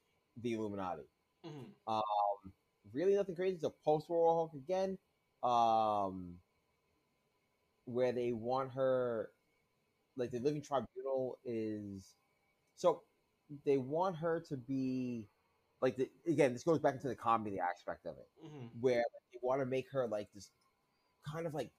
the 0.43 0.55
Illuminati. 0.55 1.03
Mhm. 1.47 1.67
Um, 1.87 2.53
really 2.93 3.15
nothing 3.15 3.37
crazy. 3.37 3.57
It's 3.57 3.65
a 3.65 3.71
post-war 3.85 4.35
Hulk 4.35 4.55
again, 4.55 4.99
um, 5.43 6.41
where 7.87 8.13
they 8.13 8.33
want 8.33 8.73
her, 8.73 9.31
like 10.17 10.31
the 10.31 10.41
Living 10.41 10.63
Tribunal 10.63 11.39
is, 11.45 12.15
so 12.77 13.03
they 13.67 13.79
want 13.79 14.17
her 14.19 14.45
to 14.49 14.57
be, 14.59 15.29
like 15.81 15.97
the 15.97 16.11
again. 16.27 16.53
This 16.53 16.65
goes 16.65 16.79
back 16.79 16.95
into 16.95 17.09
the 17.09 17.15
comedy 17.17 17.59
aspect 17.61 18.07
of 18.07 18.17
it, 18.19 18.29
Mhm. 18.45 18.71
where 18.81 19.05
they 19.33 19.39
want 19.43 19.61
to 19.61 19.67
make 19.67 19.91
her 19.93 20.07
like 20.07 20.33
this 20.33 20.51
kind 21.31 21.47
of 21.47 21.55
like 21.55 21.71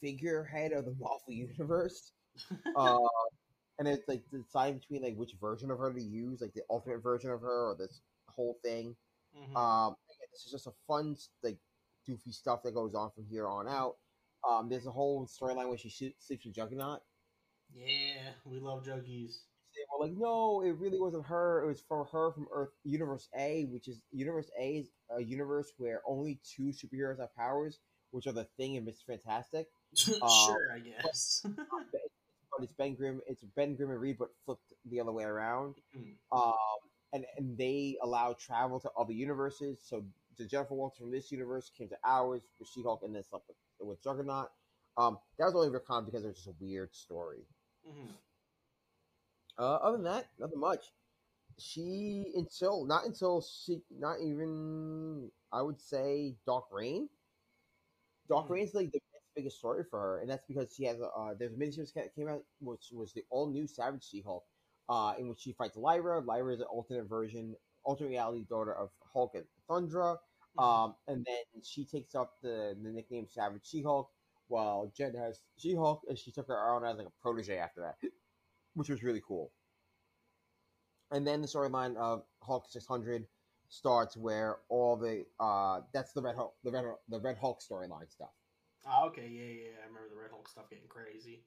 figurehead 0.00 0.72
of 0.72 0.84
the 0.84 0.94
Marvel 0.94 1.32
universe. 1.32 2.12
uh, 2.76 2.98
and 3.78 3.88
it's 3.88 4.06
like 4.08 4.22
deciding 4.30 4.78
between 4.78 5.02
like 5.02 5.16
which 5.16 5.34
version 5.40 5.70
of 5.70 5.78
her 5.78 5.92
to 5.92 6.00
use, 6.02 6.40
like 6.40 6.54
the 6.54 6.62
ultimate 6.70 6.98
version 7.02 7.30
of 7.30 7.40
her 7.40 7.70
or 7.70 7.74
this 7.76 8.02
whole 8.28 8.58
thing. 8.62 8.96
Mhm. 9.36 9.56
Um, 9.56 9.96
again, 10.08 10.28
this 10.32 10.44
is 10.46 10.52
just 10.52 10.66
a 10.66 10.72
fun, 10.86 11.16
like, 11.42 11.58
goofy 12.06 12.32
stuff 12.32 12.62
that 12.62 12.72
goes 12.74 12.94
on 12.94 13.10
from 13.12 13.26
here 13.26 13.46
on 13.46 13.68
out. 13.68 13.98
Um, 14.42 14.68
there's 14.68 14.86
a 14.86 14.90
whole 14.90 15.26
storyline 15.26 15.68
where 15.68 15.78
she 15.78 15.90
sleeps 15.90 16.28
with 16.46 16.54
Juggernaut. 16.54 17.02
yeah, 17.72 18.34
we 18.44 18.58
love 18.58 18.84
juggies. 18.84 19.44
Were 19.98 20.06
like, 20.06 20.16
no, 20.16 20.62
it 20.62 20.76
really 20.78 21.00
wasn't 21.00 21.26
her. 21.26 21.62
It 21.64 21.66
was 21.66 21.82
for 21.88 22.04
her 22.06 22.32
from 22.32 22.46
Earth 22.52 22.70
Universe 22.84 23.28
A, 23.36 23.64
which 23.66 23.88
is 23.88 24.00
Universe 24.12 24.50
A 24.58 24.76
is 24.78 24.88
a 25.10 25.20
universe 25.22 25.72
where 25.78 26.00
only 26.06 26.38
two 26.44 26.72
superheroes 26.72 27.18
have 27.20 27.34
powers, 27.34 27.80
which 28.12 28.26
are 28.26 28.32
the 28.32 28.44
Thing 28.56 28.76
and 28.76 28.86
Mr. 28.86 29.04
Fantastic. 29.06 29.66
sure, 29.94 30.68
I 30.72 30.78
guess. 30.78 31.44
But 32.52 32.64
it's 32.64 32.72
Ben 32.72 32.94
Grimm, 32.94 33.20
it's 33.28 33.42
Ben 33.56 33.74
Grimm 33.76 33.90
and 33.92 34.00
Reed, 34.00 34.16
but 34.18 34.28
flipped 34.44 34.72
the 34.90 35.00
other 35.00 35.12
way 35.12 35.22
around. 35.24 35.76
Mhm. 35.96 36.14
um, 36.32 36.54
and 37.12 37.24
and 37.38 37.56
they 37.56 37.96
allow 38.02 38.32
travel 38.34 38.80
to 38.80 38.90
other 38.98 39.12
universes. 39.12 39.78
So 39.82 40.04
the 40.36 40.46
Jennifer 40.46 40.74
Walters 40.74 40.98
from 40.98 41.10
this 41.12 41.30
universe 41.30 41.70
came 41.78 41.88
to 41.88 41.96
ours 42.04 42.42
with 42.58 42.68
She-Hulk, 42.68 43.02
and 43.04 43.14
then 43.14 43.22
slept 43.22 43.46
with, 43.48 43.56
with 43.88 44.02
Juggernaut. 44.02 44.50
Um, 44.96 45.18
that 45.38 45.44
was 45.46 45.54
only 45.54 45.68
retcon 45.68 46.04
because 46.04 46.24
it 46.24 46.26
was 46.28 46.36
just 46.36 46.48
a 46.48 46.54
weird 46.60 46.94
story. 46.94 47.46
Mhm. 47.88 48.08
Uh, 49.58 49.74
other 49.76 49.96
than 49.98 50.04
that, 50.04 50.30
nothing 50.38 50.58
much. 50.60 50.92
She 51.58 52.32
until 52.36 52.86
not 52.86 53.06
until 53.06 53.42
she 53.42 53.82
not 53.90 54.20
even 54.20 55.30
I 55.52 55.62
would 55.62 55.80
say 55.80 56.36
Dark 56.46 56.66
Reign. 56.72 57.08
Dark 58.28 58.46
Hmm. 58.46 58.52
Reign's 58.54 58.74
like 58.74 58.92
the 58.92 59.00
biggest 59.34 59.58
story 59.58 59.84
for 59.84 59.98
her, 60.00 60.18
and 60.20 60.30
that's 60.30 60.44
because 60.46 60.74
she 60.74 60.84
has 60.84 61.00
a 61.00 61.08
uh, 61.08 61.34
there's 61.34 61.52
a 61.52 61.56
miniseries 61.56 61.92
that 61.94 62.14
came 62.14 62.28
out 62.28 62.44
which 62.60 62.90
was 62.92 63.12
the 63.12 63.24
all 63.30 63.48
new 63.50 63.66
Savage 63.66 64.04
She-Hulk, 64.04 64.44
uh, 64.88 65.14
in 65.18 65.28
which 65.28 65.40
she 65.40 65.52
fights 65.52 65.76
Lyra. 65.76 66.20
Lyra 66.20 66.54
is 66.54 66.60
an 66.60 66.66
alternate 66.66 67.08
version, 67.08 67.56
alternate 67.84 68.10
reality 68.10 68.44
daughter 68.48 68.74
of 68.74 68.90
Hulk 69.12 69.34
and 69.34 69.44
Thundra. 69.68 70.18
Mhm. 70.58 70.62
Um, 70.64 70.96
and 71.06 71.24
then 71.24 71.62
she 71.62 71.84
takes 71.84 72.14
up 72.14 72.40
the, 72.42 72.76
the 72.82 72.90
nickname 72.90 73.28
Savage 73.28 73.64
She-Hulk, 73.66 74.10
while 74.48 74.88
Jen 74.96 75.14
has 75.14 75.40
She-Hulk, 75.56 76.02
and 76.08 76.18
she 76.18 76.32
took 76.32 76.48
her 76.48 76.58
on 76.58 76.84
as 76.84 76.96
like 76.98 77.06
a 77.06 77.12
protege 77.22 77.56
after 77.58 77.80
that, 77.82 77.96
which 78.74 78.88
was 78.88 79.02
really 79.02 79.22
cool. 79.26 79.52
And 81.10 81.26
then 81.26 81.40
the 81.40 81.48
storyline 81.48 81.96
of 81.96 82.22
Hulk 82.42 82.66
600 82.68 83.26
starts 83.68 84.16
where 84.16 84.58
all 84.68 84.96
the 84.96 85.24
uh 85.38 85.80
that's 85.92 86.12
the 86.12 86.20
Red 86.20 86.34
Hulk 86.34 86.54
the 86.64 86.70
Red 86.72 86.84
the 87.08 87.20
Red 87.20 87.36
Hulk 87.38 87.60
storyline 87.60 88.10
stuff. 88.10 88.30
Ah, 88.86 89.04
okay, 89.06 89.28
yeah, 89.28 89.62
yeah, 89.62 89.70
I 89.82 89.86
remember 89.86 90.08
the 90.10 90.20
Red 90.20 90.30
Hulk 90.30 90.48
stuff 90.48 90.70
getting 90.70 90.88
crazy. 90.88 91.42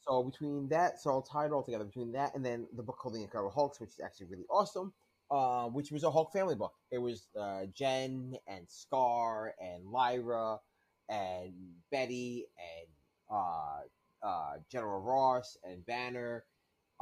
So 0.00 0.22
between 0.24 0.68
that, 0.68 1.00
so 1.00 1.10
I'll 1.10 1.22
tie 1.22 1.46
it 1.46 1.52
all 1.52 1.62
together 1.62 1.84
between 1.84 2.12
that 2.12 2.34
and 2.34 2.44
then 2.44 2.66
the 2.74 2.82
book 2.82 2.98
called 2.98 3.14
The 3.14 3.22
Incredible 3.22 3.50
Hulks, 3.50 3.80
which 3.80 3.90
is 3.90 4.00
actually 4.04 4.26
really 4.26 4.46
awesome. 4.50 4.92
Uh, 5.30 5.66
which 5.68 5.90
was 5.90 6.04
a 6.04 6.10
Hulk 6.10 6.30
family 6.30 6.54
book. 6.54 6.74
It 6.90 6.98
was 6.98 7.28
uh, 7.40 7.62
Jen 7.72 8.34
and 8.46 8.68
Scar 8.68 9.54
and 9.58 9.86
Lyra 9.86 10.58
and 11.08 11.54
Betty 11.90 12.48
and 12.58 12.88
uh, 13.30 14.26
uh, 14.26 14.58
General 14.70 15.00
Ross 15.00 15.56
and 15.64 15.86
Banner 15.86 16.44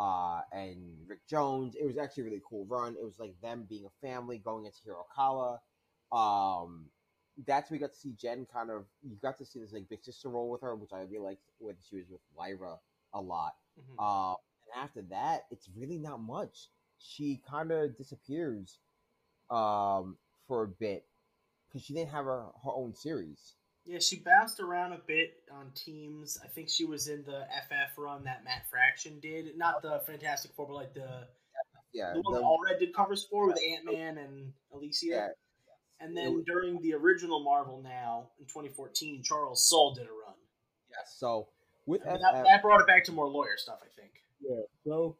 uh, 0.00 0.40
and 0.52 0.96
Rick 1.06 1.26
Jones. 1.28 1.74
It 1.78 1.86
was 1.86 1.98
actually 1.98 2.22
a 2.22 2.26
really 2.26 2.42
cool 2.48 2.64
run. 2.64 2.96
It 2.98 3.04
was 3.04 3.18
like 3.18 3.34
them 3.42 3.66
being 3.68 3.84
a 3.84 4.06
family 4.06 4.38
going 4.38 4.64
into 4.64 4.78
Hiro-Kala. 4.84 5.60
Um, 6.10 6.86
that's 7.46 7.70
where 7.70 7.76
we 7.76 7.80
got 7.80 7.92
to 7.92 7.98
see 7.98 8.14
Jen 8.18 8.46
kind 8.52 8.70
of. 8.70 8.86
You 9.02 9.16
got 9.22 9.36
to 9.38 9.44
see 9.44 9.60
this 9.60 9.72
like 9.72 9.88
big 9.90 10.02
sister 10.02 10.30
role 10.30 10.50
with 10.50 10.62
her, 10.62 10.74
which 10.74 10.92
I 10.92 11.02
really 11.02 11.18
liked 11.18 11.42
when 11.58 11.76
she 11.88 11.96
was 11.96 12.06
with 12.10 12.20
Lyra 12.36 12.76
a 13.12 13.20
lot. 13.20 13.52
Mhm. 13.78 14.02
Um, 14.02 14.36
and 14.64 14.82
after 14.82 15.02
that, 15.10 15.42
it's 15.50 15.68
really 15.76 15.98
not 15.98 16.20
much. 16.20 16.70
She 16.98 17.42
kind 17.48 17.70
of 17.70 17.96
disappears 17.96 18.78
um, 19.50 20.16
for 20.48 20.62
a 20.64 20.68
bit 20.68 21.06
because 21.68 21.84
she 21.84 21.94
didn't 21.94 22.10
have 22.10 22.24
her, 22.24 22.46
her 22.64 22.72
own 22.72 22.94
series. 22.94 23.54
Yeah, 23.86 23.98
she 23.98 24.16
bounced 24.20 24.60
around 24.60 24.92
a 24.92 24.98
bit 25.06 25.42
on 25.50 25.70
teams. 25.74 26.38
I 26.44 26.46
think 26.48 26.68
she 26.68 26.84
was 26.84 27.08
in 27.08 27.24
the 27.24 27.46
FF 27.68 27.96
run 27.98 28.22
that 28.24 28.44
Matt 28.44 28.68
Fraction 28.70 29.18
did. 29.20 29.56
Not 29.56 29.82
the 29.82 30.00
Fantastic 30.06 30.52
Four, 30.52 30.66
but 30.66 30.74
like 30.74 30.94
the, 30.94 31.26
Yeah, 31.92 32.12
the 32.12 32.20
one 32.20 32.34
the- 32.34 32.40
that 32.40 32.44
Allred 32.46 32.78
did 32.78 32.94
covers 32.94 33.24
for 33.24 33.46
with 33.46 33.58
Ant 33.62 33.86
Man 33.86 34.18
and 34.18 34.52
Alicia. 34.72 35.06
yeah, 35.06 35.28
And 35.98 36.16
then 36.16 36.44
during 36.44 36.80
the 36.82 36.94
original 36.94 37.40
Marvel 37.42 37.80
now 37.82 38.28
in 38.38 38.44
2014, 38.46 39.22
Charles 39.22 39.66
Soule 39.68 39.94
did 39.94 40.06
a 40.06 40.10
run. 40.10 40.34
yeah. 40.90 40.96
So 41.06 41.48
with 41.86 42.02
I 42.06 42.12
mean, 42.12 42.16
FF, 42.18 42.22
that, 42.32 42.44
that 42.44 42.62
brought 42.62 42.80
it 42.80 42.86
back 42.86 43.04
to 43.04 43.12
more 43.12 43.28
lawyer 43.28 43.56
stuff, 43.56 43.80
I 43.82 43.88
think. 44.00 44.12
Yeah. 44.40 44.60
So, 44.84 45.16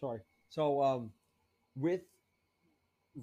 sorry. 0.00 0.20
So, 0.50 0.82
um, 0.82 1.12
with 1.76 2.02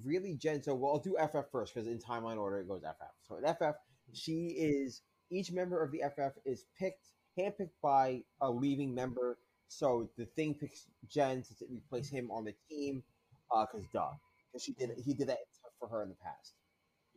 really 0.04 0.34
Jen, 0.34 0.62
so 0.62 0.74
well, 0.74 0.92
I'll 0.92 0.98
do 0.98 1.16
FF 1.18 1.50
first 1.50 1.74
because 1.74 1.88
in 1.88 1.98
timeline 1.98 2.38
order 2.38 2.58
it 2.60 2.68
goes 2.68 2.82
FF. 2.84 3.14
So 3.22 3.36
in 3.36 3.44
FF, 3.44 3.76
she 4.12 4.48
is 4.48 5.02
each 5.30 5.52
member 5.52 5.82
of 5.82 5.90
the 5.90 6.02
FF 6.02 6.38
is 6.44 6.66
picked, 6.78 7.06
handpicked 7.38 7.76
by 7.82 8.22
a 8.40 8.50
leaving 8.50 8.94
member. 8.94 9.38
So 9.68 10.08
the 10.16 10.26
thing 10.26 10.54
picks 10.54 10.86
Jen 11.08 11.42
to 11.42 11.54
replace 11.70 12.08
him 12.08 12.30
on 12.30 12.44
the 12.44 12.54
team, 12.68 13.02
uh, 13.50 13.66
because 13.66 13.86
duh, 13.92 14.10
because 14.52 14.62
she 14.62 14.72
did 14.72 14.90
he 15.04 15.14
did 15.14 15.28
that 15.28 15.38
for 15.78 15.88
her 15.88 16.02
in 16.02 16.08
the 16.08 16.14
past. 16.16 16.54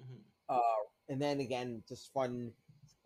Mhm. 0.01 0.21
Uh, 0.49 0.84
and 1.09 1.21
then 1.21 1.39
again, 1.39 1.84
just 1.88 2.11
fun, 2.13 2.53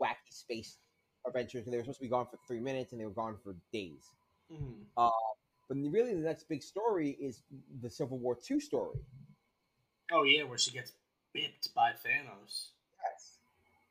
wacky 0.01 0.31
space 0.31 0.77
adventures. 1.25 1.65
And 1.65 1.73
they 1.73 1.77
were 1.77 1.83
supposed 1.83 1.99
to 1.99 2.05
be 2.05 2.09
gone 2.09 2.27
for 2.27 2.39
three 2.47 2.59
minutes, 2.59 2.91
and 2.91 3.01
they 3.01 3.05
were 3.05 3.11
gone 3.11 3.37
for 3.43 3.55
days. 3.71 4.11
Mhm. 4.51 4.85
But 5.67 5.77
really, 5.77 6.13
the 6.13 6.21
next 6.21 6.47
big 6.47 6.61
story 6.61 7.11
is 7.11 7.43
the 7.81 7.89
Civil 7.89 8.19
War 8.19 8.37
II 8.37 8.59
story. 8.59 8.99
Oh 10.11 10.23
yeah, 10.23 10.43
where 10.43 10.57
she 10.57 10.71
gets 10.71 10.91
bipped 11.33 11.73
by 11.73 11.91
Thanos, 11.91 12.69
Yes. 13.03 13.37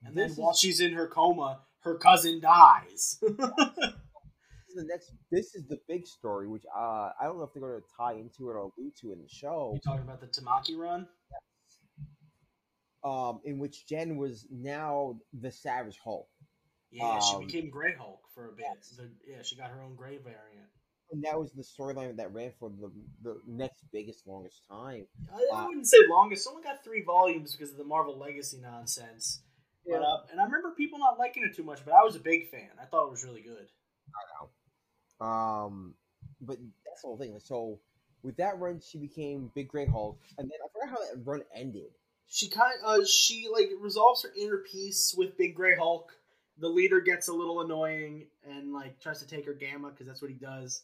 and 0.04 0.14
This 0.16 0.36
then 0.36 0.44
while 0.44 0.54
she's 0.54 0.80
in 0.80 0.92
her 0.92 1.06
coma, 1.08 1.60
her 1.80 1.96
cousin 1.96 2.40
dies. 2.40 3.18
is 3.22 4.74
the 4.76 4.84
next. 4.84 5.12
This 5.30 5.54
is 5.54 5.66
the 5.66 5.78
big 5.88 6.06
story, 6.06 6.48
which 6.48 6.64
uh, 6.74 7.10
I 7.20 7.24
don't 7.24 7.38
know 7.38 7.44
if 7.44 7.52
they're 7.52 7.62
going 7.62 7.80
to 7.80 7.86
tie 7.96 8.12
into 8.14 8.50
it 8.50 8.54
or 8.54 8.70
allude 8.76 8.94
to 9.00 9.12
in 9.12 9.20
the 9.22 9.28
show. 9.28 9.72
You 9.74 9.80
talking 9.80 10.02
about 10.02 10.20
the 10.20 10.28
Tamaki 10.28 10.76
run? 10.76 11.06
Um, 13.04 13.40
in 13.44 13.58
which 13.58 13.86
Jen 13.88 14.16
was 14.16 14.46
now 14.50 15.18
the 15.32 15.50
Savage 15.50 15.98
Hulk, 16.04 16.28
Yeah, 16.92 17.18
she 17.18 17.34
Um, 17.34 17.46
became 17.46 17.68
Grey 17.68 17.94
Hulk 17.98 18.20
for 18.32 18.50
a 18.50 18.52
bit. 18.52 18.66
yes. 18.76 18.90
The, 18.96 19.10
yeah, 19.26 19.42
she 19.42 19.56
got 19.56 19.70
her 19.70 19.82
own 19.82 19.96
Grey 19.96 20.18
variant. 20.18 20.68
And 21.12 21.22
that 21.24 21.38
was 21.38 21.52
the 21.52 21.62
storyline 21.62 22.16
that 22.16 22.32
ran 22.32 22.52
for 22.58 22.70
the 22.70 22.90
the 23.22 23.40
next 23.46 23.84
biggest, 23.92 24.26
longest 24.26 24.62
time. 24.68 25.06
I, 25.32 25.36
I 25.54 25.64
Uh, 25.64 25.66
wouldn't 25.66 25.86
say 25.86 25.98
longest. 26.08 26.48
Only 26.48 26.62
got 26.62 26.82
three 26.82 27.02
volumes 27.02 27.52
because 27.52 27.70
of 27.70 27.78
the 27.78 27.84
Marvel 27.84 28.16
Legacy 28.18 28.58
nonsense. 28.58 29.40
But, 29.86 30.02
uh, 30.02 30.22
and 30.30 30.40
I 30.40 30.44
remember 30.44 30.70
people 30.70 30.98
not 30.98 31.18
liking 31.18 31.42
it 31.44 31.54
too 31.56 31.64
much, 31.64 31.84
but 31.84 31.92
I 31.92 32.02
was 32.04 32.14
a 32.16 32.20
big 32.20 32.48
fan. 32.50 32.70
I 32.80 32.84
thought 32.84 33.06
it 33.06 33.10
was 33.10 33.24
really 33.24 33.42
good. 33.42 33.68
I 34.14 34.22
know. 35.20 35.26
Um, 35.26 35.94
but 36.40 36.58
that's 36.84 37.02
the 37.02 37.08
whole 37.08 37.18
thing. 37.18 37.38
So 37.40 37.80
with 38.22 38.36
that 38.36 38.58
run, 38.58 38.80
she 38.80 38.98
became 38.98 39.50
Big 39.54 39.68
Grey 39.68 39.86
Hulk, 39.86 40.20
and 40.38 40.50
then 40.50 40.58
I 40.64 40.68
forgot 40.72 40.90
how 40.98 41.14
that 41.14 41.24
run 41.24 41.42
ended. 41.54 41.92
She 42.28 42.48
kind 42.48 42.74
uh 42.82 43.04
she 43.04 43.48
like 43.52 43.70
resolves 43.78 44.22
her 44.22 44.32
inner 44.36 44.58
peace 44.58 45.14
with 45.16 45.36
Big 45.36 45.54
Gray 45.54 45.76
Hulk. 45.76 46.12
The 46.58 46.68
leader 46.68 47.00
gets 47.00 47.28
a 47.28 47.32
little 47.32 47.60
annoying 47.60 48.26
and 48.44 48.72
like 48.72 48.98
tries 49.00 49.20
to 49.20 49.26
take 49.26 49.46
her 49.46 49.54
gamma 49.54 49.90
because 49.90 50.06
that's 50.06 50.22
what 50.22 50.30
he 50.30 50.36
does. 50.36 50.82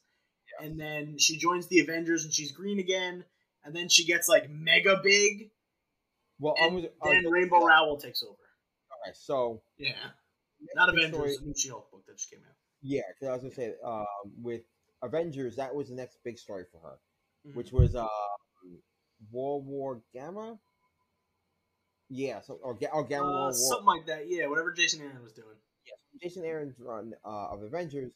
And 0.60 0.78
then 0.78 1.18
she 1.18 1.36
joins 1.38 1.66
the 1.68 1.80
Avengers 1.80 2.24
and 2.24 2.32
she's 2.32 2.52
green 2.52 2.78
again. 2.78 3.24
And 3.64 3.74
then 3.74 3.88
she 3.88 4.04
gets 4.04 4.28
like 4.28 4.48
mega 4.50 5.00
big. 5.02 5.50
Well, 6.40 6.54
And 6.60 6.74
was 6.76 6.84
then 7.04 7.26
uh, 7.26 7.30
Rainbow 7.30 7.64
Rowell 7.66 7.96
takes 7.98 8.22
over. 8.22 8.32
All 8.90 8.98
right, 9.04 9.16
so 9.16 9.62
Yeah, 9.76 9.92
not 10.74 10.88
Avengers. 10.88 11.14
story- 11.14 11.36
new 11.46 11.54
She-Hulk 11.56 11.90
book 11.90 12.04
that 12.06 12.16
just 12.16 12.30
came 12.30 12.40
out. 12.48 12.54
yeah, 12.82 13.02
'cause 13.18 13.28
I 13.28 13.32
was 13.32 13.42
gonna 13.42 13.54
say, 13.54 13.74
um, 13.84 14.06
with 14.42 14.62
Avengers, 15.02 15.56
that 15.56 15.74
was 15.74 15.88
the 15.88 15.94
next 15.94 16.18
big 16.24 16.38
story 16.38 16.64
for 16.72 16.80
her, 16.80 16.98
Mhm. 17.46 17.54
which 17.56 17.72
was 17.72 17.94
um, 17.96 18.08
World 19.32 19.66
War 19.66 20.02
Gamma. 20.12 20.58
Yeah, 22.08 22.40
so 22.40 22.54
or, 22.62 22.78
or 22.92 23.04
Gamma 23.04 23.26
Uh, 23.26 23.30
World 23.30 23.42
War. 23.44 23.52
something 23.52 23.86
like 23.86 24.06
that. 24.06 24.28
Yeah, 24.28 24.46
whatever 24.46 24.72
Jason 24.72 25.02
Aaron 25.02 25.22
was 25.22 25.32
doing. 25.32 25.56
Yes, 25.86 25.98
Jason 26.22 26.44
Aaron's 26.44 26.78
run 26.78 27.14
uh, 27.24 27.48
of 27.50 27.62
Avengers, 27.62 28.12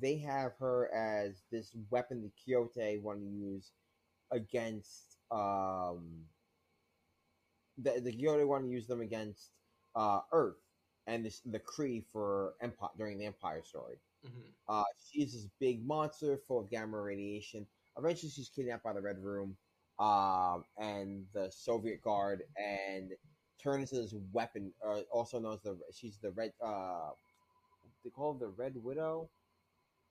they 0.00 0.18
have 0.18 0.52
her 0.58 0.92
as 0.94 1.42
this 1.50 1.74
weapon 1.90 2.22
that 2.22 2.32
Quixote 2.44 2.98
want 2.98 3.20
to 3.20 3.26
use 3.26 3.72
against 4.32 5.18
um 5.30 6.26
the 7.78 8.00
the 8.00 8.12
Quixote 8.12 8.44
want 8.44 8.64
to 8.64 8.70
use 8.70 8.86
them 8.86 9.00
against 9.00 9.50
uh 9.94 10.20
Earth 10.32 10.56
and 11.06 11.24
this, 11.24 11.40
the 11.44 11.60
Kree 11.60 12.04
for 12.12 12.54
Empire 12.60 12.90
during 12.98 13.18
the 13.18 13.26
Empire 13.26 13.62
story. 13.64 13.96
hmm 14.24 14.50
Uh, 14.68 14.84
she's 15.10 15.32
this 15.32 15.48
big 15.60 15.86
monster 15.86 16.38
full 16.48 16.60
of 16.60 16.70
gamma 16.70 17.00
radiation. 17.00 17.66
Eventually, 17.98 18.30
she's 18.30 18.48
kidnapped 18.48 18.84
by 18.84 18.92
the 18.92 19.00
Red 19.00 19.18
Room 19.22 19.56
um, 19.98 20.64
and 20.78 21.24
the 21.32 21.50
Soviet 21.50 22.02
Guard 22.02 22.42
and 22.56 23.12
turned 23.62 23.82
into 23.82 23.96
this 23.96 24.14
weapon, 24.32 24.72
uh, 24.86 25.00
also 25.12 25.38
known 25.38 25.54
as 25.54 25.62
the. 25.62 25.78
She's 25.92 26.18
the 26.18 26.30
Red. 26.32 26.52
Uh, 26.64 27.10
they 28.04 28.10
call 28.10 28.34
her 28.34 28.38
the 28.40 28.48
Red 28.48 28.74
Widow. 28.76 29.30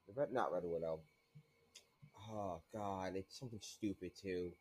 The 0.07 0.13
Red, 0.15 0.31
not 0.31 0.51
Red 0.51 0.63
Widow. 0.65 0.99
Oh 2.31 2.61
God, 2.73 3.15
it's 3.15 3.37
something 3.37 3.59
stupid 3.61 4.11
too. 4.19 4.51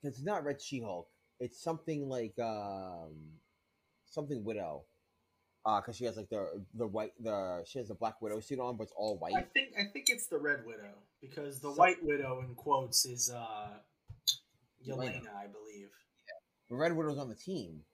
'Cause 0.00 0.12
It's 0.14 0.22
not 0.22 0.44
Red 0.44 0.60
She-Hulk. 0.60 1.08
It's 1.40 1.60
something 1.62 2.08
like 2.08 2.38
um, 2.38 3.14
something 4.06 4.44
Widow. 4.44 4.84
Uh, 5.64 5.80
cause 5.80 5.94
she 5.96 6.04
has 6.04 6.16
like 6.16 6.28
the 6.28 6.64
the 6.74 6.86
white 6.86 7.12
the 7.20 7.62
she 7.64 7.78
has 7.78 7.88
a 7.90 7.94
black 7.94 8.20
widow 8.20 8.40
suit 8.40 8.58
on, 8.58 8.76
but 8.76 8.84
it's 8.84 8.92
all 8.96 9.16
white. 9.18 9.34
I 9.36 9.42
think 9.42 9.72
I 9.78 9.84
think 9.92 10.06
it's 10.10 10.26
the 10.26 10.38
Red 10.38 10.66
Widow 10.66 10.92
because 11.20 11.60
the 11.60 11.70
So- 11.72 11.76
White 11.78 12.02
Widow 12.02 12.40
in 12.40 12.54
quotes 12.56 13.04
is 13.06 13.30
uh 13.30 13.78
Yelena. 14.84 15.22
Yelena, 15.22 15.34
I 15.36 15.46
believe. 15.46 15.90
The 16.68 16.74
Red 16.74 16.96
Widow's 16.96 17.18
on 17.18 17.28
the 17.28 17.36
team. 17.36 17.84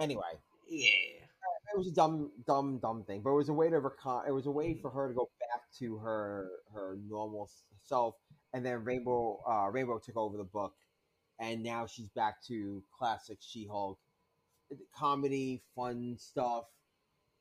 Anyway, 0.00 0.22
Yeah. 0.68 0.88
it 0.88 1.76
was 1.76 1.86
a 1.88 1.92
dumb, 1.92 2.30
dumb, 2.46 2.78
dumb 2.78 3.04
thing, 3.04 3.20
but 3.20 3.30
it 3.30 3.34
was 3.36 3.50
a 3.50 3.52
way 3.52 3.68
to 3.68 3.78
recon. 3.78 4.24
It 4.26 4.30
was 4.32 4.46
a 4.46 4.50
way 4.50 4.74
for 4.80 4.90
her 4.90 5.08
to 5.08 5.14
go 5.14 5.28
back 5.52 5.62
to 5.78 5.98
her 5.98 6.48
her 6.72 6.96
normal 7.08 7.50
self, 7.84 8.14
and 8.52 8.64
then 8.64 8.84
Rainbow 8.84 9.40
uh, 9.48 9.68
Rainbow 9.70 9.98
took 9.98 10.16
over 10.16 10.36
the 10.36 10.44
book, 10.44 10.74
and 11.38 11.62
now 11.62 11.86
she's 11.86 12.08
back 12.10 12.42
to 12.48 12.82
classic 12.96 13.38
She-Hulk, 13.40 13.98
comedy, 14.94 15.62
fun 15.74 16.16
stuff, 16.18 16.64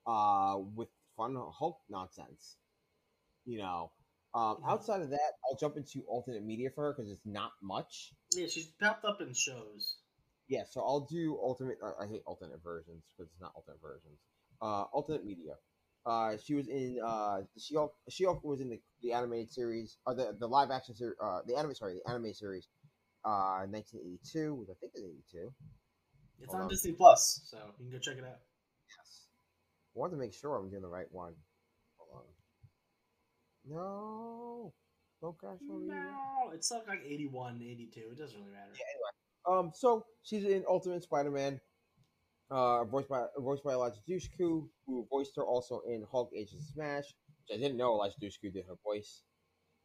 uh, 0.06 0.58
with 0.76 0.90
fun 1.16 1.36
Hulk 1.36 1.80
nonsense. 1.90 2.58
You 3.46 3.60
know, 3.60 3.92
um, 4.34 4.58
Mhm. 4.58 4.70
outside 4.70 5.02
of 5.02 5.10
that, 5.10 5.34
I'll 5.46 5.58
jump 5.58 5.78
into 5.78 6.04
alternate 6.08 6.44
media 6.44 6.70
for 6.70 6.84
her 6.86 6.94
because 6.94 7.12
it's 7.12 7.26
not 7.26 7.54
much. 7.62 8.14
Yeah, 8.32 8.48
she's 8.48 8.72
popped 8.72 9.06
up 9.06 9.22
in 9.22 9.34
shows. 9.34 9.98
Yeah, 10.48 10.64
so 10.66 10.82
I'll 10.82 11.02
do 11.06 11.36
alternate. 11.36 11.78
I 11.82 12.04
I 12.04 12.08
hate 12.08 12.24
alternate 12.26 12.62
versions 12.62 13.04
because 13.10 13.32
it's 13.32 13.42
not 13.42 13.54
alternate 13.56 13.82
versions. 13.82 14.20
Uh, 14.62 14.84
alternate 14.94 15.26
media. 15.26 15.58
Uh, 16.06 16.34
she 16.44 16.56
was 16.56 16.68
in. 16.68 17.00
Uh, 17.06 17.42
she 17.58 17.76
Hulk. 17.76 17.94
She 18.10 18.24
Hulk 18.24 18.44
was 18.44 18.62
in 18.62 18.70
the, 18.70 18.80
the 19.02 19.14
animated 19.14 19.52
series, 19.52 19.98
or 20.06 20.16
the 20.16 20.36
the 20.40 20.48
live 20.48 20.72
action 20.72 20.96
series. 20.96 21.16
Uh, 21.24 21.40
the 21.46 21.56
anime. 21.56 21.76
Sorry, 21.76 21.94
the 21.94 22.12
anime 22.12 22.34
series. 22.34 22.68
Uh, 23.24 23.70
1982, 23.70 24.56
which 24.56 24.70
I 24.72 24.74
think 24.80 24.94
is 24.96 25.04
82. 25.04 25.54
It's 26.40 26.48
Hold 26.48 26.56
on 26.56 26.62
on. 26.64 26.70
Disney 26.70 26.94
Plus, 26.94 27.42
so 27.46 27.58
you 27.78 27.86
can 27.86 27.92
go 27.92 28.00
check 28.00 28.18
it 28.18 28.24
out. 28.24 28.42
Yes. 28.98 29.28
I 29.96 30.00
wanted 30.00 30.16
to 30.16 30.18
make 30.18 30.34
sure 30.34 30.56
I'm 30.56 30.72
doing 30.72 30.82
the 30.82 30.88
right 30.88 31.06
one. 31.12 31.34
Hold 31.98 32.18
on. 32.18 32.26
No, 33.70 34.74
on 35.70 35.88
me. 35.88 35.94
No, 35.94 36.52
it's 36.54 36.72
like 36.72 36.88
like 36.88 37.02
81, 37.06 37.62
82. 37.62 38.00
It 38.00 38.18
doesn't 38.18 38.40
really 38.40 38.52
matter. 38.52 38.72
Yeah. 38.74 39.54
Um, 39.54 39.72
so 39.74 40.06
she's 40.24 40.46
in 40.46 40.64
Ultimate 40.68 41.04
Spider-Man, 41.04 41.60
uh, 42.52 42.86
voiced 42.86 43.10
by 43.10 43.26
voiced 43.38 43.64
by 43.64 43.74
Eliza 43.74 44.00
Dushku, 44.08 44.70
who 44.86 45.08
voiced 45.10 45.36
her 45.38 45.44
also 45.46 45.82
in 45.88 46.06
Hulk: 46.12 46.32
Agents 46.36 46.54
of 46.70 46.74
Smash, 46.74 47.06
which 47.48 47.58
I 47.58 47.62
didn't 47.62 47.78
know 47.78 47.94
Eliza 47.96 48.20
Dushku 48.22 48.54
did 48.54 48.66
her 48.68 48.76
voice. 48.84 49.24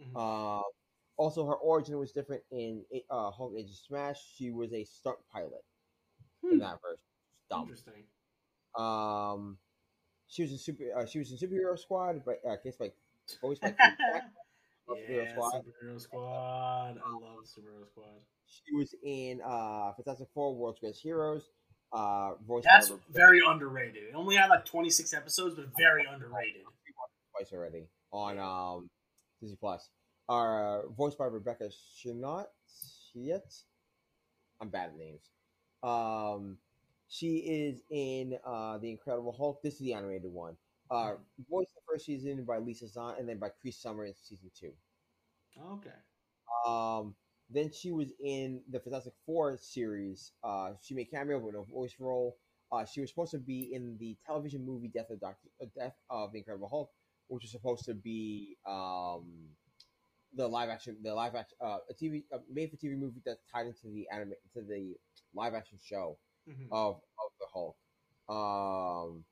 Mhm. 0.01 0.17
Um, 0.17 0.65
also, 1.17 1.47
her 1.47 1.57
origin 1.57 1.99
was 1.99 2.13
different 2.13 2.45
in 2.51 2.85
uh, 3.11 3.31
Hulk: 3.31 3.55
Agents 3.57 3.81
of 3.81 3.87
Smash. 3.87 4.35
She 4.37 4.51
was 4.51 4.73
a 4.73 4.85
stunt 4.85 5.19
pilot 5.33 5.65
in 6.45 6.51
Hmm. 6.51 6.59
that 6.59 6.81
version. 6.83 7.01
Dumb. 7.51 7.63
Interesting. 7.63 8.05
Um, 8.77 9.59
she 10.29 10.43
was 10.43 10.53
in 10.53 10.59
super. 10.59 10.85
Uh, 10.97 11.07
she 11.07 11.19
was 11.19 11.31
in 11.33 11.39
Superhero 11.39 11.79
Squad, 11.79 12.25
but 12.25 12.41
uh, 12.49 12.57
case 12.59 12.77
by 12.77 12.93
voiced 13.41 13.63
by 13.63 13.75
yeah, 13.79 14.21
Superhero 14.89 15.31
Squad. 15.31 15.65
Superhero 15.65 16.01
Squad. 16.01 16.99
I 17.05 17.11
love 17.11 17.45
Superhero 17.45 17.87
Squad. 17.87 18.21
She 18.49 18.75
was 18.75 18.95
in 19.05 19.41
uh, 19.45 19.93
Fantastic 19.95 20.29
Four: 20.35 20.55
World's 20.55 20.81
Greatest 20.81 21.03
Heroes. 21.03 21.51
Uh, 21.93 22.33
That's 22.63 22.93
very 23.13 23.41
underrated. 23.47 24.03
It 24.11 24.15
only 24.15 24.37
had 24.37 24.49
like 24.49 24.65
26 24.65 25.15
episodes, 25.15 25.55
but 25.55 25.67
very 25.79 26.05
underrated. 26.13 26.63
twice 27.33 27.53
already 27.53 27.85
on 28.13 28.39
um 28.39 28.91
Disney 29.41 29.57
Plus. 29.57 29.89
Uh, 30.29 30.83
voiced 30.97 31.17
by 31.19 31.27
Rebecca 31.27 31.71
Chenot. 32.03 32.47
Shit, 33.13 33.55
I'm 34.61 34.69
bad 34.69 34.91
at 34.91 34.97
names. 34.99 35.31
Um, 35.83 36.59
she 37.09 37.37
is 37.37 37.81
in 37.91 38.37
uh 38.45 38.79
the 38.79 38.91
Incredible 38.91 39.33
Hulk. 39.33 39.63
This 39.63 39.75
is 39.75 39.81
the 39.81 39.95
animated 39.95 40.33
one. 40.33 40.57
Uh, 40.91 41.15
voiced 41.51 41.75
the 41.75 41.81
first 41.89 42.07
season 42.07 42.45
by 42.45 42.59
Lisa 42.59 42.89
Zane, 42.89 43.15
and 43.19 43.29
then 43.29 43.39
by 43.39 43.49
Cree 43.61 43.71
Summer 43.73 44.05
in 44.05 44.15
season 44.15 44.51
two. 44.59 44.73
Okay. 45.73 45.91
Um, 46.67 47.15
then 47.51 47.71
she 47.73 47.93
was 47.93 48.09
in 48.23 48.61
the 48.71 48.81
Fantastic 48.81 49.15
Four 49.25 49.57
series. 49.59 50.33
Uh, 50.43 50.73
she 50.83 50.95
made 50.95 51.11
cameo 51.11 51.39
with 51.39 51.55
a 51.55 51.63
voice 51.63 51.95
role. 51.99 52.37
Uh, 52.73 52.85
she 52.85 53.01
was 53.01 53.11
supposed 53.11 53.31
to 53.33 53.39
be 53.39 53.73
in 53.73 53.97
the 53.99 54.17
television 54.27 54.65
movie 54.67 54.89
Death 54.89 55.11
of 55.11 55.21
Doctor 55.21 55.49
uh, 55.63 55.67
Death 55.77 55.95
of 56.11 56.33
the 56.33 56.39
Incredible 56.39 56.69
Hulk, 56.69 56.91
which 57.29 57.43
was 57.45 57.53
supposed 57.53 57.85
to 57.87 57.95
be 57.95 58.57
um, 58.67 59.51
the 60.35 60.47
live 60.47 60.69
action, 60.69 60.97
the 61.03 61.15
live 61.15 61.35
action, 61.35 61.57
uh, 61.65 61.79
a 61.91 61.95
TV 61.95 62.25
a 62.33 62.39
made 62.53 62.71
for 62.71 62.77
TV 62.77 62.95
movie 62.97 63.23
that's 63.25 63.41
tied 63.53 63.67
into 63.67 63.89
the 63.95 64.09
anime 64.13 64.33
to 64.55 64.63
the 64.63 64.95
live 65.35 65.55
action 65.55 65.79
show 65.83 66.19
Mhm. 66.49 66.69
of 66.71 66.97
of 66.97 67.31
the 67.41 67.47
Hulk. 67.53 67.77
Um, 68.29 69.25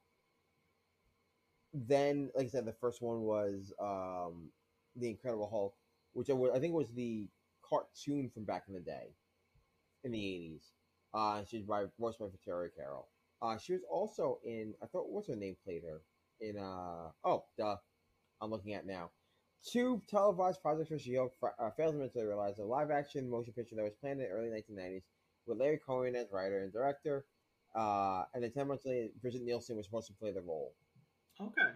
then, 1.72 2.30
like 2.34 2.46
I 2.46 2.48
said, 2.48 2.64
the 2.66 2.72
first 2.72 3.02
one 3.02 3.22
was 3.22 3.72
um, 3.80 4.50
the 4.96 5.08
Incredible 5.10 5.48
Hulk, 5.50 5.74
which 6.12 6.30
I, 6.30 6.34
I 6.56 6.60
think 6.60 6.74
was 6.74 6.92
the 6.92 7.28
cartoon 7.68 8.30
from 8.32 8.44
back 8.44 8.64
in 8.68 8.74
the 8.74 8.80
day, 8.80 9.14
in 10.04 10.12
the 10.12 10.18
eighties. 10.24 10.72
Uh, 11.12 11.42
she's 11.48 11.62
by 11.62 11.84
voiced 11.98 12.18
by 12.18 12.26
Victoria 12.30 12.70
Carroll. 12.76 13.08
Uh, 13.40 13.56
she 13.58 13.72
was 13.72 13.82
also 13.90 14.38
in. 14.44 14.74
I 14.82 14.86
thought 14.86 15.10
what's 15.10 15.28
her 15.28 15.36
name 15.36 15.56
played 15.64 15.82
her 15.84 16.00
in. 16.40 16.58
Uh, 16.58 17.10
oh, 17.24 17.44
duh. 17.58 17.76
I'm 18.40 18.50
looking 18.50 18.74
at 18.74 18.86
now. 18.86 19.10
Two 19.66 20.02
televised 20.08 20.60
projects 20.60 20.88
for 20.88 20.98
She-Hulk 20.98 21.32
uh, 21.58 21.70
failed 21.70 21.94
to 21.94 21.98
materialize. 21.98 22.58
A 22.58 22.64
live-action 22.64 23.30
motion 23.30 23.54
picture 23.54 23.76
that 23.76 23.82
was 23.84 23.94
planned 24.00 24.20
in 24.20 24.26
the 24.26 24.32
early 24.32 24.48
1990s 24.48 25.02
with 25.46 25.58
Larry 25.58 25.78
Cohen 25.78 26.14
as 26.16 26.26
writer 26.32 26.62
and 26.62 26.72
director. 26.72 27.24
Uh, 27.74 28.24
and 28.34 28.44
then 28.44 28.52
10 28.52 28.68
months 28.68 28.84
later, 28.84 29.08
Brigitte 29.22 29.42
Nielsen 29.42 29.76
was 29.76 29.86
supposed 29.86 30.08
to 30.08 30.12
play 30.12 30.32
the 30.32 30.42
role. 30.42 30.74
Okay. 31.40 31.70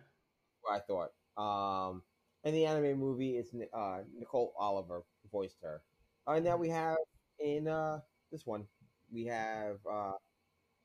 I 0.71 0.81
thought. 0.81 1.13
Um, 1.37 2.03
And 2.45 2.55
the 2.55 2.67
anime 2.67 2.99
movie 2.99 3.37
is 3.37 3.51
uh, 3.73 3.99
Nicole 4.19 4.53
Oliver 4.59 5.05
voiced 5.31 5.59
her. 5.63 5.83
Uh, 6.27 6.33
and 6.33 6.45
now 6.45 6.57
we 6.57 6.69
have 6.69 6.97
in 7.41 7.69
uh, 7.69 8.01
this 8.33 8.45
one, 8.47 8.65
we 9.13 9.25
have 9.27 9.77
uh, 9.91 10.13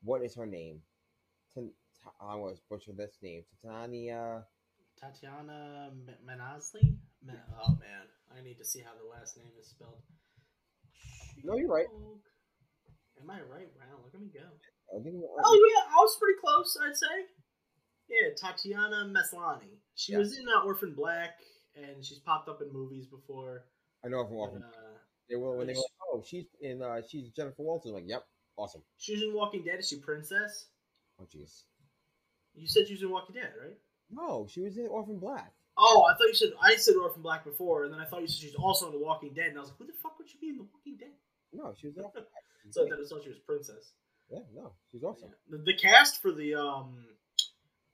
what 0.02 0.22
is 0.22 0.34
her 0.34 0.46
name? 0.46 0.80
I 2.20 2.34
was 2.36 2.60
butcher 2.68 2.92
this 2.96 3.16
name. 3.22 3.42
Titania. 3.62 4.44
Tatiana 5.00 5.90
M- 5.90 6.14
Manasli? 6.26 6.96
Ma- 7.24 7.32
oh 7.62 7.72
man, 7.80 8.04
I 8.36 8.42
need 8.42 8.58
to 8.58 8.64
see 8.64 8.80
how 8.80 8.92
the 8.92 9.08
last 9.08 9.36
name 9.36 9.52
is 9.60 9.68
spelled. 9.68 10.02
No, 11.42 11.56
you're 11.56 11.68
right. 11.68 11.86
Am 13.20 13.30
I 13.30 13.40
right? 13.40 13.68
Wow, 13.78 14.00
look 14.04 14.14
at 14.14 14.20
me 14.20 14.28
go. 14.32 14.40
I 14.40 15.02
think. 15.02 15.16
Oh 15.22 15.54
yeah, 15.74 15.92
I 15.92 15.96
was 15.96 16.16
pretty 16.20 16.38
close. 16.40 16.76
I'd 16.82 16.96
say. 16.96 17.26
Yeah, 18.08 18.34
Tatiana 18.36 19.10
Maslany. 19.10 19.78
She 19.94 20.12
Yeah. 20.12 20.18
was 20.18 20.36
in 20.36 20.44
uh, 20.48 20.64
Orphan 20.64 20.94
Black, 20.94 21.36
and 21.74 22.04
she's 22.04 22.18
popped 22.18 22.48
up 22.48 22.60
in 22.60 22.72
movies 22.72 23.06
before. 23.06 23.64
I 24.04 24.08
know 24.08 24.18
her 24.18 24.26
from 24.26 24.36
Walking. 24.36 24.62
uh, 24.62 24.98
They 25.28 25.36
were 25.36 25.56
when 25.56 25.66
they 25.66 25.72
were 25.72 25.78
like, 25.80 25.90
"Oh, 26.12 26.22
she's 26.26 26.44
in. 26.60 26.82
Uh, 26.82 27.00
she's 27.08 27.30
Jennifer 27.30 27.62
Walters." 27.62 27.90
I'm 27.90 27.94
like, 27.96 28.08
"Yep, 28.08 28.24
awesome." 28.56 28.82
she 28.98 29.14
was 29.14 29.22
in 29.22 29.32
Walking 29.34 29.64
Dead. 29.64 29.78
Is 29.78 29.88
she 29.88 29.96
Princess? 29.96 30.66
Oh, 31.20 31.24
jeez. 31.24 31.62
You 32.54 32.66
said 32.68 32.86
she 32.86 32.94
was 32.94 33.02
in 33.02 33.10
Walking 33.10 33.34
Dead, 33.34 33.52
right? 33.60 33.76
No, 34.10 34.46
she 34.48 34.60
was 34.60 34.76
in 34.76 34.86
Orphan 34.88 35.18
Black. 35.18 35.52
Oh, 35.76 36.04
I 36.08 36.12
thought 36.14 36.28
you 36.28 36.34
said 36.34 36.50
I 36.62 36.76
said 36.76 36.94
Orphan 36.96 37.22
Black 37.22 37.44
before, 37.44 37.84
and 37.84 37.92
then 37.92 38.00
I 38.00 38.04
thought 38.04 38.20
you 38.20 38.28
said 38.28 38.40
she's 38.42 38.54
also 38.54 38.86
in 38.86 38.92
The 38.92 38.98
Walking 39.04 39.32
Dead, 39.34 39.48
and 39.48 39.56
I 39.58 39.60
was 39.60 39.70
like, 39.70 39.78
who 39.78 39.86
the 39.86 39.92
fuck 40.02 40.18
would 40.18 40.28
she 40.28 40.38
be 40.38 40.50
in 40.50 40.56
The 40.58 40.64
Walking 40.72 40.96
Dead? 40.98 41.14
No, 41.52 41.74
she 41.80 41.86
was 41.88 41.96
in 41.98 42.04
Orphan 42.04 42.22
Black. 42.22 42.42
So 42.70 42.84
I 42.86 42.88
thought 43.08 43.22
she 43.22 43.28
was 43.30 43.38
Princess. 43.38 43.92
yeah, 44.30 44.38
no, 44.54 44.72
she's 44.92 45.02
awesome. 45.02 45.30
The, 45.50 45.58
the 45.58 45.74
cast 45.74 46.20
for 46.22 46.30
the 46.32 46.54
um 46.54 46.94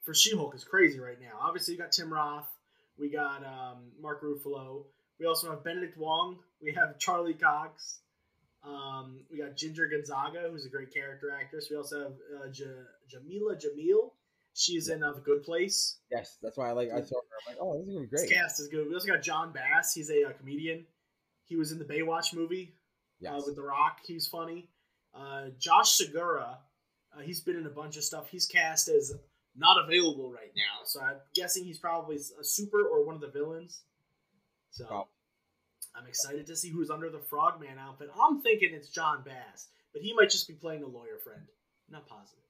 for 0.02 0.14
She-Hulk 0.14 0.54
is 0.54 0.64
crazy 0.64 0.98
right 0.98 1.20
now. 1.20 1.38
Obviously, 1.40 1.74
you 1.74 1.80
got 1.80 1.92
Tim 1.92 2.12
Roth, 2.12 2.48
we 2.98 3.08
got 3.10 3.44
um, 3.44 3.92
Mark 4.00 4.22
Ruffalo, 4.22 4.84
we 5.20 5.26
also 5.26 5.50
have 5.50 5.62
Benedict 5.62 5.96
Wong, 5.98 6.38
we 6.62 6.72
have 6.72 6.98
Charlie 6.98 7.34
Cox, 7.34 8.00
um, 8.64 9.20
we 9.30 9.38
got 9.38 9.56
Ginger 9.56 9.86
Gonzaga, 9.88 10.48
who's 10.50 10.66
a 10.66 10.68
great 10.70 10.92
character 10.92 11.30
actress. 11.38 11.68
We 11.70 11.76
also 11.76 12.00
have 12.00 12.12
uh, 12.12 12.48
J- 12.50 12.64
Jameela 13.14 13.54
Jamil. 13.62 14.10
She's 14.52 14.88
in 14.88 15.02
uh, 15.02 15.12
The 15.12 15.20
Good 15.20 15.44
Place. 15.44 15.98
Yes, 16.10 16.36
that's 16.42 16.58
why 16.58 16.68
I 16.68 16.72
like. 16.72 16.88
I 16.90 17.00
saw 17.02 17.16
her. 17.20 17.52
I'm 17.52 17.54
like, 17.54 17.56
"Oh, 17.60 17.78
this 17.78 17.86
is 17.86 17.94
gonna 17.94 18.00
be 18.00 18.06
great. 18.08 18.10
This 18.10 18.28
great." 18.28 18.34
cast 18.40 18.60
is 18.60 18.68
good. 18.68 18.88
We 18.88 18.94
also 18.94 19.06
got 19.06 19.22
Jon 19.22 19.52
Bass. 19.52 19.94
He's 19.94 20.10
a, 20.10 20.24
uh 20.24 20.32
comedian. 20.32 20.84
He 21.46 21.56
was 21.56 21.70
in 21.72 21.78
the 21.78 21.84
Baywatch 21.84 22.34
movie 22.34 22.74
uh, 23.26 23.34
Yes. 23.36 23.46
with 23.46 23.56
The 23.56 23.62
Rock. 23.62 23.98
He's 24.06 24.26
funny. 24.26 24.68
Uh, 25.14 25.46
Josh 25.58 25.98
Segarra. 25.98 26.56
Uh, 27.16 27.20
he's 27.22 27.40
been 27.40 27.56
in 27.56 27.66
a 27.66 27.70
bunch 27.70 27.96
of 27.96 28.04
stuff. 28.04 28.28
He's 28.28 28.46
cast 28.46 28.88
as 28.88 29.14
not 29.56 29.82
available 29.84 30.30
right 30.30 30.52
now, 30.56 30.84
so 30.84 31.00
I'm 31.00 31.16
guessing 31.34 31.64
he's 31.64 31.78
probably 31.78 32.16
a 32.16 32.44
super 32.44 32.82
or 32.82 33.04
one 33.06 33.14
of 33.14 33.20
the 33.20 33.30
villains. 33.30 33.82
So 34.70 35.08
I'm 35.94 36.06
excited 36.06 36.46
to 36.46 36.56
see 36.56 36.70
who's 36.70 36.90
under 36.90 37.10
the 37.10 37.18
Frogman 37.18 37.78
outfit. 37.78 38.10
I'm 38.20 38.40
thinking 38.40 38.70
it's 38.72 38.88
Jon 38.88 39.22
Bass, 39.24 39.68
but 39.92 40.02
he 40.02 40.14
might 40.14 40.30
just 40.30 40.48
be 40.48 40.54
playing 40.54 40.82
a 40.82 40.86
lawyer 40.86 41.18
friend. 41.22 41.42
Not 41.90 42.06
positive. 42.06 42.44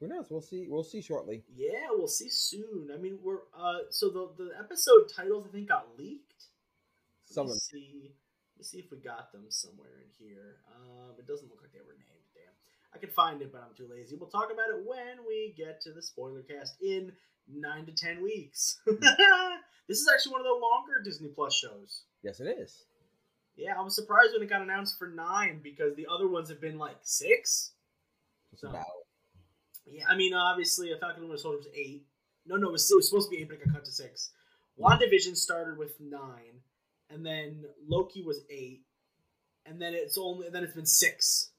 Who 0.00 0.08
knows? 0.08 0.26
We'll 0.30 0.40
see. 0.40 0.66
We'll 0.68 0.82
see 0.82 1.00
shortly. 1.00 1.44
Yeah, 1.54 1.88
we'll 1.90 2.08
see 2.08 2.28
soon. 2.28 2.90
I 2.92 2.96
mean, 2.96 3.18
we're 3.22 3.38
uh, 3.56 3.86
so 3.90 4.08
the 4.08 4.30
the 4.36 4.50
episode 4.58 5.12
titles 5.14 5.46
I 5.48 5.52
think 5.52 5.68
got 5.68 5.86
leaked. 5.96 6.46
Some 7.26 7.46
Let 7.46 7.52
of 7.52 7.56
me 7.56 7.60
see. 7.60 8.14
Let 8.56 8.58
me 8.58 8.64
see 8.64 8.78
if 8.78 8.90
we 8.90 8.98
got 8.98 9.30
them 9.30 9.44
somewhere 9.48 10.02
in 10.02 10.26
here. 10.26 10.56
Um, 10.74 11.14
it 11.18 11.26
doesn't 11.28 11.48
look 11.48 11.62
like 11.62 11.72
they 11.72 11.86
were 11.86 11.94
named. 11.94 12.26
Damn. 12.34 12.52
I 12.94 12.98
can 12.98 13.10
find 13.10 13.42
it, 13.42 13.52
but 13.52 13.62
I'm 13.62 13.76
too 13.76 13.88
lazy. 13.88 14.16
We'll 14.16 14.28
talk 14.28 14.50
about 14.52 14.70
it 14.70 14.84
when 14.84 15.24
we 15.28 15.54
get 15.56 15.80
to 15.82 15.92
the 15.92 16.02
spoiler 16.02 16.42
cast 16.42 16.74
in 16.82 17.12
nine 17.46 17.86
to 17.86 17.92
ten 17.92 18.22
weeks. 18.22 18.80
this 19.88 19.98
is 19.98 20.08
actually 20.12 20.32
one 20.32 20.40
of 20.40 20.46
the 20.46 20.52
longer 20.52 21.02
Disney 21.02 21.28
Plus 21.28 21.54
shows. 21.54 22.02
yes, 22.22 22.40
it 22.40 22.46
is. 22.46 22.84
Yeah, 23.56 23.74
I 23.78 23.82
was 23.82 23.94
surprised 23.94 24.32
when 24.32 24.42
it 24.42 24.48
got 24.48 24.62
announced 24.62 24.98
for 24.98 25.08
nine 25.08 25.60
because 25.62 25.94
the 25.94 26.06
other 26.12 26.26
ones 26.26 26.48
have 26.48 26.60
been 26.60 26.78
like 26.78 26.96
six. 27.02 27.72
So- 28.56 28.68
about. 28.68 28.86
Yeah, 29.84 30.04
I 30.08 30.16
mean, 30.16 30.32
obviously, 30.32 30.92
a 30.92 30.96
Falcon 30.96 31.22
and 31.22 31.28
Winter 31.28 31.42
Soldier 31.42 31.58
was 31.58 31.66
eight. 31.74 32.06
No, 32.46 32.56
no, 32.56 32.68
it 32.68 32.72
was, 32.72 32.90
it 32.90 32.94
was 32.94 33.08
supposed 33.08 33.28
to 33.30 33.36
be 33.36 33.42
eight, 33.42 33.48
but 33.48 33.58
it 33.58 33.64
got 33.66 33.74
cut 33.74 33.84
to 33.84 33.90
six. 33.90 34.30
WandaVision 34.78 35.36
started 35.36 35.76
with 35.76 36.00
nine, 36.00 36.62
and 37.10 37.26
then 37.26 37.64
Loki 37.86 38.22
was 38.22 38.40
eight, 38.48 38.82
and 39.66 39.82
then 39.82 39.92
it's 39.94 40.16
only 40.16 40.48
then 40.50 40.62
it's 40.64 40.74
been 40.74 40.86
six, 40.86 41.50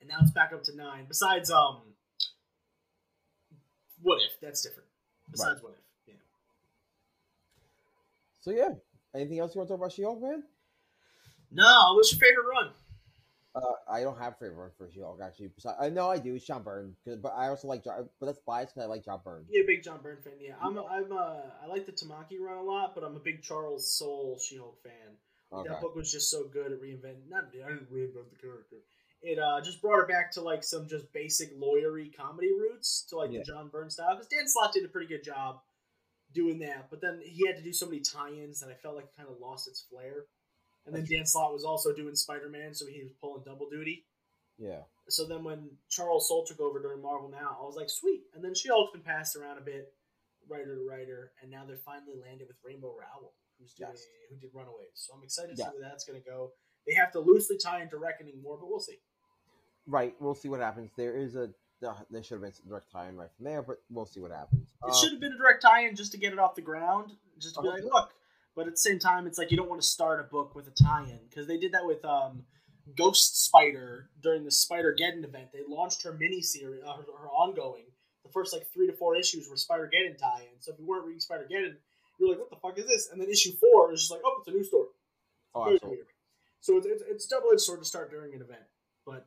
and 0.00 0.08
now 0.08 0.18
it's 0.20 0.30
back 0.30 0.52
up 0.52 0.62
to 0.64 0.76
nine. 0.76 1.06
Besides, 1.08 1.50
um, 1.50 1.80
what 4.02 4.20
if 4.22 4.38
that's 4.40 4.62
different? 4.62 4.88
Besides, 5.30 5.62
what 5.62 5.72
if? 5.72 5.84
So 8.40 8.50
yeah. 8.50 8.70
Anything 9.14 9.38
else 9.40 9.54
you 9.54 9.58
want 9.58 9.68
to 9.68 9.72
talk 9.74 9.80
about 9.80 9.92
She-Hulk, 9.92 10.22
man? 10.22 10.42
No, 11.50 11.94
what's 11.94 12.12
your 12.12 12.20
favorite 12.20 12.46
run? 12.48 12.70
Uh, 13.52 13.60
I 13.92 14.02
don't 14.02 14.16
have 14.16 14.34
a 14.34 14.36
favorite 14.36 14.58
one 14.58 14.70
for 14.78 14.88
She-Hulk 14.92 15.18
actually. 15.20 15.50
I 15.80 15.88
know 15.90 16.08
I 16.08 16.18
do. 16.18 16.36
It's 16.36 16.46
John 16.46 16.62
Byrne, 16.62 16.94
but 17.04 17.34
I 17.36 17.48
also 17.48 17.66
like 17.66 17.82
John. 17.82 18.08
But 18.20 18.26
that's 18.26 18.38
biased 18.46 18.74
because 18.74 18.86
I 18.86 18.88
like 18.88 19.04
John 19.04 19.20
Byrne. 19.24 19.44
Yeah, 19.50 19.62
big 19.66 19.82
John 19.82 19.98
Byrne 20.00 20.22
fan. 20.22 20.34
Yeah, 20.40 20.54
I'm. 20.62 20.76
A, 20.78 20.84
I'm. 20.84 21.10
A, 21.10 21.42
I 21.64 21.66
like 21.66 21.86
the 21.86 21.92
Tamaki 21.92 22.38
run 22.40 22.58
a 22.58 22.62
lot, 22.62 22.94
but 22.94 23.02
I'm 23.02 23.16
a 23.16 23.20
big 23.20 23.42
Charles 23.42 23.92
Soule 23.92 24.38
She-Hulk 24.38 24.80
fan. 24.84 25.16
Okay. 25.52 25.68
That 25.68 25.80
book 25.80 25.96
was 25.96 26.12
just 26.12 26.30
so 26.30 26.44
good 26.44 26.70
at 26.70 26.80
reinvent. 26.80 27.28
Not 27.28 27.46
I 27.52 27.70
didn't 27.70 27.92
reinvent 27.92 28.30
the 28.30 28.38
character. 28.40 28.76
It 29.22 29.40
uh, 29.40 29.60
just 29.60 29.82
brought 29.82 29.96
her 29.96 30.06
back 30.06 30.30
to 30.32 30.40
like 30.40 30.62
some 30.62 30.86
just 30.88 31.12
basic 31.12 31.58
lawyery 31.58 32.16
comedy 32.16 32.52
roots 32.52 33.04
to 33.10 33.16
like 33.16 33.32
Yeah. 33.32 33.40
the 33.40 33.44
John 33.44 33.68
Byrne 33.68 33.90
style. 33.90 34.14
Because 34.14 34.28
Dan 34.28 34.46
Slott 34.46 34.72
did 34.72 34.84
a 34.84 34.88
pretty 34.88 35.08
good 35.08 35.24
job 35.24 35.58
doing 36.32 36.58
that, 36.60 36.88
but 36.90 37.00
then 37.00 37.20
he 37.24 37.46
had 37.46 37.56
to 37.56 37.62
do 37.62 37.72
so 37.72 37.86
many 37.86 38.00
tie-ins 38.00 38.60
that 38.60 38.70
I 38.70 38.74
felt 38.74 38.94
like 38.96 39.04
it 39.06 39.16
kind 39.16 39.28
of 39.28 39.40
lost 39.40 39.68
its 39.68 39.84
flair. 39.90 40.26
And 40.86 40.94
then 40.94 41.04
Dan 41.04 41.26
Slott 41.26 41.52
was 41.52 41.64
also 41.64 41.92
doing 41.92 42.14
Spider-Man, 42.14 42.72
so 42.74 42.86
he 42.86 43.02
was 43.02 43.12
pulling 43.20 43.42
double 43.44 43.68
duty. 43.68 44.06
Yeah. 44.58 44.82
So 45.08 45.26
then 45.26 45.44
when 45.44 45.70
Charles 45.88 46.28
Soule 46.28 46.44
took 46.46 46.60
over 46.60 46.80
during 46.80 47.02
Marvel 47.02 47.28
Now, 47.28 47.56
I 47.60 47.64
was 47.64 47.76
like, 47.76 47.90
sweet. 47.90 48.22
And 48.34 48.44
then 48.44 48.54
She-Hulk's 48.54 48.92
been 48.92 49.02
passed 49.02 49.36
around 49.36 49.58
a 49.58 49.62
bit, 49.62 49.92
writer 50.48 50.76
to 50.76 50.88
writer, 50.88 51.32
and 51.42 51.50
now 51.50 51.64
they're 51.66 51.76
finally 51.76 52.14
landed 52.20 52.48
with 52.48 52.56
Rainbow 52.64 52.88
Rowell, 52.88 53.32
who's 53.58 53.74
doing 53.74 53.90
Yes. 53.92 54.06
who 54.30 54.36
did 54.36 54.50
Runaways. 54.54 54.94
So 54.94 55.14
I'm 55.14 55.22
excited 55.22 55.56
to 55.56 55.62
Yeah. 55.62 55.70
see 55.70 55.78
where 55.78 55.88
that's 55.88 56.04
going 56.04 56.20
to 56.20 56.28
go. 56.28 56.52
They 56.86 56.94
have 56.94 57.12
to 57.12 57.20
loosely 57.20 57.58
tie 57.58 57.82
into 57.82 57.98
Reckoning 57.98 58.40
more, 58.42 58.56
but 58.56 58.68
we'll 58.68 58.80
see. 58.80 59.00
Right. 59.86 60.14
We'll 60.20 60.34
see 60.34 60.48
what 60.48 60.60
happens. 60.60 60.90
There 60.96 61.16
is 61.16 61.34
a. 61.34 61.52
There 61.80 62.22
should 62.22 62.34
have 62.34 62.42
been 62.42 62.52
some 62.52 62.68
direct 62.68 62.90
tie-in 62.90 63.16
right 63.16 63.30
from 63.36 63.44
there, 63.46 63.62
but 63.62 63.78
we'll 63.88 64.04
see 64.06 64.20
what 64.20 64.30
happens. 64.30 64.68
It 64.86 64.90
Uh, 64.90 64.94
should 64.94 65.12
have 65.12 65.20
been 65.20 65.32
a 65.32 65.38
direct 65.38 65.62
tie-in 65.62 65.96
just 65.96 66.12
to 66.12 66.18
get 66.18 66.32
it 66.32 66.38
off 66.38 66.54
the 66.54 66.60
ground, 66.60 67.16
just 67.38 67.54
to 67.54 67.62
be 67.62 67.68
Okay. 67.68 67.82
like, 67.82 67.92
look. 67.92 68.12
But 68.54 68.66
at 68.66 68.72
the 68.74 68.78
same 68.78 68.98
time, 68.98 69.26
it's 69.26 69.38
like 69.38 69.50
you 69.50 69.56
don't 69.56 69.68
want 69.70 69.80
to 69.80 69.86
start 69.86 70.20
a 70.20 70.24
book 70.24 70.54
with 70.54 70.66
a 70.68 70.72
tie-in 70.72 71.20
because 71.28 71.46
they 71.46 71.56
did 71.56 71.72
that 71.72 71.86
with 71.86 72.04
um, 72.04 72.44
Ghost 72.96 73.44
Spider 73.44 74.10
during 74.20 74.44
the 74.44 74.50
Spider 74.50 74.94
Geddon 74.98 75.24
event. 75.24 75.52
They 75.52 75.62
launched 75.66 76.02
her 76.02 76.12
mini 76.12 76.42
series, 76.42 76.82
uh, 76.84 76.92
her, 76.96 77.04
her 77.18 77.28
ongoing. 77.28 77.84
The 78.24 78.30
first 78.30 78.52
like 78.52 78.66
three 78.72 78.86
to 78.86 78.92
four 78.92 79.16
issues 79.16 79.48
were 79.48 79.56
Spider 79.56 79.88
Geddon 79.92 80.18
tie-in. 80.18 80.60
So 80.60 80.72
if 80.72 80.78
you 80.78 80.86
weren't 80.86 81.06
reading 81.06 81.20
Spider 81.20 81.46
Geddon, 81.50 81.76
you're 82.18 82.28
like, 82.30 82.38
what 82.40 82.50
the 82.50 82.56
fuck 82.56 82.76
is 82.78 82.86
this? 82.86 83.08
And 83.10 83.20
then 83.20 83.30
issue 83.30 83.52
four 83.52 83.92
is 83.92 84.00
just 84.00 84.10
like, 84.10 84.20
oh, 84.24 84.36
it's 84.40 84.48
a 84.48 84.50
new 84.50 84.64
story. 84.64 84.88
oh, 85.54 85.64
Very 85.64 85.76
absolutely. 85.76 85.96
weird. 85.98 86.06
So 86.60 86.76
it's, 86.76 86.86
it's, 86.86 87.02
it's 87.08 87.26
double 87.26 87.50
edged 87.52 87.62
sword 87.62 87.78
to 87.78 87.86
start 87.86 88.10
during 88.10 88.34
an 88.34 88.42
event, 88.42 88.60
but 89.06 89.26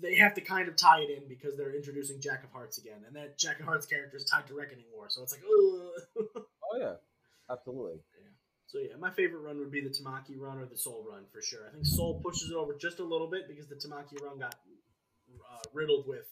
they 0.00 0.16
have 0.16 0.34
to 0.34 0.40
kind 0.40 0.68
of 0.68 0.76
tie 0.76 1.00
it 1.00 1.10
in 1.10 1.28
because 1.28 1.56
they're 1.56 1.74
introducing 1.74 2.20
Jack 2.20 2.44
of 2.44 2.50
Hearts 2.52 2.78
again, 2.78 3.04
and 3.06 3.16
that 3.16 3.38
Jack 3.38 3.60
of 3.60 3.66
Hearts 3.66 3.86
character 3.86 4.16
is 4.16 4.24
tied 4.24 4.46
to 4.48 4.54
Reckoning 4.54 4.84
War, 4.94 5.06
so 5.08 5.22
it's 5.22 5.32
like, 5.32 5.42
ugh. 5.44 6.42
Oh 6.72 6.78
yeah. 6.78 6.94
Absolutely. 7.50 7.98
so 8.66 8.78
yeah, 8.78 8.94
my 8.96 9.10
favorite 9.10 9.40
run 9.40 9.58
would 9.58 9.72
be 9.72 9.80
the 9.80 9.90
Tamaki 9.90 10.38
run 10.38 10.58
or 10.58 10.66
the 10.66 10.76
Soule 10.76 11.04
run 11.08 11.24
for 11.32 11.42
sure. 11.42 11.66
I 11.68 11.72
think 11.72 11.84
Soule 11.84 12.20
pushes 12.22 12.50
it 12.50 12.54
over 12.54 12.74
just 12.74 13.00
a 13.00 13.04
little 13.04 13.26
bit 13.28 13.48
because 13.48 13.66
the 13.66 13.74
Tamaki 13.74 14.22
run 14.22 14.38
got 14.38 14.54
uh, 15.34 15.62
riddled 15.74 16.06
with 16.06 16.30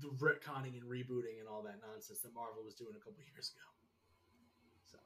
the 0.00 0.08
retconning 0.22 0.78
and 0.78 0.84
rebooting 0.86 1.40
and 1.40 1.48
all 1.48 1.62
that 1.62 1.80
nonsense 1.82 2.20
that 2.20 2.32
Marvel 2.32 2.62
was 2.64 2.74
doing 2.74 2.92
a 2.94 2.98
couple 3.02 3.18
years 3.34 3.50
ago. 3.50 3.66
So 4.86 4.98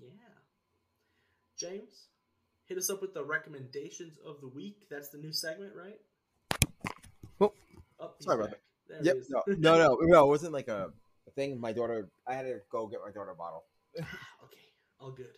yeah, 0.00 0.32
James, 1.58 2.08
hit 2.64 2.78
us 2.78 2.88
up 2.88 3.02
with 3.02 3.12
the 3.12 3.22
recommendations 3.22 4.16
of 4.26 4.40
the 4.40 4.48
week. 4.48 4.86
That's 4.90 5.10
the 5.10 5.18
new 5.18 5.32
segment, 5.32 5.72
right? 5.76 6.00
Sorry 8.22 8.36
about 8.36 8.50
back. 8.50 8.60
There 8.88 8.98
Yep. 9.02 9.16
No, 9.30 9.42
no, 9.58 9.78
no, 9.78 9.98
no. 10.00 10.24
It 10.24 10.28
wasn't 10.28 10.52
like 10.52 10.68
a, 10.68 10.90
thing. 11.34 11.58
My 11.60 11.72
daughter. 11.72 12.10
I 12.26 12.34
had 12.34 12.42
to 12.42 12.60
go 12.70 12.86
get 12.86 13.00
my 13.04 13.10
daughter 13.10 13.30
a 13.30 13.34
bottle. 13.34 13.64
okay, 13.98 14.66
all 15.00 15.12
good. 15.12 15.36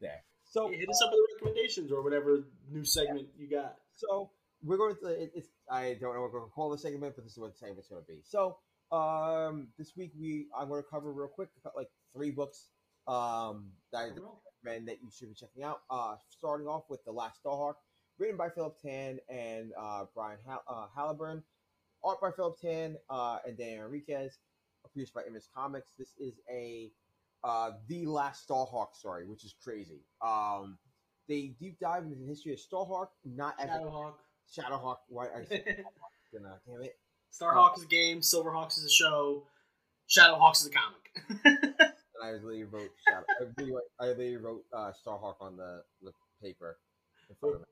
There. 0.00 0.22
So 0.44 0.70
Yeah, 0.70 0.78
hit 0.78 0.88
us 0.88 1.02
up 1.02 1.10
with 1.10 1.18
the 1.18 1.46
recommendations 1.46 1.92
or 1.92 2.02
whatever 2.02 2.44
new 2.70 2.84
segment 2.84 3.28
you 3.38 3.48
got. 3.48 3.76
So 3.94 4.30
we're 4.62 4.76
going 4.76 4.96
to. 5.02 5.08
It, 5.08 5.32
it's 5.34 5.48
I 5.70 5.96
don't 6.00 6.14
know 6.14 6.22
what 6.22 6.32
we're 6.32 6.40
going 6.40 6.50
to 6.50 6.54
call 6.54 6.70
the 6.70 6.78
segment, 6.78 7.14
but 7.16 7.24
this 7.24 7.32
is 7.32 7.38
what 7.38 7.52
the 7.52 7.58
segment's 7.58 7.88
going 7.88 8.02
to 8.02 8.06
be. 8.06 8.20
So 8.24 8.58
um, 8.90 9.68
this 9.78 9.92
week 9.96 10.12
we 10.18 10.46
I'm 10.56 10.68
going 10.68 10.82
to 10.82 10.88
cover 10.88 11.12
real 11.12 11.28
quick 11.28 11.48
like 11.76 11.88
three 12.14 12.30
books 12.30 12.68
um, 13.06 13.70
that 13.92 13.98
I 13.98 14.08
recommend 14.64 14.88
that 14.88 14.98
you 15.02 15.10
should 15.10 15.28
be 15.28 15.34
checking 15.34 15.62
out. 15.62 15.80
Uh, 15.90 16.16
starting 16.30 16.66
off 16.66 16.84
with 16.88 17.04
The 17.04 17.12
Last 17.12 17.40
Starhawk, 17.44 17.74
written 18.18 18.36
by 18.36 18.48
Philip 18.50 18.76
Tan 18.80 19.18
and 19.28 19.72
uh, 19.78 20.04
Brian 20.14 20.38
Hall- 20.46 20.64
uh, 20.68 20.86
Halliburton, 20.94 21.42
art 22.04 22.20
by 22.20 22.30
Philip 22.30 22.58
Tan 22.60 22.96
uh, 23.10 23.38
and 23.46 23.56
Dan 23.56 23.78
Enriquez, 23.78 24.38
produced 24.92 25.14
by 25.14 25.22
Image 25.26 25.44
Comics. 25.54 25.92
This 25.98 26.12
is 26.18 26.40
a 26.50 26.90
uh, 27.44 27.72
the 27.88 28.06
last 28.06 28.48
Starhawk 28.48 28.94
story, 28.94 29.26
which 29.26 29.44
is 29.44 29.54
crazy. 29.62 30.00
Um, 30.22 30.78
they 31.28 31.54
deep 31.60 31.78
dive 31.80 32.04
into 32.04 32.16
the 32.16 32.26
history 32.26 32.52
of 32.52 32.58
Starhawk, 32.58 33.08
not 33.24 33.58
Shadowhawk. 33.58 34.14
Shadowhawk. 34.56 34.96
Why? 35.08 35.26
I 35.26 35.44
said 35.44 35.64
gonna 36.32 36.58
damn 36.66 36.82
it. 36.82 36.96
Starhawk 37.32 37.76
is 37.76 37.84
a 37.84 37.86
game. 37.86 38.20
Silverhawks 38.20 38.78
is 38.78 38.84
a 38.84 38.90
show. 38.90 39.44
Shadowhawks 40.08 40.62
is 40.62 40.66
a 40.66 40.70
comic. 40.70 41.84
And 42.20 42.28
I 42.28 42.32
literally 42.32 42.64
wrote 42.64 42.90
Shadow. 43.08 43.24
I 43.40 43.44
literally, 43.44 43.82
I 44.00 44.06
literally 44.06 44.36
wrote 44.36 44.64
uh, 44.72 44.90
Starhawk 44.90 45.36
on 45.40 45.56
the, 45.56 45.82
the 46.02 46.10
paper 46.42 46.78
in 47.30 47.36
front 47.36 47.54
of 47.56 47.60
me. 47.60 47.66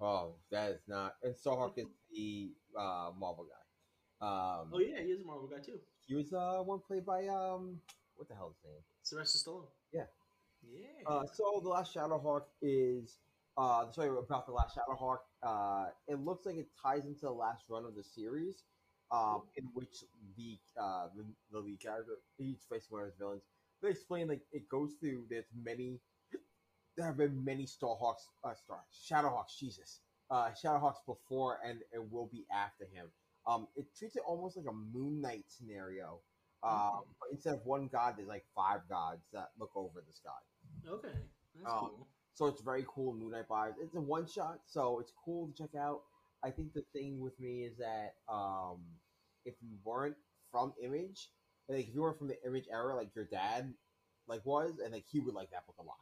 Oh, 0.00 0.34
that 0.50 0.70
is 0.70 0.80
not. 0.86 1.14
And 1.22 1.34
Starhawk 1.34 1.76
is 1.78 1.86
the 2.12 2.52
uh, 2.76 3.10
Marvel 3.18 3.46
guy. 3.48 4.26
Um, 4.26 4.70
oh 4.72 4.80
yeah, 4.80 5.00
he 5.02 5.10
is 5.10 5.20
a 5.20 5.24
Marvel 5.24 5.48
guy 5.48 5.58
too. 5.64 5.78
he 6.06 6.14
was 6.14 6.32
uh, 6.32 6.62
one 6.64 6.80
played 6.86 7.06
by 7.06 7.26
um, 7.28 7.80
what 8.16 8.28
the 8.28 8.34
hell 8.34 8.50
is 8.50 8.56
his 8.56 8.64
name? 8.64 8.82
Sylvester 9.02 9.50
Stallone. 9.50 9.66
Yeah. 9.92 10.02
Yeah. 10.62 11.06
Uh, 11.06 11.24
so 11.32 11.60
the 11.62 11.68
last 11.68 11.94
Shadowhawk 11.94 12.42
is 12.60 13.18
uh, 13.56 13.84
the 13.84 13.92
story 13.92 14.08
about 14.08 14.46
the 14.46 14.52
last 14.52 14.76
Shadowhawk. 14.76 15.18
Uh, 15.42 15.86
it 16.08 16.18
looks 16.18 16.46
like 16.46 16.56
it 16.56 16.68
ties 16.82 17.04
into 17.06 17.20
the 17.26 17.30
last 17.30 17.64
run 17.68 17.84
of 17.84 17.94
the 17.94 18.02
series, 18.02 18.64
um, 19.12 19.42
in 19.56 19.68
which 19.72 20.04
the 20.36 20.58
uh, 20.80 21.06
the, 21.16 21.24
the 21.52 21.58
lead 21.58 21.80
character 21.80 22.12
he's 22.36 22.66
facing 22.70 22.88
one 22.90 23.02
of 23.02 23.06
his 23.06 23.16
villains. 23.18 23.42
They 23.82 23.90
explain 23.90 24.28
like 24.28 24.42
it 24.52 24.68
goes 24.68 24.94
through. 25.00 25.26
There's 25.30 25.46
many. 25.54 26.00
There 26.98 27.06
have 27.06 27.16
been 27.16 27.44
many 27.44 27.64
Starhawks, 27.64 28.26
uh, 28.42 28.54
Star 28.54 28.80
Shadowhawks. 28.92 29.56
Jesus, 29.56 30.00
uh, 30.32 30.50
Shadowhawks 30.50 31.06
before 31.06 31.60
and 31.64 31.78
it 31.92 32.10
will 32.10 32.26
be 32.26 32.44
after 32.52 32.86
him. 32.92 33.06
Um, 33.46 33.68
it 33.76 33.86
treats 33.96 34.16
it 34.16 34.22
almost 34.26 34.56
like 34.56 34.66
a 34.68 34.74
Moon 34.74 35.20
Knight 35.20 35.44
scenario. 35.46 36.18
Um, 36.64 37.02
but 37.20 37.30
instead 37.30 37.54
of 37.54 37.64
one 37.64 37.86
god, 37.86 38.14
there's 38.16 38.26
like 38.26 38.44
five 38.52 38.80
gods 38.88 39.22
that 39.32 39.50
look 39.60 39.70
over 39.76 40.02
the 40.04 40.12
sky. 40.12 40.90
okay. 40.90 41.16
That's 41.54 41.72
um, 41.72 41.78
cool. 41.78 42.08
So 42.34 42.46
it's 42.46 42.60
very 42.62 42.84
cool 42.88 43.14
Moon 43.14 43.30
Knight 43.30 43.48
vibes. 43.48 43.74
It's 43.80 43.94
a 43.94 44.00
one 44.00 44.26
shot, 44.26 44.58
so 44.66 44.98
it's 44.98 45.12
cool 45.24 45.46
to 45.46 45.52
check 45.54 45.76
out. 45.78 46.00
I 46.42 46.50
think 46.50 46.74
the 46.74 46.84
thing 46.92 47.20
with 47.20 47.38
me 47.38 47.62
is 47.62 47.76
that 47.78 48.14
um, 48.28 48.78
if 49.44 49.54
you 49.62 49.76
weren't 49.84 50.16
from 50.50 50.72
Image, 50.82 51.28
like 51.68 51.88
if 51.88 51.94
you 51.94 52.02
weren't 52.02 52.18
from 52.18 52.28
the 52.28 52.44
Image 52.44 52.66
era, 52.72 52.96
like 52.96 53.14
your 53.14 53.24
dad 53.24 53.72
like 54.26 54.44
was, 54.44 54.80
and 54.82 54.92
like 54.92 55.04
he 55.08 55.20
would 55.20 55.34
like 55.34 55.50
that 55.52 55.64
book 55.66 55.76
a 55.78 55.82
lot. 55.82 55.96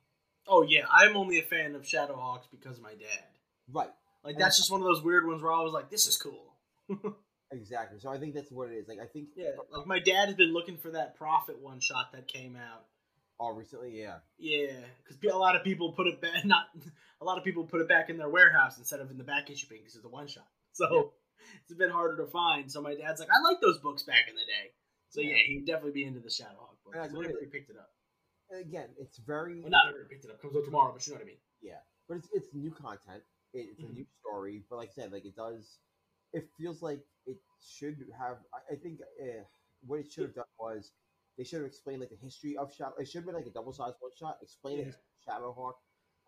Oh 0.49 0.62
yeah, 0.62 0.84
I'm 0.92 1.16
only 1.16 1.38
a 1.38 1.42
fan 1.42 1.74
of 1.74 1.82
Shadowhawks 1.82 2.51
because 2.51 2.76
of 2.78 2.82
my 2.82 2.94
dad. 2.94 3.24
Right. 3.72 3.90
Like 4.24 4.38
that's 4.38 4.57
just 4.57 4.70
one 4.70 4.80
of 4.80 4.86
those 4.86 5.03
weird 5.03 5.26
ones 5.26 5.42
where 5.42 5.53
I 5.53 5.61
was 5.62 5.72
like, 5.72 5.90
"This 5.90 6.07
is 6.07 6.16
cool." 6.16 6.55
Exactly. 7.53 8.01
So 8.01 8.09
I 8.11 8.18
think 8.18 8.34
that's 8.34 8.51
what 8.51 8.70
it 8.70 8.74
is. 8.74 8.88
Like 8.88 8.99
I 9.01 9.07
think 9.07 9.28
Yeah, 9.36 9.51
like 9.70 9.86
my 9.86 10.01
dad 10.01 10.26
has 10.26 10.34
been 10.34 10.53
looking 10.53 10.76
for 10.76 10.90
that 10.90 11.16
Prophet 11.16 11.61
one 11.62 11.78
shot 11.78 12.11
that 12.12 12.26
came 12.26 12.57
out. 12.57 12.84
oh 13.38 13.51
recently, 13.55 13.97
yeah. 14.01 14.16
Yeah, 14.36 14.72
because 14.99 15.16
a 15.32 15.38
lot 15.38 15.55
of 15.55 15.62
people 15.62 15.92
put 15.92 16.09
it 16.09 16.20
back. 16.20 16.32
Not 16.44 16.64
a 17.20 17.24
lot 17.24 17.38
of 17.38 17.44
people 17.44 17.62
put 17.64 17.80
it 17.80 17.88
back 17.88 18.11
in 18.11 18.16
their 18.18 18.28
warehouse 18.28 18.78
instead 18.78 18.99
of 18.99 19.12
in 19.12 19.16
the 19.16 19.22
back 19.24 19.49
issue 19.49 19.68
bin 19.68 19.78
because 19.78 19.94
it's 19.94 20.05
a 20.05 20.09
one 20.09 20.26
shot. 20.26 20.49
So 20.72 21.12
it's 21.62 21.70
a 21.72 21.76
bit 21.76 21.90
harder 21.92 22.16
to 22.16 22.26
find. 22.32 22.70
So 22.70 22.82
my 22.82 22.97
dad's 22.97 23.20
like, 23.20 23.30
I 23.30 23.40
like 23.49 23.61
those 23.61 23.78
books 23.78 24.03
back 24.03 24.26
in 24.28 24.34
the 24.34 24.40
day. 24.40 24.72
So 25.11 25.20
yeah, 25.20 25.36
Yeah. 25.36 25.42
he 25.47 25.57
would 25.59 25.66
definitely 25.66 25.92
be 25.92 26.05
into 26.05 26.18
the 26.20 26.28
Shadowhawk 26.28 26.82
book. 26.84 26.94
Yeah, 26.97 27.03
I 27.03 27.05
it's 27.05 27.12
never 27.14 27.22
really- 27.22 27.34
really 27.34 27.47
picked 27.47 27.70
it 27.70 27.76
up. 27.78 27.90
Again, 28.51 28.88
it's 28.99 29.18
very 29.18 29.61
Well, 29.61 29.70
not 29.70 29.86
never 29.86 30.05
picked 30.05 30.24
it 30.24 30.30
up. 30.30 30.40
Comes 30.40 30.57
out 30.57 30.64
tomorrow, 30.64 30.92
but 30.92 31.05
you 31.07 31.12
know 31.12 31.18
what 31.18 31.24
I 31.24 31.26
mean. 31.26 31.40
Yeah, 31.61 31.78
but 32.09 32.18
it's 32.18 32.28
it's 32.32 32.55
new 32.55 32.70
content. 32.70 33.22
It, 33.53 33.70
it's 33.72 33.82
Mhm. 33.82 33.90
a 33.90 33.92
new 33.92 34.07
story, 34.20 34.64
but 34.70 34.76
like 34.76 34.90
I 34.90 34.92
said, 34.92 35.12
like 35.12 35.24
it 35.24 35.34
does. 35.36 35.78
It 36.32 36.49
feels 36.59 36.82
like 36.82 37.05
it 37.26 37.38
should 37.61 37.97
have. 38.16 38.38
I, 38.55 38.74
I 38.74 38.76
think 38.76 39.01
uh, 39.20 39.42
what 39.86 40.01
it 40.01 40.11
should 40.12 40.24
have 40.24 40.34
done 40.34 40.44
was 40.59 40.92
they 41.36 41.44
should 41.44 41.59
have 41.59 41.66
explained 41.66 42.01
like 42.01 42.11
the 42.11 42.16
history 42.16 42.57
of 42.57 42.72
Shadow. 42.72 42.94
It 42.99 43.07
should 43.09 43.18
have 43.18 43.26
been 43.26 43.34
like 43.34 43.47
a 43.47 43.51
double 43.51 43.72
sized 43.72 43.97
one 44.01 44.12
shot, 44.18 44.38
explain 44.42 44.76
the 44.76 44.82
Yeah. 44.84 44.86
history 44.86 45.03
of 45.26 45.42
Shadowhawk 45.42 45.74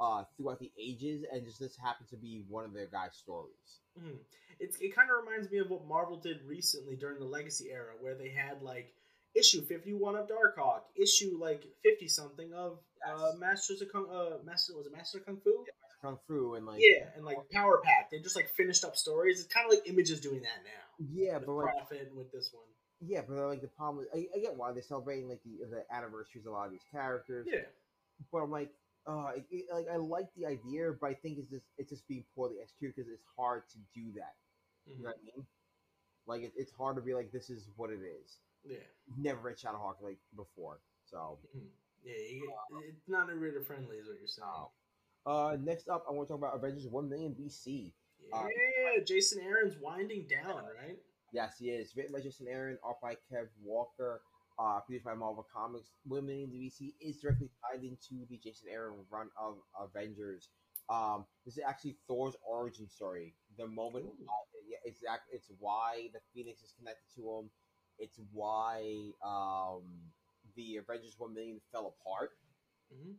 uh, 0.01 0.25
throughout 0.37 0.59
the 0.59 0.73
ages, 0.79 1.25
and 1.33 1.45
just 1.45 1.61
this 1.61 1.77
happened 1.77 2.09
to 2.09 2.17
be 2.17 2.45
one 2.49 2.65
of 2.65 2.73
their 2.73 2.87
guys' 2.87 3.17
stories. 3.17 3.81
Mhm. 3.97 4.19
It's 4.59 4.77
it 4.81 4.95
kind 4.95 5.09
of 5.11 5.19
reminds 5.25 5.51
me 5.53 5.59
of 5.59 5.71
what 5.71 5.85
Marvel 5.87 6.17
did 6.17 6.43
recently 6.45 6.97
during 6.97 7.21
the 7.21 7.27
Legacy 7.27 7.71
era, 7.71 7.95
where 8.01 8.15
they 8.17 8.31
had 8.31 8.61
like 8.63 8.93
issue 9.39 9.63
fifty 9.63 9.93
one 9.95 10.17
of 10.17 10.29
Darkhawk, 10.29 10.83
issue 10.97 11.39
like 11.41 11.65
fifty 11.83 12.09
something 12.09 12.53
of 12.53 12.79
uh, 13.09 13.33
Masters 13.39 13.81
of 13.83 13.93
Kung. 13.93 14.07
Uh, 14.11 14.39
Master 14.45 14.75
was 14.77 14.87
it 14.87 14.93
Master 14.93 15.19
of 15.19 15.27
Kung 15.27 15.39
Fu? 15.43 15.65
Kung 16.03 16.19
Fu 16.27 16.55
and 16.55 16.67
like 16.67 16.81
Yeah, 16.81 17.07
and 17.17 17.25
like 17.25 17.39
Power 17.53 17.81
Pack, 17.85 18.11
they 18.11 18.19
just 18.21 18.37
like 18.37 18.49
finished 18.57 18.85
up 18.85 18.97
stories. 18.97 19.41
It's 19.41 19.53
kind 19.53 19.67
of 19.67 19.73
like 19.77 19.89
Images 19.89 20.21
doing 20.21 20.43
that 20.43 20.63
now. 20.65 21.07
yeah, 21.13 21.39
but 21.39 21.53
like 21.53 21.75
Prophet 21.75 22.11
with 22.15 22.31
this 22.33 22.51
one. 22.53 22.65
yeah, 23.01 23.23
but 23.27 23.37
like 23.49 23.61
the 23.63 23.69
problem 23.69 24.05
is, 24.05 24.09
I, 24.15 24.37
I 24.37 24.41
get 24.41 24.57
why 24.57 24.73
they're 24.73 24.83
celebrating 24.83 25.29
like 25.29 25.43
the 25.45 25.65
the 25.71 25.85
anniversaries 25.95 26.47
of 26.47 26.53
a 26.53 26.57
lot 26.57 26.67
of 26.67 26.73
these 26.73 26.85
characters. 26.93 27.47
Yeah, 27.51 27.63
but 28.33 28.39
I'm 28.39 28.51
like, 28.51 28.71
uh, 29.07 29.31
it, 29.37 29.45
it- 29.51 29.67
like 29.73 29.87
I 29.93 29.97
like 29.97 30.27
the 30.37 30.47
idea, 30.47 30.93
but 31.01 31.11
I 31.11 31.15
think 31.15 31.39
it's 31.39 31.51
just 31.51 31.65
it's 31.79 31.91
just 31.91 32.07
being 32.09 32.25
poorly 32.35 32.57
executed 32.63 32.95
because 32.97 33.11
it's 33.11 33.25
hard 33.37 33.63
to 33.71 33.79
do 33.95 34.13
that. 34.19 34.35
You 34.87 34.95
Mhm. 34.95 35.03
know 35.03 35.09
what 35.11 35.17
I 35.21 35.25
mean? 35.25 35.47
Like 36.27 36.43
it, 36.43 36.53
it's 36.57 36.73
hard 36.73 36.95
to 36.97 37.03
be 37.03 37.15
like, 37.15 37.33
this 37.33 37.51
is 37.51 37.67
what 37.77 37.91
it 37.91 38.01
is. 38.03 38.37
Yeah, 38.65 38.77
never 39.17 39.41
read 39.41 39.57
Shadowhawk 39.57 40.01
like 40.03 40.19
before, 40.37 40.81
so. 41.05 41.39
Mhm. 41.57 41.69
yeah. 42.05 42.15
You, 42.15 42.53
it's 42.89 43.09
not 43.09 43.31
a 43.31 43.35
reader 43.35 43.63
friendly, 43.63 43.97
is 43.97 44.09
what 44.09 44.19
you're 44.19 44.27
saying. 44.29 44.49
Uh, 45.27 45.57
next 45.61 45.89
up, 45.89 46.05
I 46.09 46.13
want 46.13 46.29
to 46.29 46.33
talk 46.35 46.39
about 46.41 46.55
Avengers 46.57 46.87
One 46.87 47.09
Million 47.09 47.35
BC. 47.35 47.93
Yeah, 48.21 48.37
Uh, 48.39 49.01
Jason 49.05 49.43
Aaron's 49.43 49.77
winding 49.81 50.27
down, 50.27 50.65
right? 50.81 50.99
Yes, 51.33 51.59
he 51.59 51.71
is 51.71 51.95
written 51.97 52.13
by 52.13 52.21
Jason 52.21 52.47
Aaron, 52.49 52.79
art 52.83 53.01
by 53.03 53.15
Kev 53.31 53.49
Walker, 53.63 54.23
uh, 54.59 54.81
produced 54.81 55.05
by 55.05 55.15
Marvel 55.15 55.47
Comics. 55.53 55.91
One 56.05 56.25
Million 56.27 56.51
BC 56.51 56.95
is 57.01 57.21
directly 57.21 57.51
tied 57.63 57.85
into 57.85 58.27
the 58.31 58.39
Jason 58.39 58.69
Aaron 58.71 58.95
run 59.11 59.29
of 59.37 59.59
Avengers. 59.79 60.49
Um, 60.89 61.27
this 61.45 61.59
is 61.59 61.63
actually 61.67 61.99
Thor's 62.09 62.35
origin 62.47 62.89
story. 62.89 63.35
The 63.59 63.67
moment, 63.67 64.07
uh, 64.07 64.33
yeah, 64.67 64.79
it's 64.85 65.03
it's 65.31 65.51
why 65.59 66.09
the 66.15 66.21
Phoenix 66.33 66.63
is 66.63 66.73
connected 66.79 67.05
to 67.17 67.21
him. 67.21 67.51
It's 67.99 68.19
why 68.33 69.13
um, 69.25 69.83
the 70.57 70.77
Avengers 70.77 71.15
One 71.19 71.35
Million 71.35 71.61
fell 71.73 71.87
apart, 72.01 72.31
Mhm. 72.93 73.17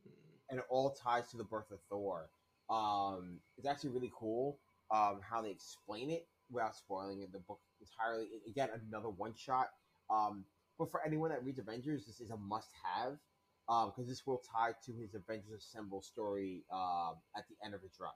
and 0.49 0.59
it 0.59 0.65
all 0.69 0.91
ties 0.91 1.29
to 1.31 1.37
the 1.37 1.43
birth 1.43 1.71
of 1.71 1.79
Thor. 1.89 2.29
Um, 2.69 3.41
it's 3.57 3.67
actually 3.67 3.89
really 3.91 4.11
cool 4.15 4.59
um, 4.91 5.21
how 5.21 5.41
they 5.41 5.51
explain 5.51 6.09
it 6.09 6.27
without 6.49 6.75
spoiling 6.75 7.21
it, 7.21 7.31
the 7.31 7.39
book 7.39 7.61
entirely. 7.79 8.29
Again, 8.47 8.69
another 8.71 9.09
one 9.09 9.33
shot. 9.35 9.69
Um, 10.09 10.45
but 10.77 10.89
for 10.91 11.05
anyone 11.05 11.29
that 11.29 11.43
reads 11.43 11.59
Avengers, 11.59 12.05
this 12.05 12.19
is 12.21 12.29
a 12.31 12.37
must 12.37 12.71
have 12.83 13.19
because 13.67 14.07
this 14.07 14.25
will 14.25 14.39
tie 14.39 14.73
to 14.83 14.93
his 14.93 15.13
Avengers 15.13 15.63
Assemble 15.63 16.01
story 16.01 16.65
um, 16.71 17.21
at 17.35 17.47
the 17.47 17.55
end 17.63 17.75
of 17.75 17.83
its 17.83 17.99
run. 17.99 18.13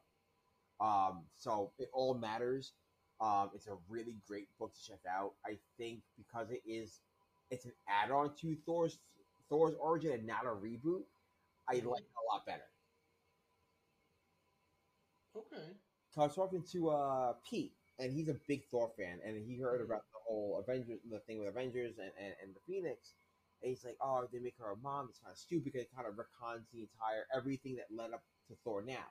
Um, 0.80 1.28
so 1.36 1.74
it 1.78 1.90
all 1.94 2.16
matters. 2.16 2.74
Um, 3.20 3.52
it's 3.54 3.68
a 3.68 3.76
really 3.88 4.14
great 4.28 4.58
book 4.58 4.74
to 4.74 4.82
check 4.84 5.06
out. 5.06 5.36
I 5.46 5.60
think 5.78 6.04
because 6.18 6.52
it 6.52 6.64
is, 6.66 7.02
it's 7.50 7.66
an 7.66 7.74
add-on 7.88 8.36
to 8.38 8.56
Thor's 8.56 9.00
Thor's 9.50 9.76
origin 9.76 10.12
and 10.14 10.26
not 10.28 10.46
a 10.46 10.50
reboot. 10.50 11.06
I 11.68 11.74
Mhm. 11.74 11.86
like 11.86 12.04
it 12.04 12.12
a 12.18 12.34
lot 12.34 12.46
better. 12.46 12.70
Okay. 15.36 15.80
So 16.10 16.22
I 16.22 16.26
was 16.26 16.36
talking 16.36 16.64
to 16.64 16.90
uh, 16.90 17.34
Pete, 17.44 17.78
and 18.00 18.12
he's 18.14 18.30
a 18.30 18.36
big 18.36 18.66
Thor 18.70 18.90
fan, 18.90 19.20
and 19.24 19.38
he 19.46 19.58
heard 19.60 19.82
Mhm. 19.82 19.86
about 19.86 20.04
the 20.12 20.20
whole 20.28 20.60
Avengers, 20.60 21.00
the 21.10 21.20
thing 21.20 21.40
with 21.40 21.50
Avengers 21.50 21.98
and, 21.98 22.12
and, 22.18 22.36
and 22.42 22.56
the 22.56 22.60
Phoenix, 22.62 23.16
and 23.62 23.70
he's 23.70 23.84
like, 23.84 23.98
"Oh, 24.02 24.28
they 24.32 24.40
make 24.40 24.58
her 24.60 24.72
a 24.72 24.78
mom. 24.78 25.10
It's 25.10 25.20
kind 25.20 25.32
of 25.32 25.38
stupid. 25.38 25.66
because 25.66 25.84
It 25.84 25.92
kind 25.92 26.08
of 26.08 26.16
recons 26.16 26.70
the 26.72 26.82
entire 26.82 27.26
everything 27.34 27.76
that 27.78 27.92
led 27.92 28.14
up 28.14 28.24
to 28.48 28.56
Thor 28.56 28.82
now, 28.84 29.08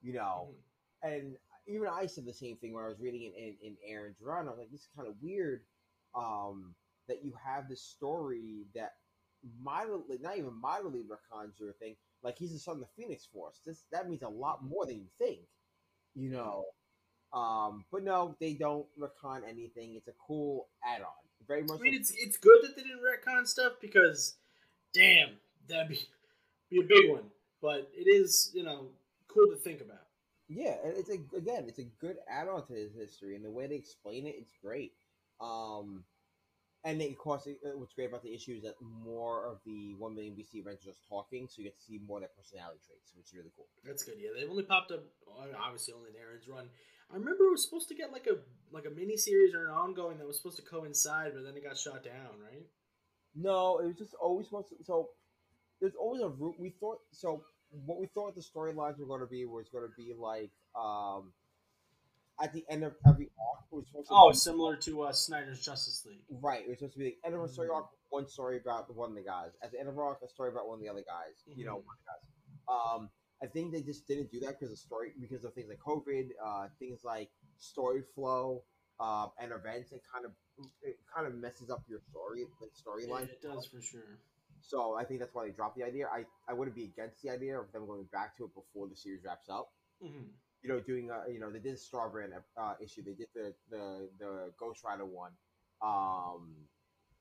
you 0.00 0.12
know." 0.12 0.50
Mhm. 0.50 0.62
And 1.02 1.38
even 1.66 1.86
I 1.88 2.06
said 2.06 2.24
the 2.26 2.32
same 2.34 2.56
thing 2.56 2.72
when 2.74 2.84
I 2.84 2.88
was 2.88 3.00
reading 3.00 3.22
it 3.22 3.34
in, 3.38 3.56
in 3.66 3.76
Aaron's 3.86 4.20
run. 4.20 4.46
I 4.46 4.50
was 4.50 4.58
like, 4.58 4.70
"This 4.70 4.82
is 4.82 4.88
kind 4.96 5.08
of 5.08 5.14
weird 5.22 5.62
um, 6.14 6.74
that 7.08 7.24
you 7.24 7.32
have 7.44 7.68
this 7.68 7.82
story 7.82 8.66
that 8.74 8.92
mildly, 9.62 10.18
not 10.20 10.36
even 10.38 10.54
mildly 10.60 11.00
recons 11.02 11.58
your 11.58 11.72
thing. 11.74 11.96
Like 12.22 12.36
he's 12.38 12.52
the 12.52 12.58
son 12.58 12.74
of 12.76 12.80
the 12.80 12.88
Phoenix 13.02 13.26
Force. 13.26 13.60
This 13.66 13.84
that 13.92 14.08
means 14.08 14.22
a 14.22 14.28
lot 14.28 14.64
more 14.64 14.86
than 14.86 14.96
you 14.98 15.08
think." 15.18 15.40
you 16.14 16.28
know. 16.30 16.64
Um, 17.32 17.86
but 17.90 18.02
no, 18.04 18.36
they 18.38 18.52
don't 18.52 18.84
recon 18.98 19.42
anything. 19.48 19.94
It's 19.96 20.08
a 20.08 20.12
cool 20.26 20.68
add-on. 20.84 21.08
Very 21.48 21.60
I 21.62 21.64
much. 21.64 21.80
mean, 21.80 21.92
like- 21.92 22.00
it's 22.02 22.10
it's 22.18 22.36
good 22.36 22.58
that 22.62 22.76
they 22.76 22.82
didn't 22.82 23.00
retcon 23.00 23.46
stuff 23.46 23.72
because, 23.80 24.34
damn, 24.92 25.30
that'd 25.68 25.88
be 25.88 25.98
be 26.70 26.80
a 26.80 26.82
big 26.86 27.10
one. 27.10 27.30
But 27.62 27.90
it 27.94 28.06
is, 28.06 28.50
you 28.52 28.62
know, 28.62 28.88
cool 29.28 29.46
to 29.50 29.56
think 29.56 29.80
about. 29.80 30.04
Yeah, 30.54 30.76
and 30.84 30.94
it's 30.96 31.10
a 31.10 31.36
again, 31.36 31.64
it's 31.66 31.78
a 31.78 31.88
good 32.00 32.16
add-on 32.28 32.66
to 32.66 32.72
his 32.74 32.94
history, 32.94 33.36
and 33.36 33.44
the 33.44 33.50
way 33.50 33.66
they 33.66 33.74
explain 33.74 34.26
it, 34.26 34.34
it's 34.38 34.52
great. 34.62 34.92
Um, 35.40 36.04
and 36.84 37.00
then, 37.00 37.10
of 37.10 37.18
course, 37.18 37.46
it, 37.46 37.58
uh, 37.64 37.78
what's 37.78 37.94
great 37.94 38.08
about 38.08 38.24
the 38.24 38.34
issue 38.34 38.56
is 38.56 38.62
that 38.62 38.74
more 38.82 39.46
of 39.46 39.58
the 39.64 39.94
one 39.98 40.14
million 40.14 40.34
BC 40.34 40.60
Avengers 40.60 40.86
are 40.86 40.90
just 40.90 41.08
talking, 41.08 41.46
so 41.48 41.62
you 41.62 41.64
get 41.64 41.78
to 41.78 41.84
see 41.84 42.00
more 42.06 42.18
of 42.18 42.22
their 42.22 42.36
personality 42.36 42.80
traits, 42.84 43.12
which 43.16 43.26
is 43.26 43.34
really 43.34 43.52
cool. 43.56 43.66
That's 43.84 44.02
good. 44.02 44.16
Yeah, 44.18 44.30
they 44.34 44.48
only 44.48 44.64
popped 44.64 44.90
up 44.90 45.04
uh, 45.28 45.46
obviously 45.58 45.94
only 45.94 46.10
in 46.10 46.16
Aaron's 46.16 46.48
run. 46.48 46.68
I 47.10 47.14
remember 47.14 47.44
it 47.44 47.52
was 47.52 47.64
supposed 47.64 47.88
to 47.88 47.94
get 47.94 48.10
like 48.10 48.26
a 48.26 48.42
like 48.74 48.86
a 48.86 48.90
mini 48.90 49.16
series 49.16 49.54
or 49.54 49.66
an 49.66 49.70
ongoing 49.70 50.18
that 50.18 50.26
was 50.26 50.38
supposed 50.38 50.56
to 50.56 50.62
coincide, 50.62 51.32
but 51.34 51.44
then 51.44 51.56
it 51.56 51.62
got 51.62 51.76
shot 51.76 52.02
down, 52.02 52.40
right? 52.42 52.66
No, 53.34 53.78
it 53.78 53.86
was 53.86 53.96
just 53.96 54.14
always 54.14 54.46
supposed 54.46 54.70
to. 54.70 54.84
So 54.84 55.10
there's 55.80 55.94
always 55.94 56.22
a 56.22 56.28
route. 56.28 56.58
We 56.58 56.70
thought 56.70 56.98
so. 57.12 57.44
What 57.86 57.98
we 57.98 58.06
thought 58.06 58.34
the 58.34 58.42
storylines 58.42 58.98
were 58.98 59.06
going 59.06 59.20
to 59.20 59.26
be 59.26 59.44
was 59.46 59.68
going 59.68 59.84
to 59.88 59.94
be 59.96 60.12
like 60.18 60.50
um, 60.76 61.32
at 62.40 62.52
the 62.52 62.64
end 62.68 62.84
of 62.84 62.94
every 63.06 63.30
arc. 63.40 63.64
It 63.72 63.74
was 63.76 63.86
supposed 63.88 64.08
to 64.08 64.14
Oh, 64.14 64.30
be, 64.30 64.36
similar 64.36 64.76
to 64.76 65.02
uh, 65.02 65.12
Snyder's 65.12 65.60
Justice 65.64 66.04
League. 66.06 66.24
right. 66.42 66.62
It 66.64 66.68
was 66.68 66.78
supposed 66.78 66.94
to 66.94 66.98
be 66.98 67.04
the 67.10 67.26
end 67.26 67.34
of 67.34 67.42
a 67.42 67.48
story 67.48 67.68
Mhm. 67.68 67.74
arc, 67.76 67.86
one 68.10 68.28
story 68.28 68.58
about 68.58 68.94
one 68.94 69.10
of 69.10 69.16
the 69.16 69.22
guys. 69.22 69.52
At 69.62 69.72
the 69.72 69.80
end 69.80 69.88
of 69.88 69.94
the 69.96 70.00
arc, 70.02 70.20
a 70.22 70.28
story 70.28 70.50
about 70.50 70.66
one 70.68 70.76
of 70.76 70.82
the 70.82 70.88
other 70.88 71.02
guys. 71.02 71.42
You 71.46 71.64
know, 71.64 71.78
Mhm. 71.78 71.84
one 71.86 71.96
of 71.96 72.04
the 72.04 72.10
guys. 72.12 72.96
Um, 72.98 73.10
I 73.42 73.46
think 73.46 73.72
they 73.72 73.82
just 73.82 74.06
didn't 74.06 74.30
do 74.30 74.38
that 74.40 74.58
because 74.58 74.70
of 74.70 74.78
story, 74.78 75.14
because 75.18 75.44
of 75.44 75.54
things 75.54 75.68
like 75.68 75.78
COVID, 75.80 76.30
uh, 76.40 76.68
things 76.78 77.02
like 77.04 77.30
story 77.58 78.02
flow, 78.14 78.62
um, 79.00 79.32
and 79.38 79.50
events. 79.52 79.92
It 79.92 80.02
kind 80.12 80.24
of 80.26 80.34
it 80.82 80.98
kind 81.06 81.26
of 81.26 81.34
messes 81.34 81.70
up 81.70 81.82
your 81.88 82.00
story, 82.02 82.44
like 82.60 82.70
Yeah, 82.76 82.82
storyline. 82.84 83.28
it 83.28 83.40
does 83.40 83.66
for 83.66 83.80
sure. 83.80 84.18
So 84.62 84.96
I 84.96 85.04
think 85.04 85.20
that's 85.20 85.34
why 85.34 85.44
they 85.46 85.52
dropped 85.52 85.76
the 85.76 85.84
idea. 85.84 86.06
I, 86.06 86.24
I 86.48 86.52
wouldn't 86.54 86.76
be 86.76 86.84
against 86.84 87.20
the 87.22 87.30
idea 87.30 87.58
of 87.58 87.70
them 87.72 87.86
going 87.86 88.04
back 88.12 88.36
to 88.38 88.44
it 88.44 88.50
before 88.54 88.88
the 88.88 88.96
series 88.96 89.24
wraps 89.24 89.48
up. 89.48 89.68
hmm 90.00 90.30
You 90.62 90.68
know, 90.70 90.80
doing 90.80 91.10
uh, 91.10 91.26
you 91.28 91.40
know 91.40 91.50
they 91.50 91.58
did 91.58 91.74
the 91.74 91.78
Star 91.78 92.08
Brand 92.08 92.32
uh, 92.56 92.74
issue. 92.80 93.02
They 93.02 93.14
did 93.14 93.28
the 93.34 93.52
the 93.70 94.08
the 94.18 94.52
Ghost 94.58 94.84
Rider 94.84 95.04
one. 95.04 95.32
Um, 95.82 96.54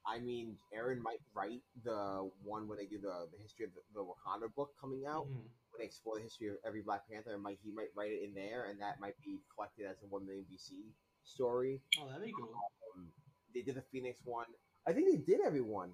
I 0.05 0.19
mean, 0.19 0.57
Aaron 0.73 1.01
might 1.01 1.21
write 1.33 1.61
the 1.83 2.29
one 2.43 2.67
when 2.67 2.77
they 2.77 2.85
do 2.85 2.97
the, 2.99 3.27
the 3.33 3.37
history 3.41 3.65
of 3.65 3.71
the, 3.73 3.81
the 3.93 4.03
Wakanda 4.05 4.53
book 4.55 4.69
coming 4.79 5.05
out. 5.07 5.25
Mhm. 5.25 5.45
When 5.71 5.79
they 5.79 5.85
explore 5.85 6.17
the 6.17 6.23
history 6.23 6.49
of 6.49 6.57
every 6.65 6.81
Black 6.81 7.07
Panther, 7.09 7.33
and 7.33 7.41
might 7.41 7.57
he 7.63 7.71
might 7.71 7.89
write 7.95 8.11
it 8.11 8.21
in 8.23 8.33
there, 8.33 8.65
and 8.69 8.79
that 8.81 8.99
might 8.99 9.15
be 9.25 9.39
collected 9.55 9.85
as 9.87 9.97
a 10.03 10.07
one 10.07 10.25
million 10.25 10.45
BC 10.51 10.93
story. 11.23 11.81
Oh, 11.99 12.07
that'd 12.09 12.23
be 12.25 12.33
cool. 12.33 12.53
Um, 12.95 13.07
they 13.55 13.61
did 13.61 13.75
the 13.75 13.85
Phoenix 13.91 14.19
one. 14.25 14.47
I 14.87 14.93
think 14.93 15.07
they 15.09 15.17
did 15.17 15.41
everyone. 15.45 15.93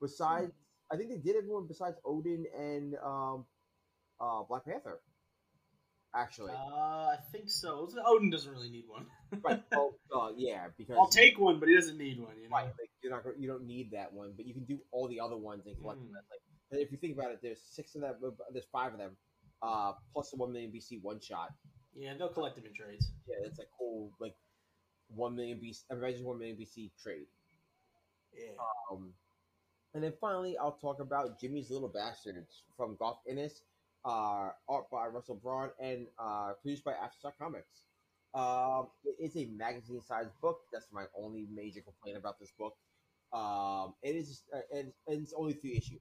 Besides, 0.00 0.52
I 0.92 0.96
think 0.96 1.10
they 1.10 1.18
did 1.18 1.36
everyone 1.36 1.66
besides 1.68 1.96
Odin 2.04 2.46
and 2.56 2.94
um, 3.04 3.44
uh, 4.20 4.42
Black 4.48 4.64
Panther. 4.64 5.00
Actually, 6.12 6.52
Uh, 6.52 7.14
I 7.14 7.18
think 7.30 7.48
so. 7.48 7.88
Odin 8.04 8.30
doesn't 8.30 8.50
really 8.50 8.70
need 8.70 8.84
one. 8.88 9.06
right? 9.44 9.62
Oh, 9.72 9.94
uh, 10.14 10.32
yeah, 10.36 10.66
because 10.76 10.96
I'll 10.98 11.06
take 11.06 11.38
one, 11.38 11.60
but 11.60 11.68
he 11.68 11.76
doesn't 11.76 11.98
need 11.98 12.18
one. 12.18 12.32
You 12.36 12.48
know. 12.48 12.56
right, 12.56 12.66
like, 12.66 12.90
you're 13.00 13.12
not 13.12 13.22
you 13.38 13.46
don't 13.46 13.64
need 13.64 13.92
that 13.92 14.12
one, 14.12 14.32
but 14.36 14.44
you 14.44 14.52
can 14.52 14.64
do 14.64 14.80
all 14.90 15.06
the 15.06 15.20
other 15.20 15.36
ones 15.36 15.66
and 15.66 15.78
collect 15.80 16.00
them. 16.00 16.08
Mm. 16.08 16.14
That's 16.14 16.26
Like, 16.72 16.82
if 16.82 16.90
you 16.90 16.98
think 16.98 17.16
about 17.16 17.30
it, 17.30 17.38
there's 17.42 17.60
six 17.62 17.94
of 17.94 18.00
them. 18.00 18.16
There's 18.52 18.66
five 18.72 18.92
of 18.92 18.98
them, 18.98 19.16
uh, 19.62 19.92
plus 20.12 20.30
the 20.30 20.36
one 20.36 20.52
million 20.52 20.72
BC 20.72 21.00
one 21.00 21.20
shot. 21.20 21.50
Yeah, 21.94 22.14
they'll 22.18 22.28
collect 22.28 22.56
them 22.56 22.66
in 22.66 22.74
trades. 22.74 23.12
Yeah, 23.28 23.36
that's 23.44 23.60
a 23.60 23.64
cool 23.78 24.10
like 24.18 24.34
one 25.14 25.36
million 25.36 25.58
BC. 25.58 25.82
Imagine 25.90 26.24
one 26.24 26.38
million 26.38 26.56
BC 26.56 26.90
trade. 27.00 27.26
Yeah. 28.36 28.50
Um, 28.90 29.12
and 29.94 30.02
then 30.02 30.12
finally, 30.20 30.56
I'll 30.58 30.78
talk 30.80 31.00
about 31.00 31.40
Jimmy's 31.40 31.70
Little 31.70 31.88
Bastards 31.88 32.62
from 32.76 32.96
Garth 32.98 33.18
Ennis, 33.28 33.62
uh, 34.04 34.50
art 34.68 34.90
by 34.90 35.06
Russell 35.06 35.40
Braun, 35.42 35.70
and 35.80 36.06
uh, 36.18 36.52
produced 36.62 36.84
by 36.84 36.92
Aftershock 36.92 37.32
Comics. 37.38 37.84
Um, 38.34 38.88
it 39.04 39.16
is 39.18 39.36
a 39.36 39.46
magazine-sized 39.46 40.30
book. 40.40 40.60
That's 40.72 40.86
my 40.92 41.04
only 41.18 41.48
major 41.52 41.80
complaint 41.80 42.16
about 42.16 42.38
this 42.38 42.52
book. 42.58 42.74
Um, 43.32 43.94
it 44.02 44.14
is, 44.16 44.42
uh, 44.54 44.60
and, 44.72 44.92
and 45.08 45.22
it's 45.22 45.32
only 45.36 45.54
three 45.54 45.76
issues. 45.76 46.00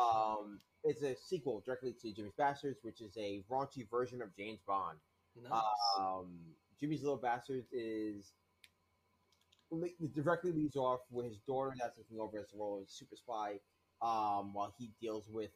Um, 0.00 0.58
it's 0.84 1.02
a 1.02 1.16
sequel 1.16 1.62
directly 1.64 1.94
to 2.02 2.12
Jimmy's 2.12 2.32
Bastards, 2.36 2.78
which 2.82 3.00
is 3.00 3.16
a 3.16 3.42
raunchy 3.50 3.88
version 3.90 4.22
of 4.22 4.34
James 4.36 4.60
Bond. 4.66 4.98
Nice. 5.42 5.62
Um, 5.98 6.38
Jimmy's 6.78 7.02
Little 7.02 7.16
Bastards 7.16 7.66
is 7.72 8.32
directly 10.14 10.52
leads 10.52 10.76
off 10.76 11.00
with 11.10 11.26
his 11.26 11.38
daughter 11.38 11.74
that's 11.78 11.96
taking 11.96 12.18
over 12.20 12.38
as 12.38 12.50
the 12.50 12.56
role 12.58 12.80
of 12.82 12.90
super 12.90 13.16
spy, 13.16 13.60
um, 14.02 14.52
while 14.54 14.74
he 14.78 14.90
deals 15.00 15.28
with 15.28 15.50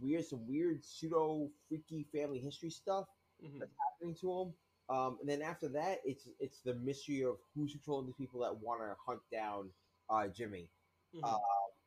weird, 0.00 0.24
some 0.24 0.46
weird 0.46 0.84
pseudo 0.84 1.50
freaky 1.68 2.04
family 2.04 2.38
history 2.38 2.70
stuff 2.70 3.08
Mhm. 3.42 3.68
happening 3.78 4.14
to 4.14 4.32
him. 4.32 4.58
Um, 4.88 5.18
and 5.20 5.28
then 5.28 5.42
after 5.42 5.68
that, 5.68 6.00
it's 6.04 6.28
it's 6.38 6.60
the 6.62 6.74
mystery 6.74 7.22
of 7.22 7.40
who's 7.54 7.72
controlling 7.72 8.06
the 8.06 8.14
people 8.14 8.40
that 8.40 8.56
want 8.60 8.80
to 8.80 8.94
hunt 8.94 9.22
down 9.30 9.72
uh, 10.08 10.28
Jimmy. 10.28 10.70
Mhm. 11.14 11.20
uh, 11.24 11.38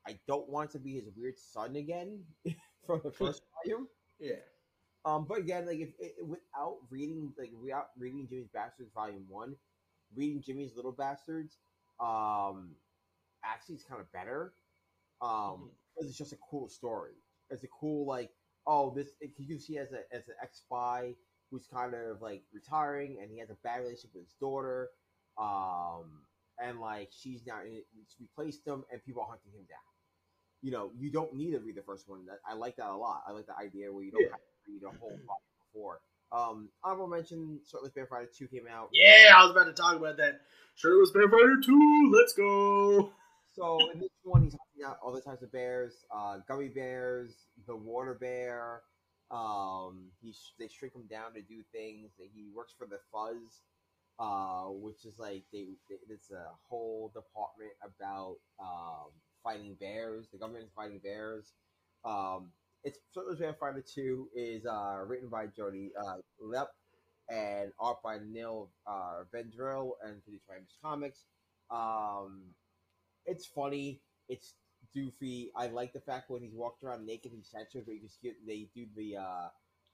I 0.08 0.20
don't 0.28 0.50
want 0.50 0.72
to 0.72 0.80
be 0.80 0.94
his 1.00 1.10
weird 1.16 1.38
son 1.38 1.76
again 1.76 2.26
from 2.86 3.02
the 3.04 3.12
first 3.12 3.44
volume. 3.66 3.90
yeah. 4.20 4.42
Um, 5.04 5.26
but 5.26 5.40
again, 5.40 5.66
like 5.68 5.80
if 5.80 5.94
it, 6.00 6.26
without 6.26 6.90
reading, 6.90 7.34
like 7.38 7.52
without 7.54 7.90
reading 7.98 8.28
Jimmy's 8.28 8.48
Bastards 8.48 8.92
Volume 8.92 9.28
One, 9.30 9.56
reading 10.16 10.42
Jimmy's 10.42 10.76
Little 10.76 10.92
Bastards, 10.92 11.58
um, 12.00 12.76
actually 13.44 13.76
is 13.76 13.84
kind 13.84 14.02
of 14.02 14.12
better. 14.12 14.54
Um, 15.22 15.30
Mhm. 15.30 15.70
because 15.94 16.10
it's 16.10 16.18
just 16.18 16.34
a 16.34 16.38
cool 16.50 16.68
story. 16.68 17.16
It's 17.50 17.64
a 17.64 17.68
cool 17.68 18.06
like, 18.06 18.32
oh, 18.68 18.94
this 18.94 19.16
you 19.38 19.60
see 19.60 19.78
as 19.78 19.94
a 19.94 20.12
as 20.14 20.28
an 20.28 20.36
ex 20.42 20.60
spy 20.60 21.16
who's 21.50 21.68
kind 21.68 21.94
of 21.94 22.22
like 22.22 22.44
retiring, 22.52 23.20
and 23.22 23.32
he 23.32 23.40
has 23.40 23.50
a 23.50 23.56
bad 23.64 23.80
relationship 23.82 24.14
with 24.16 24.26
his 24.26 24.34
daughter, 24.34 24.90
um, 25.38 26.26
and 26.60 26.80
like 26.82 27.12
she's 27.12 27.46
now 27.46 27.62
in, 27.62 27.82
replaced 28.20 28.66
him, 28.68 28.84
and 28.92 29.04
people 29.04 29.22
are 29.22 29.30
hunting 29.30 29.52
him 29.54 29.66
down. 29.66 29.80
You 30.62 30.72
know, 30.72 30.92
you 30.96 31.12
don't 31.12 31.34
need 31.34 31.52
to 31.52 31.60
read 31.60 31.76
the 31.76 31.84
first 31.84 32.08
one. 32.10 32.28
I 32.46 32.54
like 32.54 32.76
that 32.78 32.90
a 32.90 32.96
lot. 32.96 33.24
I 33.28 33.32
like 33.32 33.46
the 33.46 33.56
idea 33.58 33.92
where 33.94 34.04
you 34.04 34.12
don't 34.12 34.24
Yeah. 34.24 34.32
have 34.32 34.40
to 34.40 34.72
read 34.72 34.84
a 34.84 34.90
whole 34.98 35.10
volume 35.10 35.56
before. 35.72 36.02
Um, 36.32 36.70
honorable 36.84 37.08
mention: 37.08 37.60
Shirtless 37.70 37.92
Bear 37.94 38.08
Fighter 38.08 38.30
Two 38.38 38.48
came 38.48 38.68
out. 38.72 38.90
Yeah, 38.94 39.34
I 39.36 39.44
was 39.44 39.52
about 39.52 39.66
to 39.66 39.74
talk 39.74 39.96
about 39.96 40.18
that. 40.18 40.42
Shirtless 40.76 41.12
Bear 41.12 41.30
Fighter 41.30 41.56
2, 41.64 42.12
let's 42.14 42.34
go! 42.34 43.10
So 43.56 43.80
in 43.94 44.00
this 44.00 44.10
one, 44.24 44.44
he's 44.44 44.54
hunting 44.54 44.86
out 44.86 45.00
other 45.06 45.22
types 45.22 45.42
of 45.42 45.52
bears, 45.54 45.94
uh, 46.14 46.40
gummy 46.50 46.68
bears, 46.68 47.34
the 47.66 47.76
water 47.76 48.14
bear. 48.14 48.82
Um, 49.32 50.12
he 50.22 50.34
sh- 50.34 50.54
they 50.60 50.68
shrink 50.68 50.94
him 50.94 51.08
down 51.10 51.34
to 51.36 51.42
do 51.42 51.64
things. 51.72 52.12
He 52.18 52.50
works 52.54 52.74
for 52.78 52.86
the 52.86 53.00
Fuzz, 53.10 53.62
uh, 54.20 54.66
which 54.66 55.06
is 55.06 55.18
like 55.18 55.46
they, 55.54 55.68
they 55.90 55.96
it's 56.10 56.30
a 56.32 56.46
whole 56.68 57.10
department 57.16 57.72
about 57.82 58.36
um, 58.60 59.12
fighting 59.42 59.78
bears. 59.80 60.28
The 60.34 60.40
government 60.40 60.66
is 60.66 60.72
fighting 60.76 61.00
bears. 61.02 61.54
Um, 62.04 62.52
it's 62.86 63.00
Shirtless 63.14 63.40
Bear 63.40 63.56
Fighter 63.60 63.84
Two 63.84 64.30
is 64.36 64.66
uh, 64.66 65.00
written 65.06 65.28
by 65.28 65.48
Jody 65.48 65.92
uh, 66.00 66.18
LeHeup 66.42 66.68
and 67.30 67.72
art 67.80 67.98
by 68.04 68.20
Nil 68.24 68.70
uh, 68.88 69.24
Vendrell 69.34 69.94
and 70.04 70.24
produced 70.24 70.48
by 70.48 70.56
Image 70.56 70.78
Comics. 70.84 71.26
Um, 71.72 72.44
it's 73.26 73.48
funny. 73.48 74.02
It's 74.30 74.54
doofy. 74.96 75.48
I 75.56 75.68
like 75.68 75.94
the 75.94 76.00
fact 76.00 76.30
when 76.30 76.44
he's 76.44 76.54
walked 76.54 76.84
around 76.84 77.06
naked, 77.06 77.32
he's 77.36 77.50
censored, 77.50 77.86
but 77.86 77.96
you 77.96 78.02
can 78.02 78.10
see 78.10 78.28
it, 78.30 78.36
they 78.46 78.68
do 78.76 78.86
the 78.96 79.18
uh, 79.18 79.48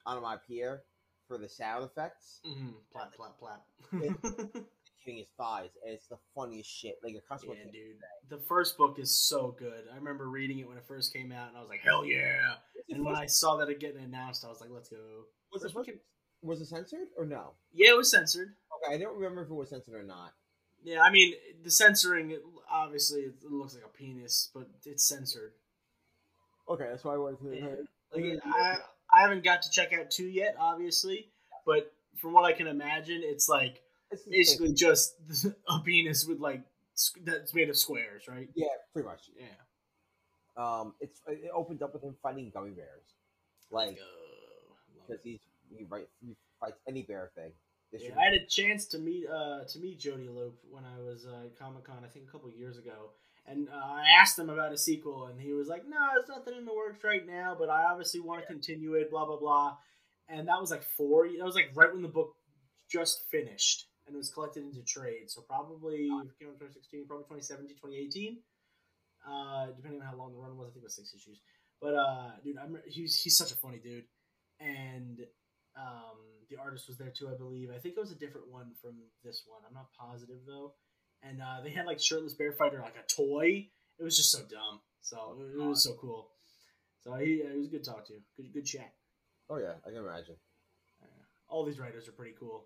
onomatopoeia 0.06 0.80
for 1.28 1.38
the 1.38 1.48
sound 1.48 1.86
effects, 1.86 2.42
Mm-hmm. 2.46 2.70
Plap, 2.92 3.14
plap, 3.16 3.40
plap. 3.40 3.62
hitting 3.92 5.20
his 5.20 5.28
thighs, 5.38 5.70
and 5.86 5.94
it's 5.94 6.08
the 6.08 6.18
funniest 6.36 6.70
shit. 6.70 6.96
Like 7.02 7.16
a 7.16 7.22
customer 7.22 7.54
yeah, 7.56 7.72
dude. 7.72 7.96
The 8.30 8.44
first 8.50 8.78
book 8.78 9.00
is 9.00 9.18
so 9.18 9.56
good. 9.58 9.86
I 9.92 9.96
remember 9.96 10.28
reading 10.30 10.60
it 10.60 10.68
when 10.68 10.78
it 10.78 10.84
first 10.86 11.14
came 11.14 11.32
out, 11.32 11.48
and 11.48 11.58
I 11.58 11.62
was 11.62 11.70
like, 11.70 11.80
hell 11.82 12.06
yeah! 12.06 12.56
And 12.90 13.06
when 13.06 13.16
I 13.16 13.26
saw 13.26 13.58
that 13.58 13.70
it 13.70 13.80
getting 13.80 14.04
announced, 14.04 14.46
I 14.46 14.50
was 14.50 14.62
like, 14.62 14.70
let's 14.72 14.90
go. 14.90 14.98
was 15.54 15.64
first 15.64 15.74
book 15.74 15.88
first 15.88 16.00
was 16.44 16.62
it 16.62 16.68
censored 16.68 17.08
or 17.18 17.26
no? 17.26 17.52
Yeah, 17.74 17.92
it 17.92 17.98
was 17.98 18.10
censored. 18.10 18.54
Okay, 18.84 18.96
I 18.96 18.98
don't 18.98 19.16
remember 19.16 19.44
if 19.44 19.50
it 19.50 19.54
was 19.54 19.70
censored 19.70 19.94
or 19.94 20.04
not. 20.04 20.34
Yeah, 20.84 21.02
I 21.02 21.12
mean, 21.12 21.36
the 21.64 21.70
censoring, 21.70 22.32
it, 22.32 22.42
obviously, 22.70 23.22
it 23.22 23.36
looks 23.48 23.76
like 23.76 23.84
a 23.84 23.90
penis, 23.90 24.50
but 24.54 24.68
it's 24.86 25.08
censored. 25.08 25.52
Okay, 26.68 26.88
that's 26.90 27.04
why 27.04 27.14
I 27.14 27.18
wanted 27.18 27.40
to. 27.42 27.56
Yeah. 27.56 27.66
Like, 28.16 28.24
Like, 28.24 28.40
I, 28.46 28.78
I 29.14 29.22
haven't 29.22 29.44
got 29.44 29.62
to 29.64 29.70
check 29.70 29.94
out 29.94 30.10
two 30.10 30.28
yet, 30.28 30.56
obviously, 30.60 31.28
but 31.66 31.94
from 32.18 32.34
what 32.34 32.46
I 32.46 32.54
can 32.54 32.68
imagine, 32.68 33.22
it's 33.24 33.48
like 33.48 33.82
it's 34.10 34.24
basically 34.24 34.74
just 34.74 35.16
a 35.70 35.80
penis 35.80 36.26
with 36.26 36.40
like 36.40 36.62
that's 37.24 37.54
made 37.54 37.70
of 37.70 37.78
squares, 37.78 38.28
right? 38.28 38.50
yeah, 38.56 38.68
pretty 38.94 39.08
much. 39.08 39.30
Yeah. 39.38 39.46
Um, 40.62 40.94
it's 41.00 41.22
it 41.28 41.52
opened 41.54 41.82
up 41.82 41.94
with 41.94 42.04
him 42.04 42.16
fighting 42.22 42.52
gummy 42.54 42.72
bears, 42.72 43.16
like 43.72 43.98
because 45.08 45.22
he's 45.24 45.40
he, 45.76 45.86
right, 45.90 46.08
he 46.20 46.36
fights 46.60 46.80
any 46.88 47.04
bear 47.04 47.32
thing. 47.36 47.52
Yeah, 47.92 48.12
I 48.20 48.26
had 48.26 48.34
a 48.34 48.46
chance 48.46 48.86
to 48.88 49.00
meet 49.00 49.26
uh 49.28 49.64
to 49.66 49.80
meet 49.80 50.00
Jody 50.00 50.28
LeHeup 50.28 50.54
when 50.70 50.84
I 50.86 51.02
was 51.02 51.26
uh, 51.26 51.46
at 51.46 51.58
Comic 51.58 51.86
Con, 51.86 52.04
I 52.06 52.08
think 52.08 52.26
a 52.28 52.32
couple 52.32 52.50
years 52.52 52.78
ago, 52.78 53.12
and 53.48 53.70
uh, 53.70 53.74
I 53.76 54.04
asked 54.22 54.38
him 54.38 54.50
about 54.50 54.72
a 54.72 54.78
sequel, 54.78 55.26
and 55.26 55.42
he 55.42 55.54
was 55.54 55.68
like, 55.68 55.84
"No, 55.88 55.98
there's 56.14 56.30
nothing 56.30 56.58
in 56.58 56.66
the 56.66 56.74
works 56.74 57.04
right 57.04 57.26
now, 57.26 57.56
but 57.58 57.70
I 57.70 57.84
obviously 57.84 58.20
want 58.20 58.42
to 58.42 58.48
continue 58.48 58.94
it." 58.94 59.10
Blah 59.10 59.26
blah 59.26 59.40
blah, 59.40 59.78
and 60.30 60.48
that 60.48 60.60
was 60.62 60.70
like 60.72 60.84
four. 60.84 61.28
That 61.28 61.46
was 61.46 61.56
like 61.56 61.72
right 61.74 61.92
when 61.92 62.04
the 62.04 62.08
book 62.08 62.36
just 62.90 63.24
finished 63.32 63.88
and 64.06 64.16
it 64.16 64.18
was 64.18 64.30
collected 64.30 64.64
into 64.64 64.84
trade. 64.84 65.30
So 65.30 65.42
probably 65.42 66.10
if 66.12 66.30
it 66.30 66.40
came 66.40 66.50
out 66.50 66.60
2016, 66.60 67.08
probably 67.08 67.24
2017, 67.24 67.78
2018, 67.78 68.38
uh, 69.28 69.68
depending 69.76 70.02
on 70.02 70.08
how 70.08 70.16
long 70.16 70.32
the 70.32 70.40
run 70.40 70.58
was. 70.58 70.70
I 70.70 70.72
think 70.74 70.84
it 70.84 70.90
was 70.90 70.96
six 70.96 71.14
issues. 71.14 71.42
But 71.82 71.96
uh, 71.96 72.32
dude, 72.44 72.58
I'm 72.58 72.78
he's 72.88 73.20
he's 73.20 73.38
such 73.38 73.52
a 73.52 73.56
funny 73.56 73.80
dude, 73.80 74.06
and 74.60 75.20
um, 75.78 76.20
the 76.50 76.58
artist 76.58 76.88
was 76.88 76.98
there 76.98 77.12
too, 77.16 77.30
I 77.30 77.38
believe. 77.38 77.70
I 77.74 77.80
think 77.80 77.96
it 77.96 78.00
was 78.00 78.12
a 78.12 78.20
different 78.20 78.50
one 78.50 78.72
from 78.82 78.96
this 79.24 79.44
one. 79.48 79.62
I'm 79.68 79.74
not 79.74 79.88
positive 79.98 80.40
though. 80.46 80.74
And 81.24 81.42
uh, 81.42 81.62
they 81.64 81.70
had 81.70 81.86
like 81.86 82.00
shirtless 82.00 82.34
bear 82.34 82.52
fighter, 82.54 82.80
like 82.82 82.96
a 82.98 83.08
toy. 83.08 83.68
It 84.00 84.04
was 84.04 84.18
just 84.18 84.32
so 84.32 84.40
dumb. 84.40 84.82
So 85.02 85.38
it 85.40 85.58
was 85.58 85.84
so 85.84 85.96
cool. 86.00 86.30
So 87.04 87.14
he, 87.16 87.44
he 87.50 87.58
was 87.58 87.68
good 87.68 87.84
to 87.84 87.90
talk 87.90 88.06
to. 88.08 88.14
Good, 88.38 88.54
good 88.54 88.66
chat. 88.66 88.94
Oh 89.50 89.58
yeah, 89.58 89.74
I 89.86 89.90
can 89.90 89.98
imagine. 89.98 90.36
Uh, 91.02 91.24
all 91.48 91.66
these 91.66 91.80
writers 91.80 92.08
are 92.08 92.14
pretty 92.14 92.36
cool 92.40 92.66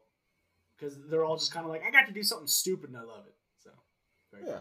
because 0.77 0.97
they're 1.09 1.23
all 1.23 1.37
just 1.37 1.53
kind 1.53 1.65
of 1.65 1.71
like, 1.71 1.83
I 1.85 1.91
got 1.91 2.07
to 2.07 2.13
do 2.13 2.23
something 2.23 2.47
stupid 2.47 2.89
and 2.89 2.97
I 2.97 3.03
love 3.03 3.25
it. 3.27 3.35
So, 3.59 3.71
very 4.31 4.45
Yeah. 4.45 4.57
Uh, 4.57 4.59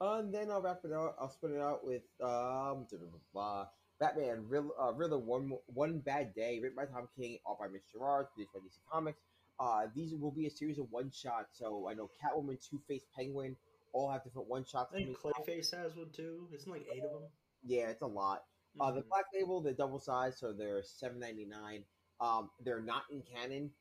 and 0.00 0.32
then 0.32 0.50
I'll 0.50 0.62
wrap 0.62 0.80
it 0.84 0.92
out. 0.92 1.16
I'll 1.20 1.30
split 1.30 1.52
it 1.52 1.60
out 1.60 1.84
with 1.84 2.02
um, 2.22 2.86
blah, 2.90 2.98
blah, 2.98 3.18
blah. 3.32 3.66
Batman, 4.00 4.44
Riddler, 4.48 4.70
uh, 4.80 4.92
Riddler, 4.92 5.18
one 5.18 5.52
one 5.66 5.98
bad 5.98 6.34
day, 6.34 6.60
written 6.62 6.76
by 6.76 6.84
Tom 6.86 7.08
King, 7.18 7.38
all 7.44 7.56
by 7.58 7.66
Mitch 7.68 7.82
Gerads, 7.92 8.28
produced 8.34 8.52
by 8.54 8.60
DC 8.60 8.78
Comics. 8.92 9.18
Uh, 9.58 9.86
these 9.94 10.14
will 10.14 10.30
be 10.30 10.46
a 10.46 10.50
series 10.50 10.78
of 10.78 10.86
one 10.92 11.10
shots. 11.10 11.58
So 11.58 11.88
I 11.90 11.94
know 11.94 12.08
Catwoman, 12.22 12.58
Two 12.64 12.80
Face, 12.86 13.02
Penguin, 13.16 13.56
all 13.92 14.08
have 14.10 14.22
different 14.22 14.48
one 14.48 14.64
shots. 14.64 14.92
I 14.94 14.98
think 14.98 15.18
Clayface 15.18 15.74
has 15.76 15.96
one 15.96 16.10
too. 16.14 16.46
Isn't 16.54 16.70
like 16.70 16.86
eight 16.94 17.02
of 17.02 17.10
them? 17.10 17.28
Yeah, 17.64 17.88
it's 17.88 18.02
a 18.02 18.06
lot. 18.06 18.44
Uh, 18.80 18.92
the 18.92 19.00
Mhm. 19.00 19.08
Black 19.08 19.24
Label, 19.34 19.60
they're 19.60 19.72
double 19.74 19.98
sized, 19.98 20.38
so 20.38 20.52
they're 20.52 20.82
seven 20.84 21.18
ninety 21.18 21.44
nine. 21.44 21.84
Um, 22.20 22.50
they're 22.60 22.80
not 22.80 23.02
in 23.10 23.22
canon, 23.22 23.72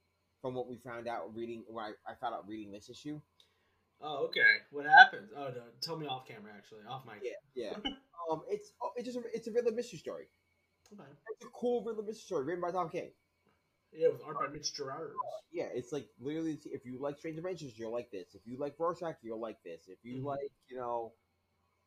from 0.41 0.55
what 0.55 0.67
we 0.67 0.77
found 0.77 1.07
out 1.07 1.35
reading. 1.35 1.63
When 1.67 1.85
I, 1.85 1.91
I 2.11 2.15
found 2.15 2.33
out 2.33 2.47
reading 2.47 2.71
this 2.71 2.89
issue. 2.89 3.21
Oh, 4.01 4.25
okay. 4.25 4.41
What 4.71 4.85
happened? 4.85 5.27
Oh, 5.35 5.49
no, 5.49 5.63
tell 5.81 5.97
me 5.97 6.05
off 6.07 6.27
camera. 6.27 6.51
Actually, 6.55 6.81
off 6.87 7.03
mic. 7.05 7.23
Yeah, 7.23 7.31
yeah. 7.55 7.73
um, 8.31 8.41
it's 8.49 8.71
oh, 8.81 8.91
it's 8.95 9.05
just 9.05 9.17
a, 9.17 9.21
it's 9.33 9.47
a 9.47 9.51
Riddler 9.51 9.71
mystery 9.71 9.99
story. 9.99 10.25
Okay. 10.93 11.09
It's 11.31 11.43
a 11.43 11.49
cool 11.53 11.83
Riddler 11.83 12.03
mystery 12.03 12.21
story 12.25 12.45
written 12.45 12.61
by 12.61 12.71
Tom 12.71 12.89
King. 12.89 13.11
Yeah, 13.91 14.09
with 14.09 14.21
art 14.25 14.37
by 14.39 14.53
Mitch 14.53 14.73
Gerads. 14.75 15.13
Yeah, 15.51 15.69
it's 15.73 15.91
like 15.91 16.07
literally, 16.19 16.59
if 16.65 16.85
you 16.85 16.99
like 16.99 17.17
Strange 17.17 17.37
Adventures, 17.37 17.73
you'll 17.77 17.91
like 17.93 18.11
this. 18.11 18.35
If 18.35 18.41
you 18.45 18.57
like 18.59 18.75
Rorschach, 18.77 19.15
you'll 19.23 19.39
like 19.39 19.57
this. 19.63 19.87
If 19.87 19.97
you 20.03 20.21
Mhm. 20.21 20.25
like, 20.25 20.51
you 20.67 20.77
know, 20.77 21.13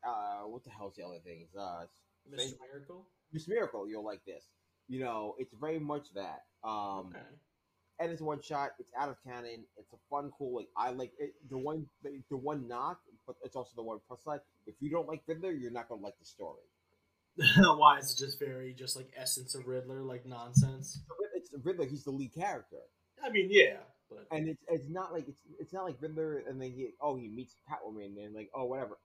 uh, 0.03 0.43
what 0.45 0.65
the 0.65 0.71
hell's 0.71 0.97
the 0.97 1.05
other 1.05 1.21
things? 1.21 1.55
Uh, 1.55 1.87
Mr. 2.29 2.59
Miracle. 2.61 3.07
Miss 3.33 3.47
Miracle, 3.47 3.87
you'll 3.89 4.05
like 4.05 4.25
this. 4.25 4.45
You 4.89 5.01
know, 5.01 5.37
it's 5.39 5.53
very 5.55 5.79
much 5.79 6.13
that. 6.15 6.47
Um, 6.65 7.09
Okay. 7.15 7.27
And 8.01 8.11
it's 8.11 8.23
one 8.23 8.41
shot. 8.41 8.71
It's 8.79 8.91
out 8.99 9.11
of 9.11 9.17
canon. 9.23 9.65
It's 9.77 9.93
a 9.93 9.97
fun, 10.09 10.31
cool. 10.37 10.57
Like 10.57 10.69
I 10.77 10.91
like 10.91 11.13
it, 11.19 11.35
the 11.51 11.59
one, 11.59 11.87
the, 12.03 12.21
the 12.31 12.37
one 12.37 12.67
knock, 12.67 12.99
but 13.27 13.37
it's 13.45 13.57
also 13.57 13.73
the 13.77 13.83
one 13.83 13.99
plus 14.09 14.25
side. 14.25 14.41
If 14.67 14.75
you 14.81 14.91
don't 14.91 15.07
like 15.07 15.23
Riddler, 15.27 15.53
you're 15.53 15.71
not 15.71 15.89
gonna 15.89 16.03
like 16.03 16.19
the 16.19 16.25
story. 16.25 16.63
Why 17.57 17.99
is 17.99 18.13
it 18.13 18.19
just 18.19 18.39
very 18.39 18.75
just 18.75 18.97
like 18.97 19.11
essence 19.17 19.55
of 19.55 19.67
Riddler, 19.67 20.03
like 20.03 20.27
nonsense? 20.27 21.01
It's 21.35 21.51
Riddler. 21.63 21.87
He's 21.87 22.05
the 22.05 22.11
lead 22.11 22.35
character. 22.35 22.79
I 23.23 23.31
mean, 23.31 23.49
yeah, 23.51 23.77
but 24.09 24.27
and 24.31 24.49
it's 24.49 24.63
it's 24.69 24.89
not 24.89 25.13
like 25.13 25.29
it's 25.29 25.43
it's 25.59 25.73
not 25.73 25.85
like 25.85 25.97
Riddler 26.01 26.43
and 26.49 26.61
then 26.61 26.73
he 26.73 26.89
oh 27.01 27.17
he 27.17 27.29
meets 27.29 27.55
Catwoman 27.71 28.07
and 28.07 28.17
then, 28.17 28.35
like 28.35 28.51
oh 28.55 28.65
whatever. 28.65 28.99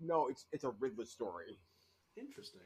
No, 0.00 0.28
it's 0.28 0.46
it's 0.52 0.64
a 0.64 0.70
Riddler 0.78 1.06
story. 1.06 1.58
interesting. 2.16 2.60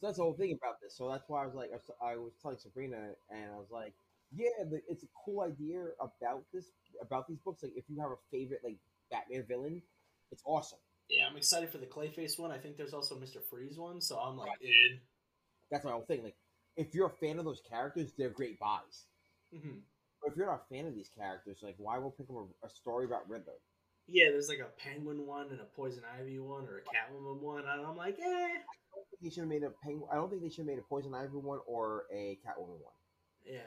So 0.00 0.06
that's 0.06 0.16
the 0.18 0.24
whole 0.24 0.34
thing 0.34 0.52
about 0.52 0.80
this. 0.82 0.96
So 0.96 1.08
that's 1.08 1.24
why 1.28 1.42
I 1.42 1.46
was 1.46 1.54
like 1.54 1.70
I 1.72 1.76
was, 1.76 1.90
I 2.02 2.16
was 2.16 2.32
telling 2.42 2.58
Sabrina 2.58 2.96
and 3.30 3.52
I 3.52 3.56
was 3.56 3.70
like, 3.70 3.94
yeah, 4.32 4.64
the, 4.70 4.80
it's 4.88 5.04
a 5.04 5.08
cool 5.24 5.42
idea 5.42 5.86
about 6.00 6.44
this 6.52 6.66
about 7.00 7.28
these 7.28 7.38
books. 7.38 7.62
Like 7.62 7.72
if 7.76 7.84
you 7.88 8.00
have 8.00 8.10
a 8.10 8.20
favorite 8.30 8.60
like 8.64 8.78
Batman 9.10 9.44
villain, 9.48 9.82
it's 10.30 10.42
awesome. 10.46 10.78
Yeah, 11.08 11.26
I'm 11.30 11.36
excited 11.36 11.70
for 11.70 11.78
the 11.78 11.86
Clayface 11.86 12.38
one. 12.38 12.50
I 12.50 12.58
think 12.58 12.76
there's 12.76 12.94
also 12.94 13.16
Mr. 13.16 13.42
Freeze 13.50 13.78
one, 13.78 14.00
so 14.00 14.18
I'm 14.18 14.36
like 14.36 14.60
in. 14.62 15.00
That's 15.70 15.84
my 15.84 15.92
whole 15.92 16.04
thing. 16.04 16.22
Like 16.22 16.36
if 16.76 16.94
you're 16.94 17.06
a 17.06 17.10
fan 17.10 17.38
of 17.38 17.44
those 17.44 17.60
characters, 17.68 18.12
they're 18.16 18.30
great 18.30 18.58
buys. 18.58 19.06
hmm 19.52 19.78
But 20.22 20.32
if 20.32 20.36
you're 20.36 20.46
not 20.46 20.64
a 20.68 20.74
fan 20.74 20.86
of 20.86 20.94
these 20.94 21.10
characters, 21.16 21.58
like 21.62 21.76
why 21.78 21.98
will 21.98 22.10
pick 22.10 22.28
up 22.30 22.36
a, 22.36 22.66
a 22.66 22.70
story 22.70 23.04
about 23.04 23.28
Riddler? 23.28 23.60
Yeah, 24.06 24.30
there's 24.30 24.48
like 24.48 24.58
a 24.58 24.68
Penguin 24.78 25.26
one 25.26 25.50
and 25.50 25.60
a 25.60 25.64
Poison 25.64 26.02
Ivy 26.18 26.38
one 26.38 26.66
or 26.66 26.78
a 26.78 26.82
Catwoman 26.82 27.40
one, 27.40 27.60
and 27.60 27.86
I'm 27.86 27.96
like, 27.96 28.18
eh. 28.18 28.24
I 28.24 28.94
don't 28.94 29.08
think 29.08 29.22
they 29.22 29.30
should 29.30 29.40
have 29.40 29.48
made 29.48 29.62
a 29.62 29.70
penguin. 29.82 30.08
I 30.12 30.16
don't 30.16 30.28
think 30.28 30.42
they 30.42 30.48
should 30.50 30.58
have 30.58 30.66
made 30.66 30.78
a 30.78 30.82
Poison 30.82 31.14
Ivy 31.14 31.36
one 31.36 31.60
or 31.66 32.04
a 32.12 32.38
Catwoman 32.46 32.80
one. 32.80 32.92
Yeah, 33.44 33.60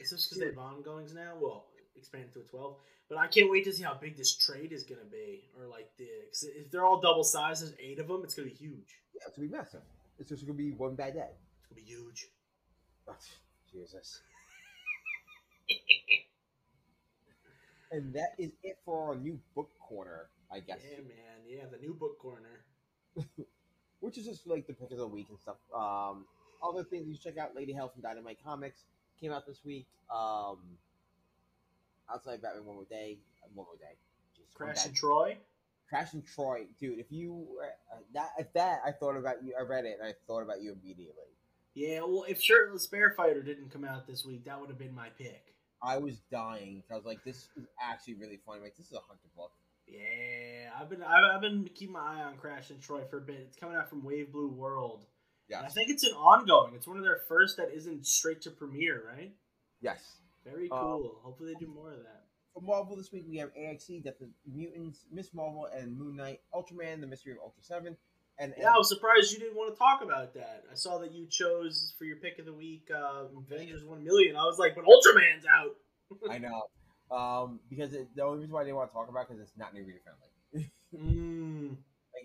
it's 0.00 0.10
just 0.10 0.28
because 0.28 0.40
they 0.40 0.46
have 0.46 0.58
ongoings 0.58 1.14
now. 1.14 1.34
Well, 1.40 1.66
expanded 1.96 2.32
to 2.34 2.40
a 2.40 2.42
twelve, 2.44 2.76
but 3.08 3.18
I 3.18 3.26
can't 3.26 3.50
wait 3.50 3.64
to 3.64 3.72
see 3.72 3.82
how 3.82 3.94
big 3.94 4.16
this 4.16 4.34
trade 4.36 4.72
is 4.72 4.82
gonna 4.82 5.04
be, 5.10 5.44
or 5.58 5.66
like 5.66 5.90
the 5.96 6.08
'cause 6.30 6.44
if 6.44 6.70
they're 6.70 6.84
all 6.84 7.00
double 7.00 7.24
sized, 7.24 7.62
there's 7.62 7.74
eight 7.78 7.98
of 7.98 8.08
them. 8.08 8.24
It's 8.24 8.34
gonna 8.34 8.48
be 8.48 8.54
huge. 8.54 9.00
Yeah, 9.14 9.22
it's 9.26 9.36
gonna 9.36 9.48
be 9.48 9.54
massive. 9.56 9.82
It's 10.18 10.28
just 10.28 10.46
gonna 10.46 10.56
be 10.58 10.72
one 10.72 10.94
bad 10.94 11.14
day. 11.14 11.30
It's 11.58 11.68
gonna 11.68 11.80
be 11.80 11.86
huge. 11.86 12.28
Ugh, 13.08 13.14
Jesus. 13.70 14.20
and 17.92 18.12
that 18.14 18.34
is 18.38 18.52
it 18.62 18.78
for 18.84 19.08
our 19.08 19.16
new 19.16 19.38
book 19.54 19.70
corner, 19.80 20.28
I 20.52 20.60
guess. 20.60 20.78
Yeah, 20.90 20.98
man. 20.98 21.44
Yeah, 21.46 21.64
the 21.70 21.78
new 21.78 21.94
book 21.94 22.18
corner. 22.18 22.64
Which 24.00 24.16
is 24.16 24.24
just 24.24 24.46
like 24.46 24.66
the 24.66 24.72
pick 24.72 24.92
of 24.92 24.98
the 24.98 25.06
week 25.06 25.26
and 25.28 25.38
stuff. 25.38 25.56
Um, 25.74 26.24
other 26.62 26.84
things 26.84 27.06
you 27.06 27.14
should 27.14 27.22
check 27.34 27.38
out: 27.38 27.54
Lady 27.54 27.72
Hell 27.72 27.88
from 27.88 28.02
Dynamite 28.02 28.38
Comics 28.42 28.84
came 29.20 29.32
out 29.32 29.46
this 29.46 29.60
week. 29.64 29.86
Um, 30.12 30.58
outside 32.12 32.42
Batman 32.42 32.64
One 32.64 32.76
More 32.76 32.84
Day, 32.84 33.18
uh, 33.42 33.48
One 33.54 33.66
More 33.66 33.76
Day. 33.78 33.96
One 34.56 34.70
Crash 34.72 34.86
and 34.86 34.94
Troy. 34.94 35.36
Crash 35.88 36.12
and 36.12 36.24
Troy, 36.24 36.66
dude. 36.80 36.98
If 36.98 37.10
you 37.10 37.46
uh, 37.62 37.96
that 38.14 38.30
if 38.38 38.52
that 38.52 38.80
I 38.86 38.92
thought 38.92 39.16
about 39.16 39.42
you, 39.42 39.54
I 39.58 39.62
read 39.62 39.84
it 39.84 39.98
and 40.00 40.08
I 40.08 40.14
thought 40.26 40.42
about 40.42 40.62
you 40.62 40.76
immediately. 40.80 41.24
Yeah, 41.74 42.00
well, 42.00 42.24
if 42.28 42.42
Shirtless 42.42 42.86
Bear 42.86 43.14
Fighter 43.16 43.42
didn't 43.42 43.70
come 43.70 43.84
out 43.84 44.06
this 44.06 44.24
week, 44.24 44.44
that 44.44 44.60
would 44.60 44.68
have 44.70 44.78
been 44.78 44.94
my 44.94 45.08
pick. 45.16 45.54
I 45.82 45.98
was 45.98 46.20
dying. 46.30 46.76
Because 46.76 46.92
I 46.92 46.96
was 46.96 47.06
like, 47.06 47.24
this 47.24 47.48
is 47.56 47.64
actually 47.80 48.14
really 48.14 48.40
funny. 48.44 48.60
Like, 48.60 48.76
this 48.76 48.86
is 48.86 48.92
a 48.92 49.00
hunter 49.06 49.28
book. 49.36 49.52
Yeah, 49.86 50.70
I've 50.78 50.90
been 50.90 51.02
I've, 51.02 51.36
I've 51.36 51.40
been 51.40 51.68
keeping 51.74 51.94
my 51.94 52.00
eye 52.00 52.22
on 52.22 52.36
Crash 52.36 52.70
and 52.70 52.80
Troy 52.80 53.02
for 53.08 53.18
a 53.18 53.20
bit. 53.20 53.38
It's 53.48 53.56
coming 53.56 53.76
out 53.76 53.88
from 53.88 54.04
Wave 54.04 54.32
Blue 54.32 54.48
World. 54.48 55.04
And 55.58 55.66
I 55.66 55.70
think 55.70 55.90
it's 55.90 56.04
an 56.04 56.12
ongoing. 56.12 56.74
It's 56.74 56.86
one 56.86 56.96
of 56.96 57.04
their 57.04 57.20
first 57.28 57.56
that 57.56 57.70
isn't 57.74 58.06
straight 58.06 58.40
to 58.42 58.50
premiere, 58.50 59.02
right? 59.06 59.32
Yes. 59.80 60.16
Very 60.44 60.68
Uh, 60.70 60.80
cool. 60.80 61.18
Hopefully 61.22 61.52
they 61.52 61.58
do 61.60 61.66
more 61.66 61.92
of 61.92 61.98
that. 62.02 62.24
For 62.54 62.62
Marvel 62.62 62.96
this 62.96 63.12
week, 63.12 63.26
we 63.28 63.36
have 63.36 63.50
AXE, 63.56 64.02
Death 64.02 64.20
of 64.20 64.28
Mutants, 64.46 65.06
Miss 65.12 65.32
Marvel, 65.32 65.66
and 65.66 65.96
Moon 65.96 66.16
Knight, 66.16 66.40
Ultraman, 66.54 67.00
The 67.00 67.06
Mystery 67.06 67.32
of 67.32 67.38
Ultra 67.42 67.62
7. 67.62 67.96
And, 68.38 68.54
Yeah, 68.58 68.72
I 68.74 68.78
was 68.78 68.88
surprised 68.88 69.32
you 69.32 69.38
didn't 69.38 69.56
want 69.56 69.72
to 69.74 69.78
talk 69.78 70.02
about 70.02 70.34
that. 70.34 70.64
I 70.70 70.74
saw 70.74 70.98
that 70.98 71.12
you 71.12 71.26
chose 71.26 71.94
for 71.98 72.04
your 72.04 72.16
pick 72.16 72.38
of 72.38 72.46
the 72.46 72.52
week 72.54 72.90
uh, 72.90 73.24
Avengers 73.36 73.84
One 73.84 74.02
Million. 74.02 74.34
I 74.34 74.44
was 74.44 74.58
like, 74.58 74.74
but 74.74 74.84
Ultraman's 74.84 75.44
out. 75.46 75.76
I 76.30 76.38
know. 76.38 76.62
Um, 77.10 77.58
because 77.68 77.92
it, 77.92 78.06
the 78.14 78.22
only 78.22 78.38
reason 78.38 78.54
why 78.54 78.60
I 78.60 78.64
didn't 78.64 78.76
want 78.76 78.90
to 78.90 78.94
talk 78.94 79.08
about 79.08 79.22
it 79.22 79.30
because 79.30 79.42
it's 79.42 79.58
not 79.58 79.74
new 79.74 79.82
reader 79.84 79.98
friendly. 80.04 80.70
Mm. 80.94 81.76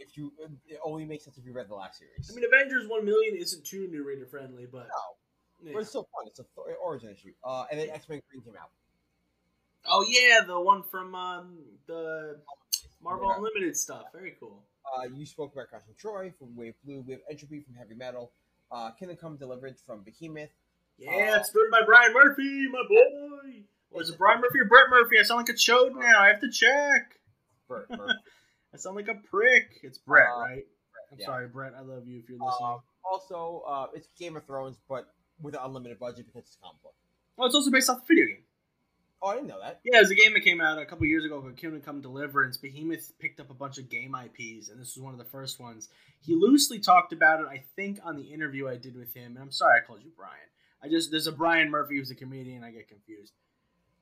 If 0.08 0.18
you, 0.18 0.32
it 0.68 0.80
only 0.84 1.06
makes 1.06 1.24
sense 1.26 1.38
if 1.38 1.46
you 1.46 1.54
read 1.54 1.68
the 1.70 1.76
last 1.76 2.00
series. 2.00 2.30
I 2.32 2.36
mean, 2.36 2.46
Avengers 2.46 2.88
One 2.88 3.06
Million 3.06 3.36
isn't 3.36 3.66
too 3.66 3.88
new 3.88 4.04
reader 4.04 4.26
friendly, 4.26 4.66
but 4.72 4.88
no, 4.88 5.68
yeah. 5.68 5.74
but 5.74 5.80
it's 5.80 5.90
still 5.90 6.08
fun. 6.16 6.28
It's 6.28 6.40
a 6.40 6.44
th- 6.44 6.78
origin 6.84 7.10
issue. 7.12 7.32
Uh, 7.44 7.66
and 7.72 7.80
then 7.80 7.90
X 7.90 8.08
Men 8.10 8.22
Green 8.30 8.44
came 8.44 8.54
out. 8.62 8.70
oh 9.88 10.06
yeah, 10.08 10.42
the 10.46 10.60
one 10.60 10.84
from 10.84 11.16
um, 11.16 11.58
the 11.88 12.40
Marvel 13.02 13.30
Yeah. 13.30 13.38
Unlimited 13.38 13.76
stuff. 13.78 14.06
Very 14.14 14.36
cool. 14.40 14.64
Uh, 14.98 15.04
you 15.14 15.26
spoke 15.26 15.54
about 15.54 15.70
Crash 15.70 15.82
and 15.88 15.98
Troy 15.98 16.32
from 16.38 16.56
Wave 16.56 16.76
Blue. 16.86 17.02
We 17.06 17.14
have 17.14 17.22
Entropy 17.30 17.62
from 17.62 17.76
Heavy 17.76 17.96
Metal. 17.96 18.32
Uh, 18.72 18.92
Kingdom 18.92 19.18
Come 19.18 19.38
Deliverance 19.38 19.82
from 19.86 20.02
Behemoth. 20.04 20.50
Yeah, 20.98 21.38
it's 21.40 21.54
written 21.54 21.72
by 21.72 21.82
Brian 21.86 22.14
Murphy, 22.14 22.68
my 22.72 22.82
boy. 22.88 24.00
Is 24.02 24.10
it 24.10 24.18
Brian 24.18 24.42
Murphy 24.42 24.60
or 24.60 24.66
Brett 24.66 24.86
Murphy? 24.90 25.18
I 25.20 25.24
sound 25.24 25.40
like 25.40 25.50
a 25.50 25.54
chode 25.54 25.96
now. 25.96 26.20
I 26.20 26.28
have 26.28 26.40
to 26.42 26.50
check. 26.52 27.20
Bert, 27.68 27.90
Bert. 27.90 28.12
I 28.76 28.78
sound 28.78 28.96
like 28.98 29.08
a 29.08 29.16
prick. 29.16 29.80
It's 29.84 29.98
Brett, 29.98 30.28
Uh, 30.36 30.40
right? 30.42 30.66
I'm 31.12 31.18
yeah. 31.20 31.26
sorry, 31.26 31.48
Brett. 31.48 31.74
I 31.78 31.82
love 31.82 32.08
you 32.08 32.20
if 32.20 32.28
you're 32.30 32.38
listening. 32.38 32.68
Uh, 32.68 32.78
also, 33.10 33.64
uh, 33.68 33.88
it's 33.94 34.08
Game 34.20 34.36
of 34.36 34.46
Thrones, 34.46 34.76
but 34.90 35.14
with 35.42 35.54
an 35.56 35.62
unlimited 35.64 35.98
budget 36.00 36.26
because 36.28 36.44
it's 36.44 36.58
a 36.62 36.66
comic 36.66 36.82
book. 36.84 36.94
oh, 37.38 37.46
it's 37.46 37.56
also 37.56 37.72
based 37.72 37.90
off 37.90 38.00
the 38.06 38.14
video 38.14 38.26
game. 38.26 38.44
Oh, 39.22 39.30
I 39.30 39.36
didn't 39.36 39.48
know 39.48 39.60
that. 39.62 39.80
Yeah, 39.86 39.98
it 40.00 40.02
was 40.02 40.12
a 40.12 40.16
game 40.16 40.34
that 40.34 40.42
came 40.42 40.60
out 40.62 40.78
a 40.78 40.86
couple 40.86 41.06
years 41.06 41.24
ago 41.24 41.40
called 41.42 41.56
Kingdom 41.56 41.82
Come 41.82 42.02
Deliverance. 42.02 42.58
Behemoth 42.58 43.18
picked 43.18 43.40
up 43.40 43.50
a 43.50 43.54
bunch 43.54 43.78
of 43.78 43.90
game 43.90 44.14
IPs, 44.14 44.70
and 44.70 44.80
this 44.80 44.96
was 44.96 45.04
one 45.04 45.14
of 45.14 45.18
the 45.20 45.26
first 45.26 45.60
ones. 45.60 45.88
He 46.22 46.36
loosely 46.36 46.80
talked 46.80 47.14
about 47.14 47.40
it, 47.40 47.48
I 47.48 47.64
think, 47.76 48.00
on 48.04 48.18
the 48.18 48.24
interview 48.34 48.68
I 48.68 48.76
did 48.76 48.96
with 48.98 49.14
him. 49.14 49.36
And 49.36 49.40
I'm 49.40 49.52
sorry 49.52 49.80
I 49.82 49.86
called 49.86 50.02
you 50.04 50.12
Brian. 50.18 50.34
I 50.84 50.90
just 50.90 51.12
there's 51.12 51.28
a 51.28 51.32
Brian 51.32 51.72
Murphy 51.72 51.98
who's 51.98 52.12
a 52.12 52.16
comedian. 52.16 52.64
I 52.64 52.72
get 52.72 52.88
confused. 52.90 53.32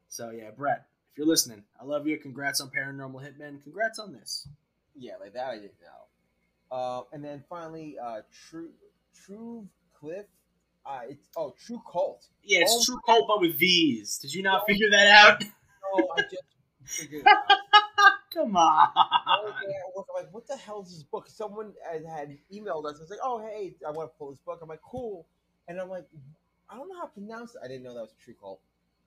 So 0.09 0.31
yeah, 0.31 0.49
Brett, 0.51 0.87
if 1.11 1.17
you're 1.17 1.27
listening, 1.27 1.63
I 1.79 1.85
love 1.85 2.05
you. 2.07 2.17
Congrats 2.17 2.59
on 2.59 2.69
Paranormal 2.71 3.21
Hitman. 3.23 3.61
Congrats 3.63 3.99
on 3.99 4.13
this. 4.13 4.47
Yeah, 4.95 5.13
like 5.19 5.33
that 5.33 5.49
I 5.49 5.55
didn't 5.55 5.73
know. 5.81 6.75
Uh, 6.75 7.03
and 7.11 7.23
then 7.23 7.43
finally, 7.49 7.97
uh, 8.01 8.21
True 8.49 8.69
True 9.25 9.67
Cliff. 9.93 10.25
Uh, 10.85 11.01
it's 11.09 11.29
oh 11.37 11.53
True 11.65 11.81
Cult. 11.89 12.27
Yeah, 12.43 12.59
it's 12.61 12.73
Oh 12.73 12.83
True 12.83 12.99
Cult, 13.05 13.27
but 13.27 13.41
with 13.41 13.57
V's. 13.57 14.17
Did 14.17 14.33
you 14.33 14.43
not 14.43 14.65
figure 14.67 14.89
that 14.91 15.07
out? 15.07 15.43
No, 15.95 16.07
I 16.17 16.21
just 16.21 16.41
figured. 16.85 17.23
Come 18.33 18.55
on. 18.57 18.89
Oh, 18.95 19.53
I'm 19.95 20.23
like, 20.23 20.33
what 20.33 20.47
the 20.47 20.57
hell 20.57 20.81
is 20.81 20.89
this 20.89 21.03
book? 21.03 21.27
Someone 21.27 21.73
had, 21.87 22.03
had 22.03 22.37
emailed 22.51 22.85
us. 22.85 22.97
I 22.97 23.01
was 23.01 23.09
like, 23.11 23.19
oh, 23.21 23.45
hey, 23.45 23.75
I 23.87 23.91
want 23.91 24.11
to 24.11 24.17
pull 24.17 24.31
this 24.31 24.39
book. 24.39 24.57
I'm 24.63 24.69
like, 24.69 24.81
cool. 24.81 25.27
And 25.67 25.79
I'm 25.79 25.89
like, 25.89 26.07
I 26.67 26.77
don't 26.77 26.89
know 26.89 26.95
how 26.95 27.05
to 27.05 27.11
pronounce 27.11 27.53
it. 27.53 27.61
I 27.63 27.67
didn't 27.67 27.83
know 27.83 27.93
that 27.93 28.01
was 28.01 28.15
true 28.23 28.33
cult. 28.41 28.59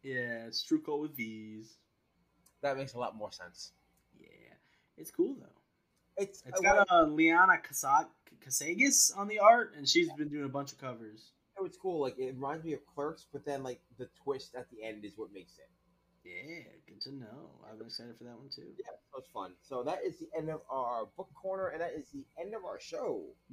Yeah, 0.03 0.47
it's 0.47 0.63
True 0.63 0.81
Cult 0.81 1.01
with 1.01 1.17
V's. 1.17 1.79
That 2.63 2.77
makes 2.77 2.95
a 2.95 2.99
lot 2.99 3.17
more 3.17 3.33
sense. 3.33 3.73
Yeah, 4.17 4.55
it's 4.97 5.11
cool 5.11 5.35
though. 5.41 5.56
It's, 6.17 6.43
It's 6.47 6.61
I 6.61 6.63
got 6.63 6.79
like- 6.79 6.87
uh, 6.91 7.05
Liana 7.05 7.59
Kazak 7.63 8.07
Casagas 8.45 9.17
on 9.17 9.29
the 9.29 9.39
art, 9.39 9.75
and 9.77 9.89
she's 9.89 10.11
been 10.15 10.29
doing 10.29 10.45
a 10.45 10.49
bunch 10.49 10.73
of 10.73 10.79
covers. 10.79 11.33
It 11.59 11.63
was 11.63 11.77
cool. 11.81 12.01
Like 12.01 12.19
it 12.19 12.35
reminds 12.35 12.65
me 12.65 12.75
of 12.75 12.81
Clerks, 12.87 13.27
but 13.33 13.45
then 13.45 13.63
like 13.63 13.81
the 13.99 14.09
twist 14.23 14.55
at 14.55 14.69
the 14.71 14.83
end 14.85 15.05
is 15.05 15.13
what 15.17 15.33
makes 15.33 15.53
it. 15.59 15.71
Yeah, 16.25 16.65
good 16.89 17.01
to 17.03 17.15
know. 17.15 17.51
I'm 17.71 17.81
excited 17.81 18.17
for 18.19 18.25
that 18.25 18.37
one 18.37 18.49
too. 18.55 18.75
Yeah, 18.79 18.91
so 19.13 19.19
it's 19.19 19.29
fun. 19.31 19.53
So 19.63 19.83
that 19.85 20.01
is 20.05 20.19
the 20.19 20.29
end 20.37 20.51
of 20.51 20.61
our 20.71 21.07
book 21.17 21.29
corner, 21.35 21.69
and 21.69 21.81
that 21.81 21.93
is 21.97 22.09
the 22.13 22.25
end 22.41 22.55
of 22.55 22.65
our 22.65 22.79
show. 22.81 23.23